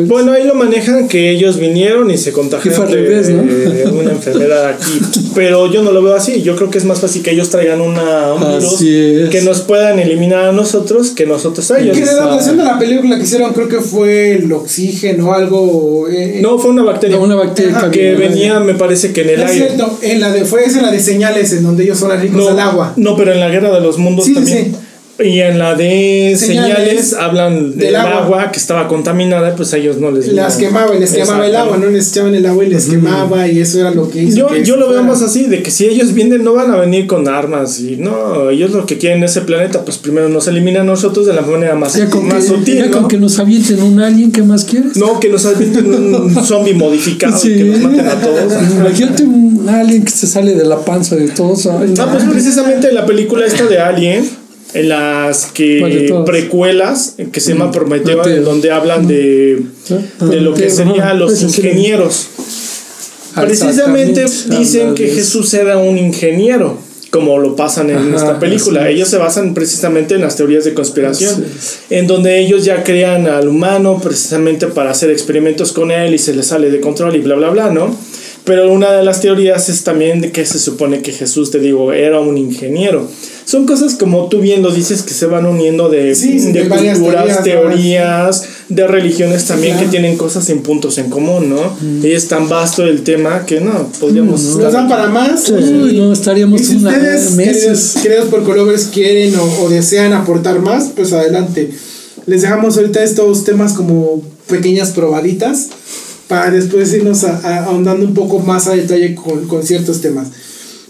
Bueno, 0.07 0.33
ahí 0.33 0.43
lo 0.43 0.55
manejan 0.55 1.07
que 1.07 1.31
ellos 1.31 1.59
vinieron 1.59 2.11
y 2.11 2.17
se 2.17 2.31
contagiaron 2.31 2.87
de, 2.87 2.93
revés, 2.95 3.29
¿no? 3.29 3.43
de, 3.43 3.85
una 3.85 4.11
enfermedad 4.11 4.67
aquí, 4.67 4.99
pero 5.33 5.71
yo 5.71 5.81
no 5.81 5.91
lo 5.91 6.03
veo 6.03 6.15
así. 6.15 6.41
Yo 6.41 6.55
creo 6.55 6.69
que 6.69 6.77
es 6.77 6.85
más 6.85 6.99
fácil 6.99 7.21
que 7.21 7.31
ellos 7.31 7.49
traigan 7.49 7.81
una, 7.81 8.33
un 8.33 8.59
virus 8.59 9.29
que 9.31 9.41
nos 9.43 9.61
puedan 9.61 9.99
eliminar 9.99 10.49
a 10.49 10.51
nosotros 10.51 11.11
que 11.11 11.25
nosotros 11.25 11.71
a 11.71 11.79
ellos. 11.79 11.97
Que 11.97 12.05
la 12.05 12.11
adaptación 12.11 12.57
de 12.57 12.63
la 12.63 12.77
película 12.77 13.17
que 13.17 13.23
hicieron 13.23 13.53
creo 13.53 13.67
que 13.67 13.79
fue 13.79 14.33
el 14.33 14.51
oxígeno 14.51 15.33
o 15.95 16.05
algo. 16.05 16.09
Eh, 16.09 16.39
no, 16.41 16.57
fue 16.59 16.71
una 16.71 16.83
bacteria. 16.83 17.17
No, 17.17 17.23
una 17.23 17.35
bacteria 17.35 17.89
que 17.91 18.15
venía, 18.15 18.59
me 18.59 18.75
parece 18.75 19.13
que 19.13 19.21
en 19.21 19.29
el 19.29 19.43
aire. 19.43 19.53
Cierto, 19.53 19.99
en 20.01 20.19
la 20.19 20.31
de, 20.31 20.45
fue 20.45 20.65
esa 20.65 20.81
la 20.81 20.91
de 20.91 20.99
señales, 20.99 21.53
en 21.53 21.63
donde 21.63 21.83
ellos 21.83 21.99
son 21.99 22.19
ricos 22.19 22.37
no, 22.37 22.47
del 22.47 22.59
agua. 22.59 22.93
No, 22.95 23.15
pero 23.15 23.33
en 23.33 23.39
la 23.39 23.49
guerra 23.49 23.71
de 23.71 23.81
los 23.81 23.97
mundos 23.97 24.25
sí, 24.25 24.33
también. 24.33 24.65
Sí. 24.65 24.75
Y 25.17 25.39
en 25.39 25.59
la 25.59 25.75
de 25.75 26.35
señales, 26.37 27.13
hablan 27.13 27.77
del, 27.77 27.95
agua. 27.95 28.51
que 28.51 28.57
estaba 28.57 28.89
contaminada, 28.89 29.55
pues 29.55 29.73
a 29.73 29.77
ellos 29.77 29.97
no 29.97 30.11
les 30.11 30.27
Las 30.27 30.57
quemaba 30.57 30.93
y 30.93 30.99
les 30.99 31.13
quemaba 31.13 31.47
el 31.47 31.55
agua, 31.55 31.77
no 31.77 31.89
les 31.89 32.11
echaban 32.11 32.35
el 32.35 32.45
agua 32.45 32.65
y 32.65 32.69
les 32.69 32.87
quemaba 32.87 33.47
y 33.47 33.59
eso 33.59 33.79
era 33.79 33.91
lo 33.91 34.09
que 34.09 34.23
hizo. 34.23 34.37
Yo, 34.37 34.47
que 34.47 34.65
yo 34.65 34.75
lo 34.75 34.89
veo 34.89 35.03
más 35.03 35.21
así, 35.21 35.45
de 35.45 35.63
que 35.63 35.71
si 35.71 35.85
ellos 35.85 36.13
vienen 36.13 36.43
no 36.43 36.53
van 36.53 36.69
a 36.71 36.75
venir 36.75 37.07
con 37.07 37.29
armas 37.29 37.79
y 37.79 37.95
no, 37.95 38.49
ellos 38.49 38.71
lo 38.71 38.85
que 38.85 38.97
quieren 38.97 39.23
ese 39.23 39.41
planeta, 39.41 39.85
pues 39.85 39.97
primero 39.97 40.27
nos 40.27 40.49
eliminan 40.49 40.81
a 40.81 40.91
nosotros 40.91 41.25
de 41.25 41.33
la 41.33 41.41
manera 41.43 41.75
más, 41.75 41.95
ya 41.95 42.09
con 42.09 42.27
más 42.27 42.43
que, 42.43 42.49
sutil. 42.49 42.75
Ya 42.75 42.85
¿no? 42.87 42.91
con 42.91 43.07
que 43.07 43.17
nos 43.17 43.39
avienten 43.39 43.81
un 43.81 44.01
alien, 44.01 44.33
¿qué 44.33 44.43
más 44.43 44.65
quieres? 44.65 44.97
No, 44.97 45.21
que 45.21 45.29
nos 45.29 45.45
avienten 45.45 45.93
un 45.93 46.35
zombie 46.45 46.73
modificado 46.73 47.37
sí. 47.37 47.55
que 47.55 47.63
nos 47.63 47.79
maten 47.79 48.07
a 48.07 48.19
todos. 48.19 48.53
Imagínate 48.79 49.23
un 49.23 49.65
alien 49.69 50.03
que 50.03 50.11
se 50.11 50.27
sale 50.27 50.55
de 50.55 50.65
la 50.65 50.83
panza 50.83 51.15
de 51.15 51.29
todos. 51.29 51.67
Ay, 51.67 51.93
ah, 51.99 52.09
pues 52.11 52.25
precisamente 52.25 52.91
la 52.91 53.05
película 53.05 53.45
esta 53.45 53.65
de 53.65 53.79
Alien 53.79 54.44
en 54.75 54.89
las 54.89 55.45
que 55.47 56.13
precuelas 56.25 57.15
que 57.31 57.39
se 57.39 57.53
llama 57.53 57.71
Prometeo, 57.71 58.27
en 58.27 58.43
donde 58.43 58.71
hablan 58.71 59.07
de, 59.07 59.63
de 60.19 60.41
lo 60.41 60.53
que 60.53 60.69
serían 60.69 61.17
los 61.17 61.41
ingenieros. 61.41 62.27
Precisamente 63.35 64.25
dicen 64.49 64.93
que 64.93 65.07
Jesús 65.07 65.53
era 65.53 65.77
un 65.77 65.97
ingeniero, 65.97 66.77
como 67.09 67.37
lo 67.39 67.55
pasan 67.55 67.89
en 67.89 68.13
esta 68.13 68.37
película. 68.37 68.89
Ellos 68.89 69.07
se 69.07 69.17
basan 69.17 69.53
precisamente 69.53 70.15
en 70.15 70.21
las 70.21 70.35
teorías 70.35 70.65
de 70.65 70.73
conspiración, 70.73 71.45
en 71.89 72.07
donde 72.07 72.39
ellos 72.39 72.65
ya 72.65 72.83
crean 72.83 73.27
al 73.27 73.47
humano 73.47 74.01
precisamente 74.03 74.67
para 74.67 74.91
hacer 74.91 75.09
experimentos 75.09 75.71
con 75.71 75.89
él 75.91 76.13
y 76.13 76.17
se 76.17 76.33
les 76.33 76.47
sale 76.47 76.69
de 76.69 76.81
control 76.81 77.15
y 77.15 77.19
bla, 77.19 77.35
bla, 77.35 77.49
bla, 77.49 77.71
¿no? 77.71 77.95
Pero 78.45 78.71
una 78.71 78.91
de 78.91 79.03
las 79.03 79.21
teorías 79.21 79.69
es 79.69 79.83
también 79.83 80.21
de 80.21 80.31
que 80.31 80.45
se 80.45 80.59
supone 80.59 81.01
que 81.01 81.11
Jesús, 81.11 81.49
te 81.49 81.59
digo, 81.59 81.91
era 81.93 82.19
un 82.19 82.37
ingeniero. 82.37 83.07
Son 83.43 83.65
cosas 83.65 83.95
como 83.95 84.27
tú 84.29 84.39
bien 84.39 84.61
lo 84.61 84.71
dices 84.71 85.01
que 85.01 85.13
se 85.13 85.25
van 85.25 85.47
uniendo 85.47 85.89
de, 85.89 86.13
sí, 86.13 86.39
de, 86.51 86.67
culturas, 86.67 87.43
teorías, 87.43 87.43
teorías 87.43 88.43
de 88.69 88.87
religiones 88.87 89.45
también 89.45 89.73
claro. 89.73 89.85
que 89.85 89.91
tienen 89.91 90.17
cosas 90.17 90.47
en 90.49 90.61
puntos 90.61 90.97
en 90.99 91.09
común, 91.09 91.49
¿no? 91.49 91.75
Mm. 91.81 92.05
Y 92.05 92.11
es 92.11 92.27
tan 92.27 92.47
vasto 92.47 92.83
el 92.83 93.03
tema 93.03 93.45
que 93.45 93.61
no, 93.61 93.89
podríamos... 93.99 94.41
Mm, 94.41 94.61
¿Nos 94.61 94.73
dan 94.73 94.89
para 94.89 95.07
más? 95.09 95.43
Sí. 95.43 95.53
Uy, 95.53 95.97
no, 95.97 96.13
estaríamos 96.13 96.61
si 96.61 96.75
una 96.75 96.91
ustedes, 96.91 97.31
meses. 97.31 97.97
Queridos, 98.01 98.27
queridos 98.45 98.83
quieren 98.93 99.35
o, 99.35 99.63
o 99.63 99.69
desean 99.69 100.13
aportar 100.13 100.59
más, 100.59 100.91
pues 100.95 101.13
adelante. 101.13 101.71
Les 102.27 102.41
dejamos 102.43 102.77
ahorita 102.77 103.03
estos 103.03 103.43
temas 103.43 103.73
como 103.73 104.21
pequeñas 104.47 104.91
probaditas 104.91 105.69
para 106.27 106.51
después 106.51 106.93
irnos 106.93 107.23
a, 107.23 107.37
a, 107.37 107.65
ahondando 107.65 108.05
un 108.05 108.13
poco 108.13 108.39
más 108.39 108.67
a 108.67 108.75
detalle 108.75 109.15
con, 109.15 109.47
con, 109.47 109.63
ciertos 109.63 110.01
temas. 110.01 110.27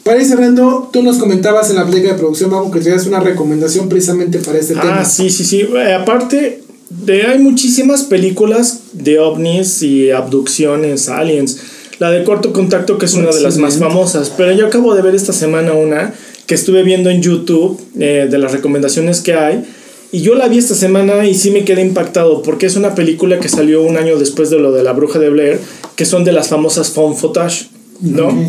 Para 0.03 0.21
ir 0.21 0.25
cerrando, 0.25 0.89
tú 0.93 1.01
nos 1.01 1.17
comentabas 1.17 1.69
en 1.71 1.77
la 1.77 1.85
plática 1.85 2.09
de 2.09 2.13
producción, 2.13 2.51
Mago, 2.51 2.69
que 2.71 2.79
tenías 2.79 3.07
una 3.07 3.19
recomendación 3.19 3.89
precisamente 3.89 4.39
para 4.39 4.59
este 4.59 4.75
ah, 4.77 4.81
tema. 4.81 4.99
Ah, 4.99 5.05
sí, 5.05 5.29
sí, 5.29 5.43
sí. 5.43 5.61
Eh, 5.61 5.93
aparte, 5.93 6.61
de, 6.89 7.23
hay 7.23 7.39
muchísimas 7.39 8.03
películas 8.03 8.81
de 8.93 9.19
ovnis 9.19 9.81
y 9.81 10.11
abducciones, 10.11 11.09
aliens. 11.09 11.57
La 11.97 12.11
de 12.11 12.23
Corto 12.23 12.53
Contacto, 12.53 12.97
que 12.97 13.05
es 13.05 13.13
una 13.13 13.31
de 13.31 13.41
las 13.41 13.57
más 13.57 13.77
famosas. 13.77 14.29
Pero 14.29 14.51
yo 14.51 14.67
acabo 14.67 14.93
de 14.95 15.01
ver 15.01 15.15
esta 15.15 15.33
semana 15.33 15.73
una 15.73 16.13
que 16.45 16.53
estuve 16.53 16.83
viendo 16.83 17.09
en 17.09 17.21
YouTube 17.21 17.79
eh, 17.99 18.27
de 18.29 18.37
las 18.37 18.51
recomendaciones 18.51 19.21
que 19.21 19.33
hay. 19.33 19.65
Y 20.11 20.21
yo 20.21 20.35
la 20.35 20.47
vi 20.47 20.57
esta 20.59 20.75
semana 20.75 21.25
y 21.27 21.33
sí 21.35 21.51
me 21.51 21.65
quedé 21.65 21.81
impactado 21.81 22.41
porque 22.41 22.65
es 22.67 22.75
una 22.77 22.95
película 22.95 23.39
que 23.39 23.49
salió 23.49 23.81
un 23.81 23.97
año 23.97 24.17
después 24.17 24.49
de 24.49 24.59
lo 24.59 24.71
de 24.71 24.81
la 24.83 24.93
bruja 24.93 25.19
de 25.19 25.29
Blair, 25.29 25.59
que 25.95 26.05
son 26.05 26.23
de 26.23 26.31
las 26.31 26.47
famosas 26.47 26.89
found 26.91 27.17
footage, 27.17 27.67
¿no? 28.01 28.27
Okay. 28.27 28.47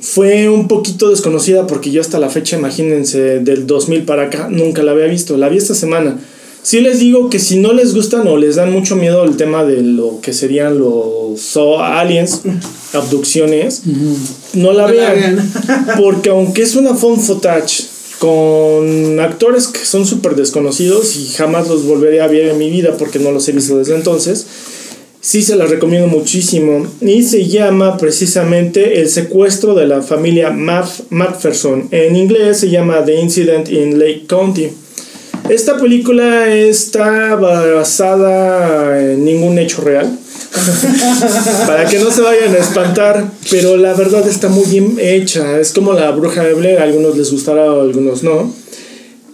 Fue 0.00 0.48
un 0.48 0.68
poquito 0.68 1.10
desconocida 1.10 1.66
porque 1.66 1.90
yo 1.90 2.00
hasta 2.00 2.18
la 2.18 2.28
fecha, 2.28 2.56
imagínense, 2.56 3.40
del 3.40 3.66
2000 3.66 4.02
para 4.04 4.24
acá, 4.24 4.48
nunca 4.50 4.82
la 4.82 4.92
había 4.92 5.06
visto. 5.06 5.36
La 5.36 5.48
vi 5.48 5.58
esta 5.58 5.74
semana. 5.74 6.18
Sí 6.62 6.80
les 6.80 6.98
digo 6.98 7.30
que 7.30 7.38
si 7.38 7.58
no 7.58 7.72
les 7.72 7.94
gustan 7.94 8.26
o 8.26 8.36
les 8.36 8.56
dan 8.56 8.72
mucho 8.72 8.96
miedo 8.96 9.22
el 9.24 9.36
tema 9.36 9.64
de 9.64 9.82
lo 9.82 10.20
que 10.20 10.32
serían 10.32 10.78
los 10.78 11.40
so 11.40 11.80
aliens, 11.80 12.42
abducciones, 12.92 13.82
uh 13.86 13.90
-huh. 13.90 14.16
no 14.54 14.72
la 14.72 14.86
No 14.88 14.92
la 14.94 15.12
vean. 15.12 15.36
vean. 15.36 15.86
porque 15.98 16.30
aunque 16.30 16.62
es 16.62 16.74
una 16.74 16.94
found 16.94 17.20
footage 17.22 17.84
con 18.18 19.20
actores 19.20 19.68
que 19.68 19.84
son 19.84 20.06
súper 20.06 20.36
desconocidos 20.36 21.16
y 21.16 21.28
jamás 21.34 21.68
los 21.68 21.84
volveré 21.84 22.20
a 22.20 22.26
ver 22.26 22.48
en 22.48 22.58
mi 22.58 22.70
vida 22.70 22.96
porque 22.98 23.18
no 23.18 23.30
los 23.30 23.48
he 23.48 23.52
visto 23.52 23.78
desde 23.78 23.94
entonces. 23.94 24.46
Sí 25.20 25.42
se 25.42 25.56
las 25.56 25.70
recomiendo 25.70 26.06
muchísimo 26.06 26.86
y 27.00 27.24
se 27.24 27.48
llama 27.48 27.96
precisamente 27.96 29.00
El 29.00 29.08
secuestro 29.08 29.74
de 29.74 29.86
la 29.86 30.00
familia 30.00 30.50
Macpherson. 30.50 31.88
En 31.90 32.14
inglés 32.14 32.60
se 32.60 32.70
llama 32.70 33.04
The 33.04 33.20
Incident 33.20 33.68
in 33.68 33.98
Lake 33.98 34.26
County. 34.28 34.70
Esta 35.48 35.78
película 35.78 36.54
está 36.54 37.34
basada 37.34 39.00
en 39.12 39.24
ningún 39.24 39.58
hecho 39.58 39.82
real. 39.82 40.18
Para 41.66 41.86
que 41.86 41.98
no 41.98 42.10
se 42.10 42.22
vayan 42.22 42.54
a 42.54 42.58
espantar, 42.58 43.30
pero 43.50 43.76
la 43.76 43.94
verdad 43.94 44.26
está 44.28 44.48
muy 44.48 44.64
bien 44.66 44.96
hecha. 45.00 45.58
Es 45.60 45.72
como 45.72 45.92
la 45.92 46.10
bruja 46.10 46.42
de 46.44 46.54
Blair, 46.54 46.78
a 46.78 46.84
algunos 46.84 47.16
les 47.16 47.30
gustará, 47.30 47.64
a 47.64 47.80
algunos 47.80 48.22
no. 48.22 48.52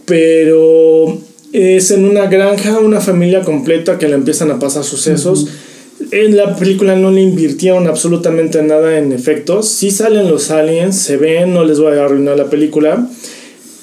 Pero 0.05 1.19
es 1.53 1.91
en 1.91 2.05
una 2.05 2.27
granja, 2.27 2.79
una 2.79 3.01
familia 3.01 3.43
completa 3.43 3.99
que 3.99 4.09
le 4.09 4.15
empiezan 4.15 4.51
a 4.51 4.59
pasar 4.59 4.85
sucesos. 4.85 5.43
Uh 5.43 5.47
-huh. 5.47 5.73
En 6.11 6.37
la 6.37 6.57
película 6.57 6.97
no 6.97 7.11
le 7.11 7.23
invirtieron 7.23 7.87
absolutamente 7.87 8.63
nada 8.63 8.99
en 8.99 9.13
efectos. 9.13 9.69
Sí 9.69 9.91
salen 9.91 10.29
los 10.29 10.51
aliens, 10.51 10.99
se 10.99 11.17
ven, 11.17 11.55
no 11.55 11.65
les 11.65 11.79
voy 11.79 11.97
a 11.97 12.05
arruinar 12.05 12.37
la 12.37 12.51
película. 12.51 13.09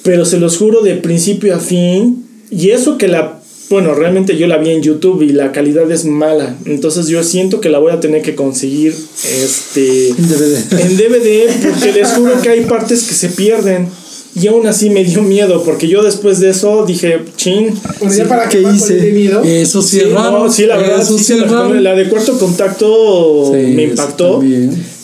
Pero 0.02 0.24
se 0.24 0.38
los 0.38 0.56
juro 0.58 0.82
de 0.82 0.96
principio 0.96 1.56
a 1.56 1.58
fin. 1.58 2.26
Y 2.50 2.70
eso 2.70 2.98
que 2.98 3.08
la 3.08 3.39
bueno, 3.70 3.94
realmente 3.94 4.36
yo 4.36 4.48
la 4.48 4.58
vi 4.58 4.70
en 4.70 4.82
YouTube 4.82 5.22
y 5.22 5.28
la 5.28 5.52
calidad 5.52 5.90
es 5.92 6.04
mala. 6.04 6.56
Entonces 6.66 7.06
yo 7.06 7.22
siento 7.22 7.60
que 7.60 7.68
la 7.68 7.78
voy 7.78 7.92
a 7.92 8.00
tener 8.00 8.20
que 8.20 8.34
conseguir 8.34 8.92
este, 8.92 10.08
En 10.08 10.16
DVD. 10.28 10.80
en 10.80 10.96
DVD 10.96 11.50
porque 11.62 11.92
les 11.92 12.08
juro 12.08 12.32
que 12.42 12.48
hay 12.48 12.64
partes 12.64 13.04
que 13.04 13.14
se 13.14 13.28
pierden. 13.28 13.88
Y 14.34 14.46
aún 14.48 14.66
así 14.66 14.90
me 14.90 15.02
dio 15.04 15.22
miedo 15.22 15.62
porque 15.64 15.86
yo 15.88 16.02
después 16.02 16.38
de 16.40 16.50
eso 16.50 16.84
dije, 16.86 17.20
chin, 17.36 17.74
Bueno, 18.00 18.14
ya 18.14 18.24
para 18.26 18.48
¿qué 18.48 18.60
hice? 18.60 18.94
Miedo. 19.12 19.42
Eso 19.44 19.82
sí, 19.82 19.98
Sí, 19.98 20.00
es 20.00 20.12
raro. 20.12 20.30
no, 20.44 20.52
sí, 20.52 20.66
la 20.66 20.76
verdad, 20.76 21.00
Eso 21.02 21.16
sí 21.18 21.24
sí 21.24 21.32
es 21.34 21.40
la, 21.40 21.46
raro. 21.46 21.74
la 21.74 21.94
de 21.94 22.08
cuarto 22.08 22.38
contacto 22.38 23.52
Sí, 23.52 23.58
me 23.72 23.84
impactó. 23.84 24.42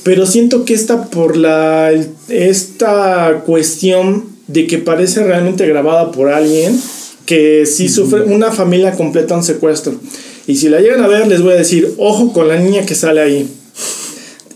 Pero 0.03 0.27
siento 0.27 0.65
que 0.65 0.75
esta 0.75 1.07
por 1.11 1.37
la 1.37 1.93
esta 2.29 3.43
cuestión 3.47 4.25
de 4.49 4.67
que 4.67 4.79
parece 4.79 5.25
realmente 5.25 5.67
grabada 5.67 6.13
por 6.13 6.29
alguien 6.31 6.81
que 7.27 7.67
sí 7.67 7.89
sufre 7.89 8.23
una 8.23 8.51
familia 8.53 8.93
completa 8.93 9.37
un 9.37 9.45
secuestro. 9.45 9.95
Y 10.47 10.57
si 10.57 10.69
la 10.69 10.81
llegan 10.81 11.03
a 11.03 11.09
ver 11.09 11.27
les 11.27 11.43
voy 11.43 11.53
a 11.53 11.57
decir, 11.57 11.93
ojo 11.99 12.33
con 12.33 12.49
la 12.49 12.57
niña 12.57 12.87
que 12.87 12.95
sale 12.95 13.21
ahí. 13.21 13.49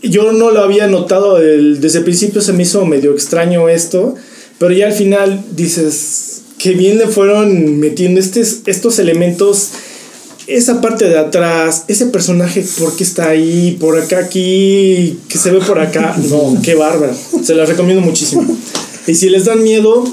Yo 0.03 0.31
no 0.31 0.49
lo 0.51 0.61
había 0.61 0.87
notado, 0.87 1.37
el- 1.37 1.79
desde 1.79 1.99
el 1.99 2.03
principio 2.05 2.41
se 2.41 2.53
me 2.53 2.63
hizo 2.63 2.85
medio 2.85 3.11
extraño 3.11 3.69
esto, 3.69 4.15
pero 4.57 4.73
ya 4.73 4.87
al 4.87 4.93
final 4.93 5.43
dices 5.55 6.41
que 6.57 6.71
bien 6.71 6.97
le 6.97 7.07
fueron 7.07 7.79
metiendo 7.79 8.19
estes- 8.19 8.61
estos 8.65 8.99
elementos 8.99 9.69
esa 10.47 10.81
parte 10.81 11.07
de 11.07 11.17
atrás, 11.17 11.85
ese 11.87 12.07
personaje, 12.07 12.65
¿por 12.79 12.95
qué 12.95 13.03
está 13.03 13.29
ahí? 13.29 13.77
Por 13.79 13.97
acá, 13.97 14.19
aquí, 14.19 15.17
que 15.29 15.37
se 15.37 15.51
ve 15.51 15.59
por 15.59 15.79
acá. 15.79 16.15
No, 16.29 16.57
qué 16.63 16.73
bárbaro. 16.75 17.13
Se 17.43 17.53
las 17.53 17.69
recomiendo 17.69 18.01
muchísimo. 18.01 18.57
Y 19.07 19.13
si 19.15 19.29
les 19.29 19.45
dan 19.45 19.63
miedo, 19.63 20.03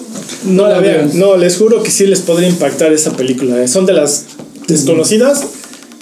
no 0.44 0.68
la 0.68 0.80
vean. 0.80 1.10
No, 1.14 1.36
les 1.36 1.56
juro 1.56 1.82
que 1.82 1.90
sí 1.90 2.06
les 2.06 2.20
podría 2.20 2.48
impactar 2.48 2.92
esa 2.92 3.16
película. 3.16 3.62
eh. 3.62 3.68
Son 3.68 3.86
de 3.86 3.92
las 3.92 4.24
desconocidas. 4.66 5.42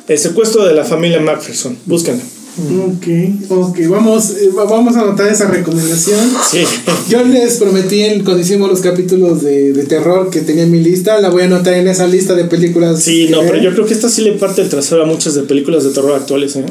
El 0.09 0.19
secuestro 0.19 0.65
de 0.65 0.75
la 0.75 0.85
familia 0.85 1.21
Macpherson. 1.21 1.77
Búsquenla. 1.87 2.23
Ok, 2.59 3.51
ok, 3.51 3.79
vamos, 3.91 4.31
eh, 4.31 4.49
va- 4.57 4.65
vamos 4.65 4.97
a 4.97 5.03
anotar 5.03 5.29
esa 5.31 5.47
recomendación. 5.47 6.19
Sí. 6.51 6.63
Yo 7.11 7.23
les 7.23 7.57
prometí 7.59 8.01
en- 8.03 8.25
cuando 8.25 8.43
hicimos 8.43 8.71
los 8.71 8.81
capítulos 8.81 9.43
de, 9.43 9.75
de 9.75 9.85
terror 9.85 10.31
que 10.31 10.41
tenía 10.41 10.63
en 10.63 10.71
mi 10.71 10.81
lista, 10.81 11.21
la 11.21 11.29
voy 11.29 11.43
a 11.43 11.45
anotar 11.47 11.75
en 11.75 11.87
esa 11.87 12.07
lista 12.07 12.35
de 12.35 12.45
películas. 12.45 13.03
Sí, 13.03 13.29
no, 13.31 13.41
pero 13.43 13.59
yo 13.61 13.73
creo 13.75 13.85
que 13.85 13.93
esta 13.93 14.09
sí 14.09 14.23
le 14.23 14.33
parte 14.33 14.63
el 14.63 14.71
trasero 14.71 15.03
a 15.03 15.07
muchas 15.07 15.35
de 15.35 15.43
películas 15.43 15.85
de 15.85 15.91
terror 15.91 16.13
actuales, 16.15 16.57
¿eh? 16.57 16.65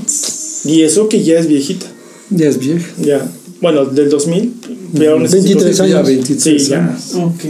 Y 0.64 0.82
eso 0.82 1.08
que 1.08 1.24
ya 1.24 1.38
es 1.38 1.46
viejita. 1.48 1.86
Ya 2.32 2.48
es 2.50 2.58
vieja. 2.58 2.88
Ya. 3.00 3.30
Bueno, 3.66 3.86
del 3.86 4.10
2000. 4.12 4.54
pero 4.96 5.14
aún 5.14 5.26
así 5.26 5.38
23 5.38 5.76
sí, 5.76 5.84
Ya 5.90 5.98
años. 5.98 6.08
23 6.08 6.44
Sí, 6.64 6.70
ya. 6.70 6.78
años. 6.86 7.16
Ok. 7.16 7.44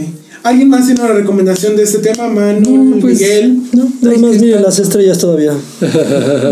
¿Alguien 0.44 0.70
más 0.70 0.86
tiene 0.86 1.02
una 1.02 1.12
recomendación 1.12 1.76
de 1.76 1.82
este 1.82 1.98
tema? 1.98 2.28
Manu, 2.28 2.84
No, 2.94 3.00
pues, 3.02 3.20
Miguel. 3.20 3.58
No, 3.74 3.92
nada 4.00 4.16
más 4.16 4.40
miren 4.40 4.62
las 4.62 4.78
estrellas 4.78 5.18
todavía. 5.18 5.52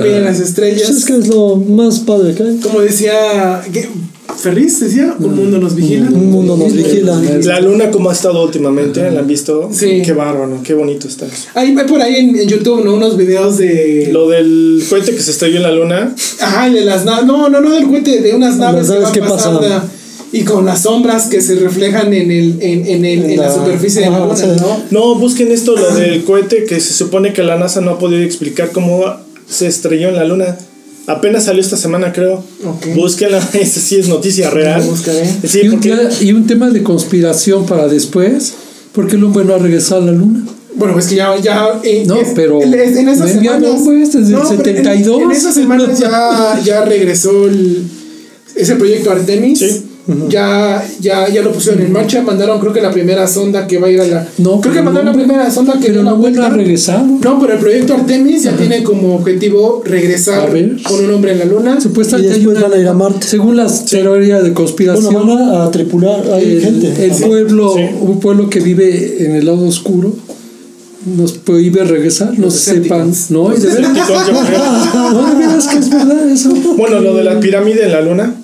Miren 0.02 0.24
las 0.24 0.38
estrellas. 0.40 0.82
Pues 0.86 0.98
es 0.98 1.04
que 1.06 1.16
es 1.16 1.28
lo 1.28 1.56
más 1.56 2.00
padre 2.00 2.34
que 2.34 2.42
hay. 2.42 2.56
Como 2.58 2.80
decía 2.82 3.62
¿qué? 3.72 3.88
Ferris, 4.36 4.80
decía, 4.80 5.14
un 5.18 5.34
mundo 5.36 5.58
nos 5.58 5.74
vigila. 5.74 6.08
Un 6.10 6.30
mundo 6.30 6.56
nos 6.56 6.72
vigila. 6.72 7.20
La 7.44 7.60
luna 7.60 7.90
como 7.90 8.10
ha 8.10 8.12
estado 8.12 8.42
últimamente, 8.44 9.10
¿la 9.10 9.20
han 9.20 9.26
visto? 9.26 9.70
Sí. 9.72 10.02
Qué 10.04 10.12
bárbaro, 10.12 10.60
qué 10.62 10.74
bonito 10.74 11.08
está. 11.08 11.26
Hay, 11.54 11.74
hay 11.76 11.86
por 11.86 12.00
ahí 12.02 12.16
en, 12.16 12.36
en 12.36 12.48
YouTube, 12.48 12.84
¿no? 12.84 12.94
Unos 12.94 13.16
videos 13.16 13.56
de. 13.58 14.10
Lo 14.12 14.28
del 14.28 14.82
cohete 14.88 15.14
que 15.14 15.20
se 15.22 15.30
estrelló 15.30 15.56
en 15.58 15.62
la 15.62 15.72
luna. 15.72 16.14
Ajá, 16.40 16.68
de 16.68 16.84
las 16.84 17.04
naves. 17.04 17.24
No, 17.26 17.48
no, 17.48 17.60
no 17.60 17.70
del 17.70 17.86
cohete, 17.86 18.20
de 18.20 18.34
unas 18.34 18.56
naves 18.56 18.88
que 19.12 19.20
van 19.20 19.30
pasando. 19.30 19.60
pasan. 19.60 19.82
Y 20.32 20.42
con 20.42 20.66
las 20.66 20.82
sombras 20.82 21.26
que 21.28 21.40
se 21.40 21.54
reflejan 21.54 22.12
en, 22.12 22.28
el, 22.30 22.56
en, 22.60 22.86
en, 22.88 23.04
el- 23.04 23.24
en 23.24 23.36
la, 23.36 23.46
La- 23.46 23.54
superficie 23.54 24.02
de 24.02 24.10
la 24.10 24.18
luna. 24.18 24.34
¿no? 24.60 24.82
No, 24.90 25.14
busquen 25.14 25.52
esto, 25.52 25.76
lo 25.76 25.94
del 25.94 26.24
cohete 26.24 26.64
que 26.64 26.80
se 26.80 26.92
supone 26.92 27.32
que 27.32 27.44
la 27.44 27.56
NASA 27.56 27.80
no 27.80 27.92
ha 27.92 27.98
podido 28.00 28.20
explicar 28.22 28.72
cómo 28.72 29.04
se 29.48 29.68
estrelló 29.68 30.08
en 30.08 30.16
la 30.16 30.24
luna. 30.24 30.58
Apenas 31.06 31.44
salió 31.44 31.60
esta 31.60 31.76
semana, 31.76 32.12
creo. 32.12 32.42
Ok. 32.64 32.86
Búsquenla, 32.94 33.38
esa 33.54 33.80
sí 33.80 33.96
es 33.96 34.08
noticia 34.08 34.50
real. 34.50 34.82
Sí, 35.46 35.60
y, 35.64 35.68
un 35.68 35.74
porque 35.74 35.88
día- 35.94 36.10
y 36.20 36.32
un 36.32 36.46
tema 36.46 36.70
de 36.70 36.82
conspiración 36.82 37.66
para 37.66 37.88
después, 37.88 38.54
porque 38.92 39.16
el 39.16 39.24
hombre 39.24 39.44
no 39.44 39.54
ha 39.54 39.58
regresado 39.58 40.02
a 40.02 40.06
la 40.06 40.12
luna. 40.12 40.44
Bueno, 40.76 40.98
es 40.98 41.06
que 41.06 41.16
ya. 41.16 41.36
ya 41.40 41.80
eh, 41.84 42.04
No, 42.06 42.16
es- 42.20 42.28
pero 42.34 42.62
en 42.62 42.72
en 42.74 43.08
esas 43.08 43.34
no 43.34 43.40
semanas. 43.40 43.80
pues, 43.84 44.12
desde 44.12 44.34
el 44.34 44.40
pero 44.40 44.50
en- 44.50 44.56
72. 44.56 45.22
En, 45.22 45.30
esas 45.30 45.54
semanas 45.54 45.98
ya, 45.98 46.60
ya 46.64 46.84
regresó 46.84 47.46
el, 47.46 47.82
ese 48.56 48.74
proyecto 48.76 49.10
Artemis. 49.10 49.58
Sí. 49.58 49.84
Ya, 50.28 50.84
ya, 51.00 51.28
ya 51.30 51.40
lo 51.42 51.50
pusieron 51.52 51.80
en 51.82 51.90
marcha, 51.90 52.20
mandaron 52.20 52.60
creo 52.60 52.72
que 52.74 52.82
la 52.82 52.90
primera 52.90 53.26
sonda 53.26 53.66
que 53.66 53.78
va 53.78 53.86
a 53.86 53.90
ir 53.90 54.00
a 54.02 54.06
la... 54.06 54.28
No, 54.36 54.60
creo 54.60 54.74
que 54.74 54.82
mandaron 54.82 55.06
no, 55.06 55.12
la 55.12 55.16
primera 55.24 55.50
sonda 55.50 55.72
que 55.74 55.86
Pero 55.88 55.92
dio 55.94 56.02
la 56.02 56.12
vuelta. 56.12 56.46
a 56.46 56.50
regresar. 56.50 57.02
No, 57.04 57.40
pero 57.40 57.54
el 57.54 57.58
proyecto 57.58 57.94
Artemis 57.94 58.42
ya 58.42 58.52
tiene 58.54 58.82
como 58.82 59.14
objetivo 59.14 59.82
regresar 59.84 60.52
ver. 60.52 60.76
con 60.82 61.02
un 61.04 61.10
hombre 61.10 61.32
en 61.32 61.38
la 61.38 61.44
luna. 61.46 61.80
Supuestamente 61.80 62.38
Y 62.38 62.44
van 62.44 62.72
a 62.72 62.76
ir 62.76 62.86
a 62.86 62.92
Marte. 62.92 63.26
Según 63.26 63.56
las 63.56 63.86
teorías 63.86 64.44
de 64.44 64.52
conspiración, 64.52 65.12
Bueno, 65.14 65.36
van 65.36 65.48
a, 65.54 65.64
a 65.64 65.70
tripular, 65.70 66.22
hay 66.34 66.52
el, 66.56 66.60
gente. 66.60 67.04
el 67.06 67.10
pueblo, 67.12 67.72
Sí. 67.74 67.82
un 68.02 68.20
pueblo 68.20 68.50
que 68.50 68.60
vive 68.60 69.24
en 69.24 69.36
el 69.36 69.46
lado 69.46 69.66
oscuro, 69.66 70.12
nos 71.16 71.32
prohíbe 71.32 71.82
regresar, 71.84 72.32
no 72.38 72.46
Los 72.46 72.54
sepan. 72.54 73.10
¿no? 73.30 73.54
Y 73.54 73.58
de 73.60 73.68
veras, 73.68 73.90
no, 74.94 75.30
de 75.30 75.34
veras 75.38 75.66
que 75.66 75.78
es 75.78 75.90
verdad 75.90 76.28
eso. 76.30 76.50
Bueno, 76.76 77.00
lo 77.00 77.14
de 77.14 77.24
la 77.24 77.40
pirámide 77.40 77.84
en 77.86 77.92
la 77.92 78.00
luna, 78.02 78.34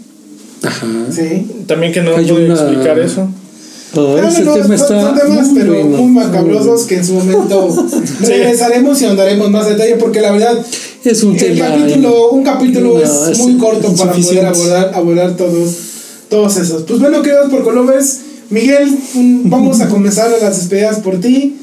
Ajá. 0.62 0.86
Sí. 1.10 1.46
también 1.66 1.92
que 1.92 2.02
no 2.02 2.16
Hay 2.16 2.26
puede 2.26 2.46
una- 2.46 2.54
explicar 2.54 2.98
eso. 2.98 3.28
Todo 3.94 4.20
No, 4.22 4.28
ese 4.28 4.42
no, 4.42 4.52
tema 4.54 4.64
son- 4.66 4.74
está 4.76 5.00
son 5.02 5.18
temas, 5.18 5.46
muy 5.48 5.60
pero 5.60 5.72
bueno, 5.74 5.96
muy 5.96 6.12
macabrosos 6.12 6.82
que 6.84 6.96
en 6.96 7.04
su 7.04 7.14
momento 7.14 7.88
regresaremos 8.20 9.02
y 9.02 9.06
andaremos 9.06 9.50
más 9.50 9.68
detalle 9.68 9.96
porque 9.96 10.20
la 10.20 10.30
verdad 10.30 10.64
Es 11.04 11.22
un 11.24 11.36
tema. 11.36 11.66
capítulo, 11.66 12.30
un 12.30 12.44
capítulo 12.44 12.94
No, 12.94 13.00
es 13.02 13.28
es 13.32 13.38
muy 13.38 13.56
corto 13.58 13.92
para 13.96 14.12
poder 14.12 14.46
abordar, 14.46 14.92
abordar 14.94 15.36
todos, 15.36 15.74
todos 16.28 16.56
esos. 16.58 16.82
Pues 16.84 17.00
bueno, 17.00 17.20
queridos 17.22 17.50
por 17.50 17.64
Colovers, 17.64 18.18
Miguel, 18.50 18.96
un- 19.16 19.50
vamos 19.50 19.80
a 19.80 19.88
comenzar 19.88 20.30
las 20.40 20.56
despedidas 20.58 21.00
por 21.00 21.18
ti. 21.18 21.56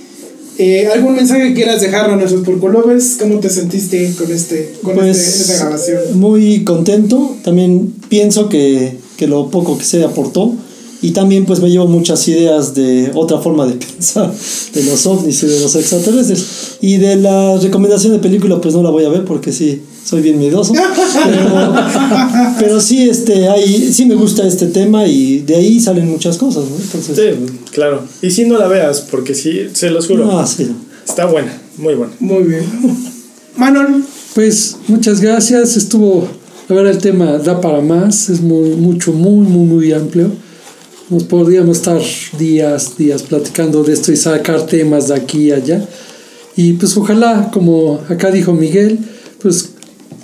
Eh, 0.60 0.88
¿Algún 0.92 1.16
mensaje 1.16 1.50
que 1.50 1.54
quieras 1.54 1.82
dejar 1.82 2.10
a 2.10 2.16
nuestros 2.16 2.44
por 2.44 2.60
Colovers? 2.60 3.18
¿Cómo 3.20 3.40
te 3.40 3.50
sentiste 3.50 4.12
con 4.18 4.32
este, 4.32 4.74
con 4.82 4.94
este- 4.94 5.02
Pues 5.02 5.40
esta 5.42 5.58
grabación? 5.66 6.20
muy 6.20 6.64
contento. 6.64 7.36
También 7.44 7.94
pienso 8.10 8.50
que, 8.50 8.98
que 9.18 9.28
lo 9.28 9.50
poco 9.52 9.78
que 9.78 9.86
se 9.86 10.04
aportó. 10.04 10.54
Y 11.00 11.12
también 11.12 11.46
pues 11.46 11.60
me 11.60 11.70
llevo 11.70 11.86
muchas 11.86 12.28
ideas 12.28 12.74
de 12.74 13.12
otra 13.14 13.38
forma 13.38 13.68
de 13.68 13.74
pensar 13.86 14.34
de 14.74 14.84
los 14.84 15.06
ovnis 15.06 15.44
y 15.44 15.46
de 15.48 15.60
los 15.60 15.76
extraterrestres. 15.76 16.44
Y 16.82 16.98
de 16.98 17.18
la 17.18 17.58
recomendación 17.58 18.14
de 18.14 18.20
película 18.20 18.60
pues 18.60 18.74
no 18.74 18.82
la 18.82 18.90
voy 18.90 19.06
a 19.06 19.10
ver 19.10 19.26
porque 19.26 19.52
sí, 19.52 19.84
soy 20.08 20.22
bien 20.22 20.40
miedoso. 20.40 20.74
Pero, 21.26 21.76
pero 22.60 22.82
sí, 22.82 23.10
este, 23.10 23.50
ahí, 23.50 23.92
sí 23.92 24.06
me 24.06 24.16
gusta 24.16 24.48
este 24.48 24.68
tema 24.68 25.06
y 25.06 25.40
de 25.40 25.56
ahí 25.56 25.80
salen 25.80 26.10
muchas 26.10 26.38
cosas. 26.38 26.64
¿no? 26.70 26.78
Entonces, 26.78 27.16
Sí, 27.18 27.60
claro. 27.72 28.04
Y 28.22 28.32
si 28.32 28.46
no 28.46 28.58
la 28.58 28.68
veas, 28.68 29.02
porque 29.02 29.36
sí, 29.36 29.68
se 29.74 29.90
los 29.90 30.08
juro. 30.08 30.40
ah, 30.40 30.48
sí. 30.48 30.70
Está 31.06 31.26
buena, 31.26 31.62
muy 31.78 31.96
buena. 31.96 32.14
Muy 32.20 32.44
bien. 32.44 32.64
Manon, 33.58 34.06
Pues 34.34 34.78
muchas 34.88 35.20
gracias. 35.20 35.76
Estuvo, 35.76 36.28
la 36.70 36.76
verdad, 36.76 36.94
el 36.94 37.00
tema 37.02 37.38
da 37.38 37.60
para 37.60 37.82
más. 37.82 38.30
Es 38.30 38.40
muy, 38.42 38.70
mucho, 38.72 39.12
muy, 39.12 39.46
muy, 39.48 39.66
muy 39.66 39.92
amplio. 39.92 40.32
Nos 41.10 41.24
podríamos 41.24 41.78
estar 41.78 42.00
días, 42.38 42.98
días 42.98 43.24
platicando 43.24 43.84
de 43.84 43.94
esto 43.94 44.12
y 44.12 44.18
sacar 44.18 44.66
temas 44.68 45.10
de 45.10 45.16
aquí 45.16 45.48
y 45.48 45.52
allá. 45.52 45.86
Y 46.56 46.74
pues 46.74 46.96
ojalá, 46.98 47.50
como 47.52 48.00
acá 48.10 48.32
dijo 48.32 48.54
Miguel, 48.54 49.00
pues 49.42 49.72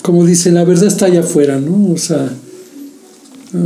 como 0.03 0.25
dicen, 0.25 0.53
la 0.53 0.65
verdad 0.65 0.85
está 0.87 1.07
allá 1.07 1.21
afuera, 1.21 1.59
¿no? 1.59 1.91
O 1.91 1.97
sea, 1.97 2.29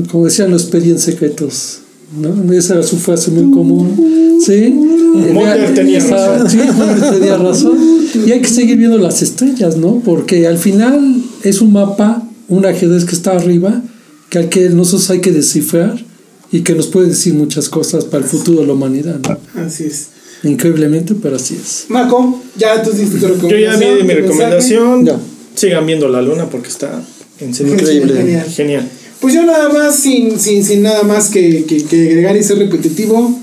como 0.09 0.25
decían 0.25 0.51
los 0.51 0.61
expedientes 0.61 1.03
secretos, 1.03 1.79
¿no? 2.17 2.53
Esa 2.53 2.75
era 2.75 2.83
su 2.83 2.97
frase 2.97 3.31
muy 3.31 3.51
común. 3.51 4.39
¿Sí? 4.45 4.69
Mulder 4.69 5.73
tenía 5.73 5.99
razón. 5.99 6.49
Sí, 6.49 6.57
Mulder 6.57 7.11
tenía 7.11 7.37
razón. 7.37 7.77
Y 8.25 8.31
hay 8.31 8.41
que 8.41 8.47
seguir 8.49 8.77
viendo 8.77 8.99
las 8.99 9.21
estrellas, 9.23 9.77
¿no? 9.77 10.01
Porque 10.05 10.47
al 10.47 10.59
final 10.59 11.23
es 11.43 11.59
un 11.59 11.73
mapa, 11.73 12.23
un 12.47 12.65
ajedrez 12.65 13.03
que 13.05 13.15
está 13.15 13.31
arriba, 13.31 13.81
que 14.29 14.37
al 14.37 14.49
que 14.49 14.69
nosotros 14.69 15.09
hay 15.09 15.21
que 15.21 15.31
descifrar 15.31 16.05
y 16.51 16.61
que 16.61 16.75
nos 16.75 16.87
puede 16.87 17.07
decir 17.07 17.33
muchas 17.33 17.67
cosas 17.67 18.05
para 18.05 18.23
el 18.23 18.29
futuro 18.29 18.61
de 18.61 18.67
la 18.67 18.73
humanidad, 18.73 19.19
¿no? 19.19 19.61
así 19.61 19.85
es. 19.85 20.09
Increíblemente, 20.43 21.15
pero 21.15 21.37
así 21.37 21.55
es. 21.59 21.85
Marco, 21.89 22.39
ya 22.55 22.83
tú 22.83 22.91
diste 22.91 23.15
tu 23.17 23.21
Yo 23.21 23.27
recomendación. 23.33 23.81
ya 23.81 23.95
vi 23.95 24.03
mi 24.03 24.13
recomendación. 24.13 25.05
Ya. 25.05 25.19
Sigan 25.57 25.85
viendo 25.85 26.07
la 26.07 26.21
luna 26.21 26.49
porque 26.49 26.69
está 26.69 27.03
en 27.39 27.53
serio 27.53 27.73
Increíble. 27.73 28.13
Genial. 28.15 28.49
Genial. 28.49 28.89
Pues 29.19 29.33
yo 29.33 29.43
nada 29.43 29.69
más, 29.69 29.95
sin, 29.95 30.39
sin, 30.39 30.63
sin 30.63 30.83
nada 30.83 31.01
más 31.03 31.29
que, 31.29 31.65
que, 31.65 31.83
que 31.83 32.09
agregar 32.09 32.37
y 32.37 32.43
ser 32.43 32.59
repetitivo, 32.59 33.35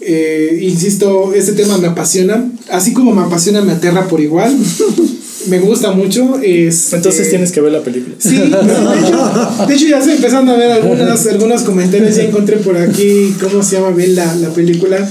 eh, 0.00 0.58
insisto, 0.62 1.32
este 1.34 1.52
tema 1.52 1.78
me 1.78 1.88
apasiona, 1.88 2.48
así 2.70 2.92
como 2.92 3.14
me 3.14 3.22
apasiona, 3.22 3.62
me 3.62 3.72
aterra 3.72 4.06
por 4.06 4.20
igual, 4.20 4.54
me 5.48 5.58
gusta 5.58 5.92
mucho. 5.92 6.38
Es, 6.42 6.92
Entonces 6.92 7.26
eh, 7.26 7.30
tienes 7.30 7.50
que 7.50 7.62
ver 7.62 7.72
la 7.72 7.82
película. 7.82 8.14
Sí, 8.18 8.36
de 8.36 8.46
hecho, 8.46 9.66
de 9.66 9.74
hecho 9.74 9.86
ya 9.86 9.98
estoy 9.98 10.14
empezando 10.16 10.52
a 10.52 10.56
ver 10.56 10.70
algunas, 10.70 11.26
algunos 11.26 11.62
comentarios, 11.62 12.14
ya 12.14 12.22
encontré 12.28 12.58
por 12.58 12.76
aquí 12.76 13.34
cómo 13.40 13.62
se 13.62 13.76
llama 13.76 13.90
bien 13.90 14.14
la, 14.14 14.34
la 14.36 14.50
película. 14.50 15.08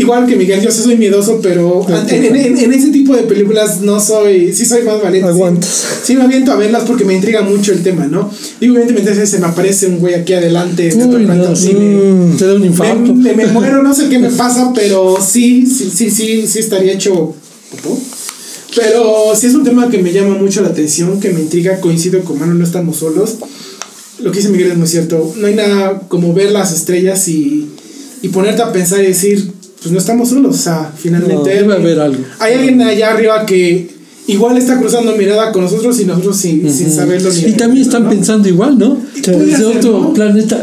Igual 0.00 0.26
que 0.26 0.36
Miguel, 0.36 0.60
yo 0.62 0.70
sí 0.70 0.82
soy 0.82 0.96
miedoso, 0.96 1.40
pero 1.42 1.84
en, 1.88 2.24
en- 2.24 2.56
en- 2.58 2.72
ese 2.72 2.88
tipo 2.90 3.16
de 3.16 3.22
películas 3.24 3.80
no 3.80 3.98
soy, 4.00 4.52
sí 4.52 4.64
soy 4.64 4.82
más 4.82 5.02
valiente. 5.02 5.28
sí. 5.30 5.34
Aguantas. 5.34 5.84
Sí, 6.04 6.16
me 6.16 6.22
aviento 6.22 6.52
a 6.52 6.56
verlas 6.56 6.84
porque 6.86 7.04
me 7.04 7.14
intriga 7.14 7.42
mucho 7.42 7.72
el 7.72 7.82
tema, 7.82 8.06
¿no? 8.06 8.30
Digo, 8.60 8.76
evidentemente 8.76 9.26
se 9.26 9.38
me 9.38 9.46
aparece 9.46 9.86
un 9.88 9.98
güey 9.98 10.14
aquí 10.14 10.32
adelante, 10.34 10.90
Uy, 10.94 11.24
no, 11.26 11.56
sí, 11.56 11.72
me- 11.74 12.36
Te 12.36 12.46
da 12.46 12.54
un 12.54 12.64
infarto. 12.64 13.14
me- 13.14 13.34
me 13.34 13.46
muero, 13.46 13.82
no 13.82 13.92
sé 13.94 14.08
qué 14.08 14.18
me 14.18 14.30
pasa, 14.30 14.72
pero 14.74 15.18
sí, 15.20 15.66
sí, 15.66 15.90
sí, 15.94 16.10
sí, 16.10 16.46
sí 16.46 16.58
estaría 16.60 16.92
hecho. 16.92 17.34
Pero 18.76 19.34
sí 19.34 19.46
es 19.46 19.54
un 19.54 19.64
tema 19.64 19.88
que 19.90 19.98
me 19.98 20.12
llama 20.12 20.36
mucho 20.36 20.60
la 20.62 20.68
atención, 20.68 21.18
que 21.20 21.30
me 21.30 21.40
intriga, 21.40 21.80
coincido 21.80 22.20
con 22.22 22.38
Mano, 22.38 22.54
no 22.54 22.64
estamos 22.64 22.98
solos. 22.98 23.36
Lo 24.20 24.30
que 24.30 24.38
dice 24.38 24.50
Miguel 24.50 24.72
es 24.72 24.76
muy 24.78 24.86
cierto. 24.88 25.32
No 25.36 25.46
hay 25.46 25.54
nada 25.54 26.02
como 26.08 26.32
ver 26.34 26.50
las 26.52 26.72
estrellas 26.72 27.26
y, 27.28 27.68
y 28.22 28.28
ponerte 28.28 28.62
a 28.62 28.72
pensar 28.72 29.00
y 29.02 29.06
decir, 29.08 29.52
pues 29.88 29.92
no 29.92 29.98
estamos 29.98 30.28
solos. 30.28 30.54
O 30.54 30.58
sea, 30.58 30.92
finalmente 30.96 31.34
No, 31.34 31.44
Debe 31.44 31.74
haber 31.74 32.00
algo. 32.00 32.22
hay 32.38 32.54
alguien 32.54 32.80
allá 32.82 33.12
arriba 33.12 33.44
que 33.46 33.88
igual 34.26 34.58
está 34.58 34.78
cruzando 34.78 35.16
mirada 35.16 35.52
con 35.52 35.62
nosotros 35.62 35.98
y 36.00 36.04
nosotros 36.04 36.36
sin, 36.36 36.70
sin 36.72 36.90
saberlo 36.92 37.30
ni 37.32 37.38
Y 37.40 37.52
también 37.52 37.82
están 37.86 38.04
¿no? 38.04 38.10
pensando 38.10 38.48
igual, 38.48 38.78
¿no? 38.78 38.98
Desde 39.14 39.56
ser, 39.56 39.64
otro 39.64 40.00
¿no? 40.00 40.12
planeta. 40.12 40.62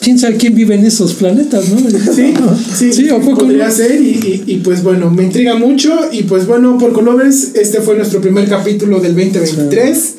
¿Quién 0.00 0.18
sabe 0.18 0.36
quién 0.36 0.54
vive 0.54 0.74
en 0.74 0.84
esos 0.84 1.14
planetas, 1.14 1.70
no? 1.70 1.78
Sí, 1.78 2.34
sí, 2.76 2.92
Sí, 2.92 3.08
¿a 3.08 3.18
poco 3.18 3.38
podría 3.38 3.68
no? 3.68 3.72
ser 3.74 3.98
y, 4.02 4.42
y, 4.46 4.52
y, 4.52 4.56
pues 4.58 4.82
bueno, 4.82 5.10
me 5.10 5.22
intriga 5.22 5.54
mucho 5.54 5.98
y 6.12 6.24
pues 6.24 6.46
bueno, 6.46 6.76
por 6.76 6.92
Colovers, 6.92 7.52
este 7.54 7.80
fue 7.80 7.96
nuestro 7.96 8.20
primer 8.20 8.46
capítulo 8.46 9.00
del 9.00 9.14
2023. 9.14 10.14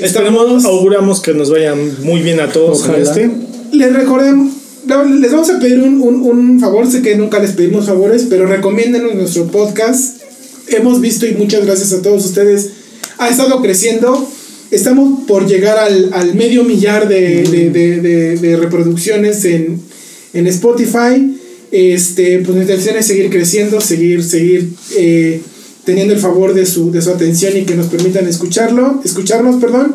Esperemos, 0.00 0.66
auguramos 0.66 1.20
que 1.20 1.32
nos 1.32 1.50
vayan 1.50 1.78
muy 2.02 2.20
bien 2.20 2.40
a 2.40 2.48
todos 2.52 2.80
en 2.84 2.90
Ojalá. 2.90 3.02
este. 3.02 3.30
Les 3.72 3.92
recordemos, 3.94 4.52
les 4.86 5.32
vamos 5.32 5.50
a 5.50 5.58
pedir 5.58 5.80
un, 5.80 6.00
un, 6.00 6.22
un 6.22 6.60
favor, 6.60 6.90
sé 6.90 7.02
que 7.02 7.16
nunca 7.16 7.38
les 7.40 7.52
pedimos 7.52 7.86
favores, 7.86 8.26
pero 8.30 8.46
recomiéndenos 8.46 9.14
nuestro 9.14 9.46
podcast. 9.48 10.20
Hemos 10.68 11.00
visto 11.00 11.26
y 11.26 11.34
muchas 11.34 11.64
gracias 11.64 11.92
a 11.92 12.02
todos 12.02 12.24
ustedes. 12.24 12.70
Ha 13.18 13.28
estado 13.28 13.60
creciendo. 13.62 14.28
Estamos 14.70 15.26
por 15.26 15.46
llegar 15.46 15.78
al, 15.78 16.10
al 16.12 16.34
medio 16.34 16.64
millar 16.64 17.08
de, 17.08 17.44
de, 18.40 18.56
reproducciones 18.56 19.44
en, 19.44 19.80
en 20.34 20.46
Spotify. 20.48 21.36
Este, 21.72 22.38
pues 22.38 22.54
nuestra 22.54 22.74
intención 22.74 22.96
es 22.96 23.06
seguir 23.06 23.30
creciendo, 23.30 23.80
seguir, 23.80 24.22
seguir 24.24 24.68
eh, 24.96 25.40
teniendo 25.84 26.14
el 26.14 26.20
favor 26.20 26.54
de 26.54 26.66
su, 26.66 26.90
de 26.90 27.00
su 27.02 27.10
atención 27.10 27.56
y 27.56 27.62
que 27.62 27.74
nos 27.74 27.86
permitan 27.86 28.26
escucharlo, 28.26 29.00
escucharnos, 29.04 29.60
perdón. 29.60 29.94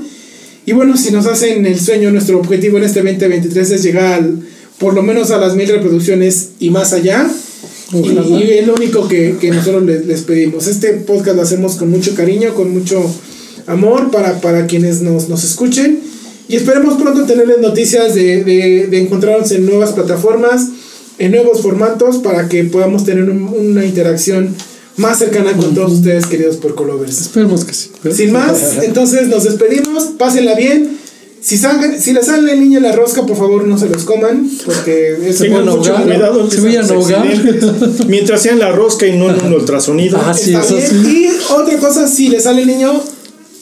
Y 0.65 0.73
bueno, 0.73 0.95
si 0.95 1.11
nos 1.11 1.25
hacen 1.27 1.65
el 1.65 1.79
sueño, 1.79 2.11
nuestro 2.11 2.39
objetivo 2.39 2.77
en 2.77 2.83
este 2.83 3.01
2023 3.01 3.71
es 3.71 3.83
llegar 3.83 4.13
al- 4.13 4.41
por 4.81 4.93
lo 4.93 5.01
menos 5.03 5.31
a 5.31 5.37
las 5.37 5.55
mil 5.55 5.69
reproducciones 5.69 6.49
y 6.59 6.69
más 6.71 6.91
allá. 6.91 7.29
Y, 7.93 7.97
y 8.43 8.51
es 8.59 8.67
lo 8.67 8.73
único 8.75 9.07
que, 9.07 9.35
que 9.39 9.51
nosotros 9.51 9.83
les, 9.85 10.05
les 10.05 10.21
pedimos. 10.23 10.67
Este 10.67 10.89
podcast 10.93 11.35
lo 11.37 11.43
hacemos 11.43 11.75
con 11.75 11.89
mucho 11.89 12.13
cariño, 12.15 12.53
con 12.55 12.71
mucho 12.73 13.01
amor 13.67 14.11
para, 14.11 14.41
para 14.41 14.65
quienes 14.67 15.01
nos, 15.01 15.29
nos 15.29 15.43
escuchen. 15.43 15.99
Y 16.47 16.55
esperemos 16.55 17.01
pronto 17.01 17.23
tenerles 17.25 17.59
noticias 17.59 18.13
de, 18.15 18.43
de, 18.43 18.87
de 18.87 18.99
encontrarnos 18.99 19.51
en 19.51 19.65
nuevas 19.65 19.91
plataformas, 19.91 20.67
en 21.19 21.31
nuevos 21.31 21.61
formatos, 21.61 22.17
para 22.17 22.49
que 22.49 22.63
podamos 22.65 23.05
tener 23.05 23.29
un- 23.29 23.47
una 23.49 23.85
interacción 23.85 24.55
más 24.97 25.19
cercana 25.19 25.53
con 25.53 25.73
todos 25.73 25.93
ustedes, 25.93 26.25
queridos 26.25 26.57
porcolovers. 26.57 27.21
Esperemos 27.21 27.63
que 27.65 27.73
sí. 27.73 27.91
Sin 28.13 28.31
más, 28.33 28.77
entonces 28.83 29.27
nos 29.27 29.43
despedimos, 29.45 30.05
pásenla 30.17 30.55
bien. 30.55 30.97
Si, 31.41 31.57
salgan, 31.57 31.99
si 31.99 32.13
les 32.13 32.27
sale 32.27 32.53
el 32.53 32.59
niño 32.59 32.77
en 32.77 32.83
la 32.83 32.91
rosca, 32.91 33.25
por 33.25 33.35
favor 33.35 33.65
no 33.65 33.75
se 33.77 33.89
los 33.89 34.03
coman, 34.03 34.47
porque 34.63 35.17
eso 35.27 35.43
Tengan 35.43 35.65
mucho 35.65 35.95
cuidado. 36.03 36.49
Se 36.51 36.61
vayan 36.61 36.85
a. 36.85 38.05
Mientras 38.07 38.41
sean 38.43 38.59
la 38.59 38.71
rosca 38.71 39.07
y 39.07 39.17
no 39.17 39.29
en 39.31 39.43
un 39.45 39.53
ultrasonido. 39.53 40.19
Ah, 40.23 40.33
sí, 40.35 40.53
eso 40.53 40.77
sí. 40.79 40.95
Y 41.07 41.51
otra 41.51 41.77
cosa, 41.79 42.07
si 42.07 42.29
les 42.29 42.43
sale 42.43 42.61
el 42.61 42.67
niño, 42.67 42.93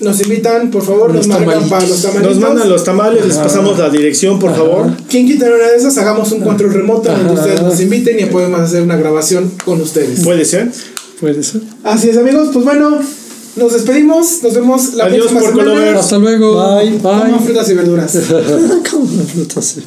nos 0.02 0.22
invitan, 0.22 0.72
por 0.72 0.84
favor, 0.84 1.14
Los 1.14 1.26
nos 1.28 1.40
marcan 1.40 1.70
tamalitos. 1.70 1.70
para 1.70 1.88
los 1.88 2.02
tamalitos. 2.02 2.36
Nos 2.36 2.50
mandan 2.50 2.70
los 2.70 2.84
tamales, 2.84 3.26
les 3.26 3.38
pasamos 3.38 3.78
la 3.80 3.90
dirección, 3.90 4.40
por 4.40 4.54
favor. 4.56 4.92
¿Quién 5.10 5.26
quita 5.26 5.46
una 5.46 5.70
de 5.70 5.78
esas? 5.78 5.98
Hagamos 5.98 6.32
un 6.34 6.42
control 6.42 6.74
remoto 6.74 7.10
donde 7.10 7.32
Ajá. 7.32 7.42
ustedes 7.42 7.62
nos 7.62 7.80
inviten 7.80 8.20
y 8.20 8.26
podemos 8.26 8.60
hacer 8.60 8.82
una 8.82 8.98
grabación 8.98 9.52
con 9.64 9.80
ustedes. 9.82 10.20
Puede 10.22 10.44
ser. 10.44 10.70
Puede 11.22 11.44
ser. 11.44 11.62
Así 11.84 12.10
es, 12.10 12.18
amigos. 12.18 12.50
Pues 12.54 12.64
bueno, 12.66 13.00
nos 13.56 13.74
despedimos. 13.74 14.44
Nos 14.44 14.54
vemos 14.54 14.94
la 14.94 15.06
Adiós, 15.06 15.28
próxima 15.32 15.64
semana. 15.64 16.00
Hasta 16.00 16.18
luego. 16.18 16.76
Bye. 16.76 16.98
Coman 17.00 17.40
frutas 17.44 17.70
y 17.70 17.74
verduras. 17.74 18.18
¿Cómo 18.92 19.06
me 19.06 19.24
frutas? 19.24 19.78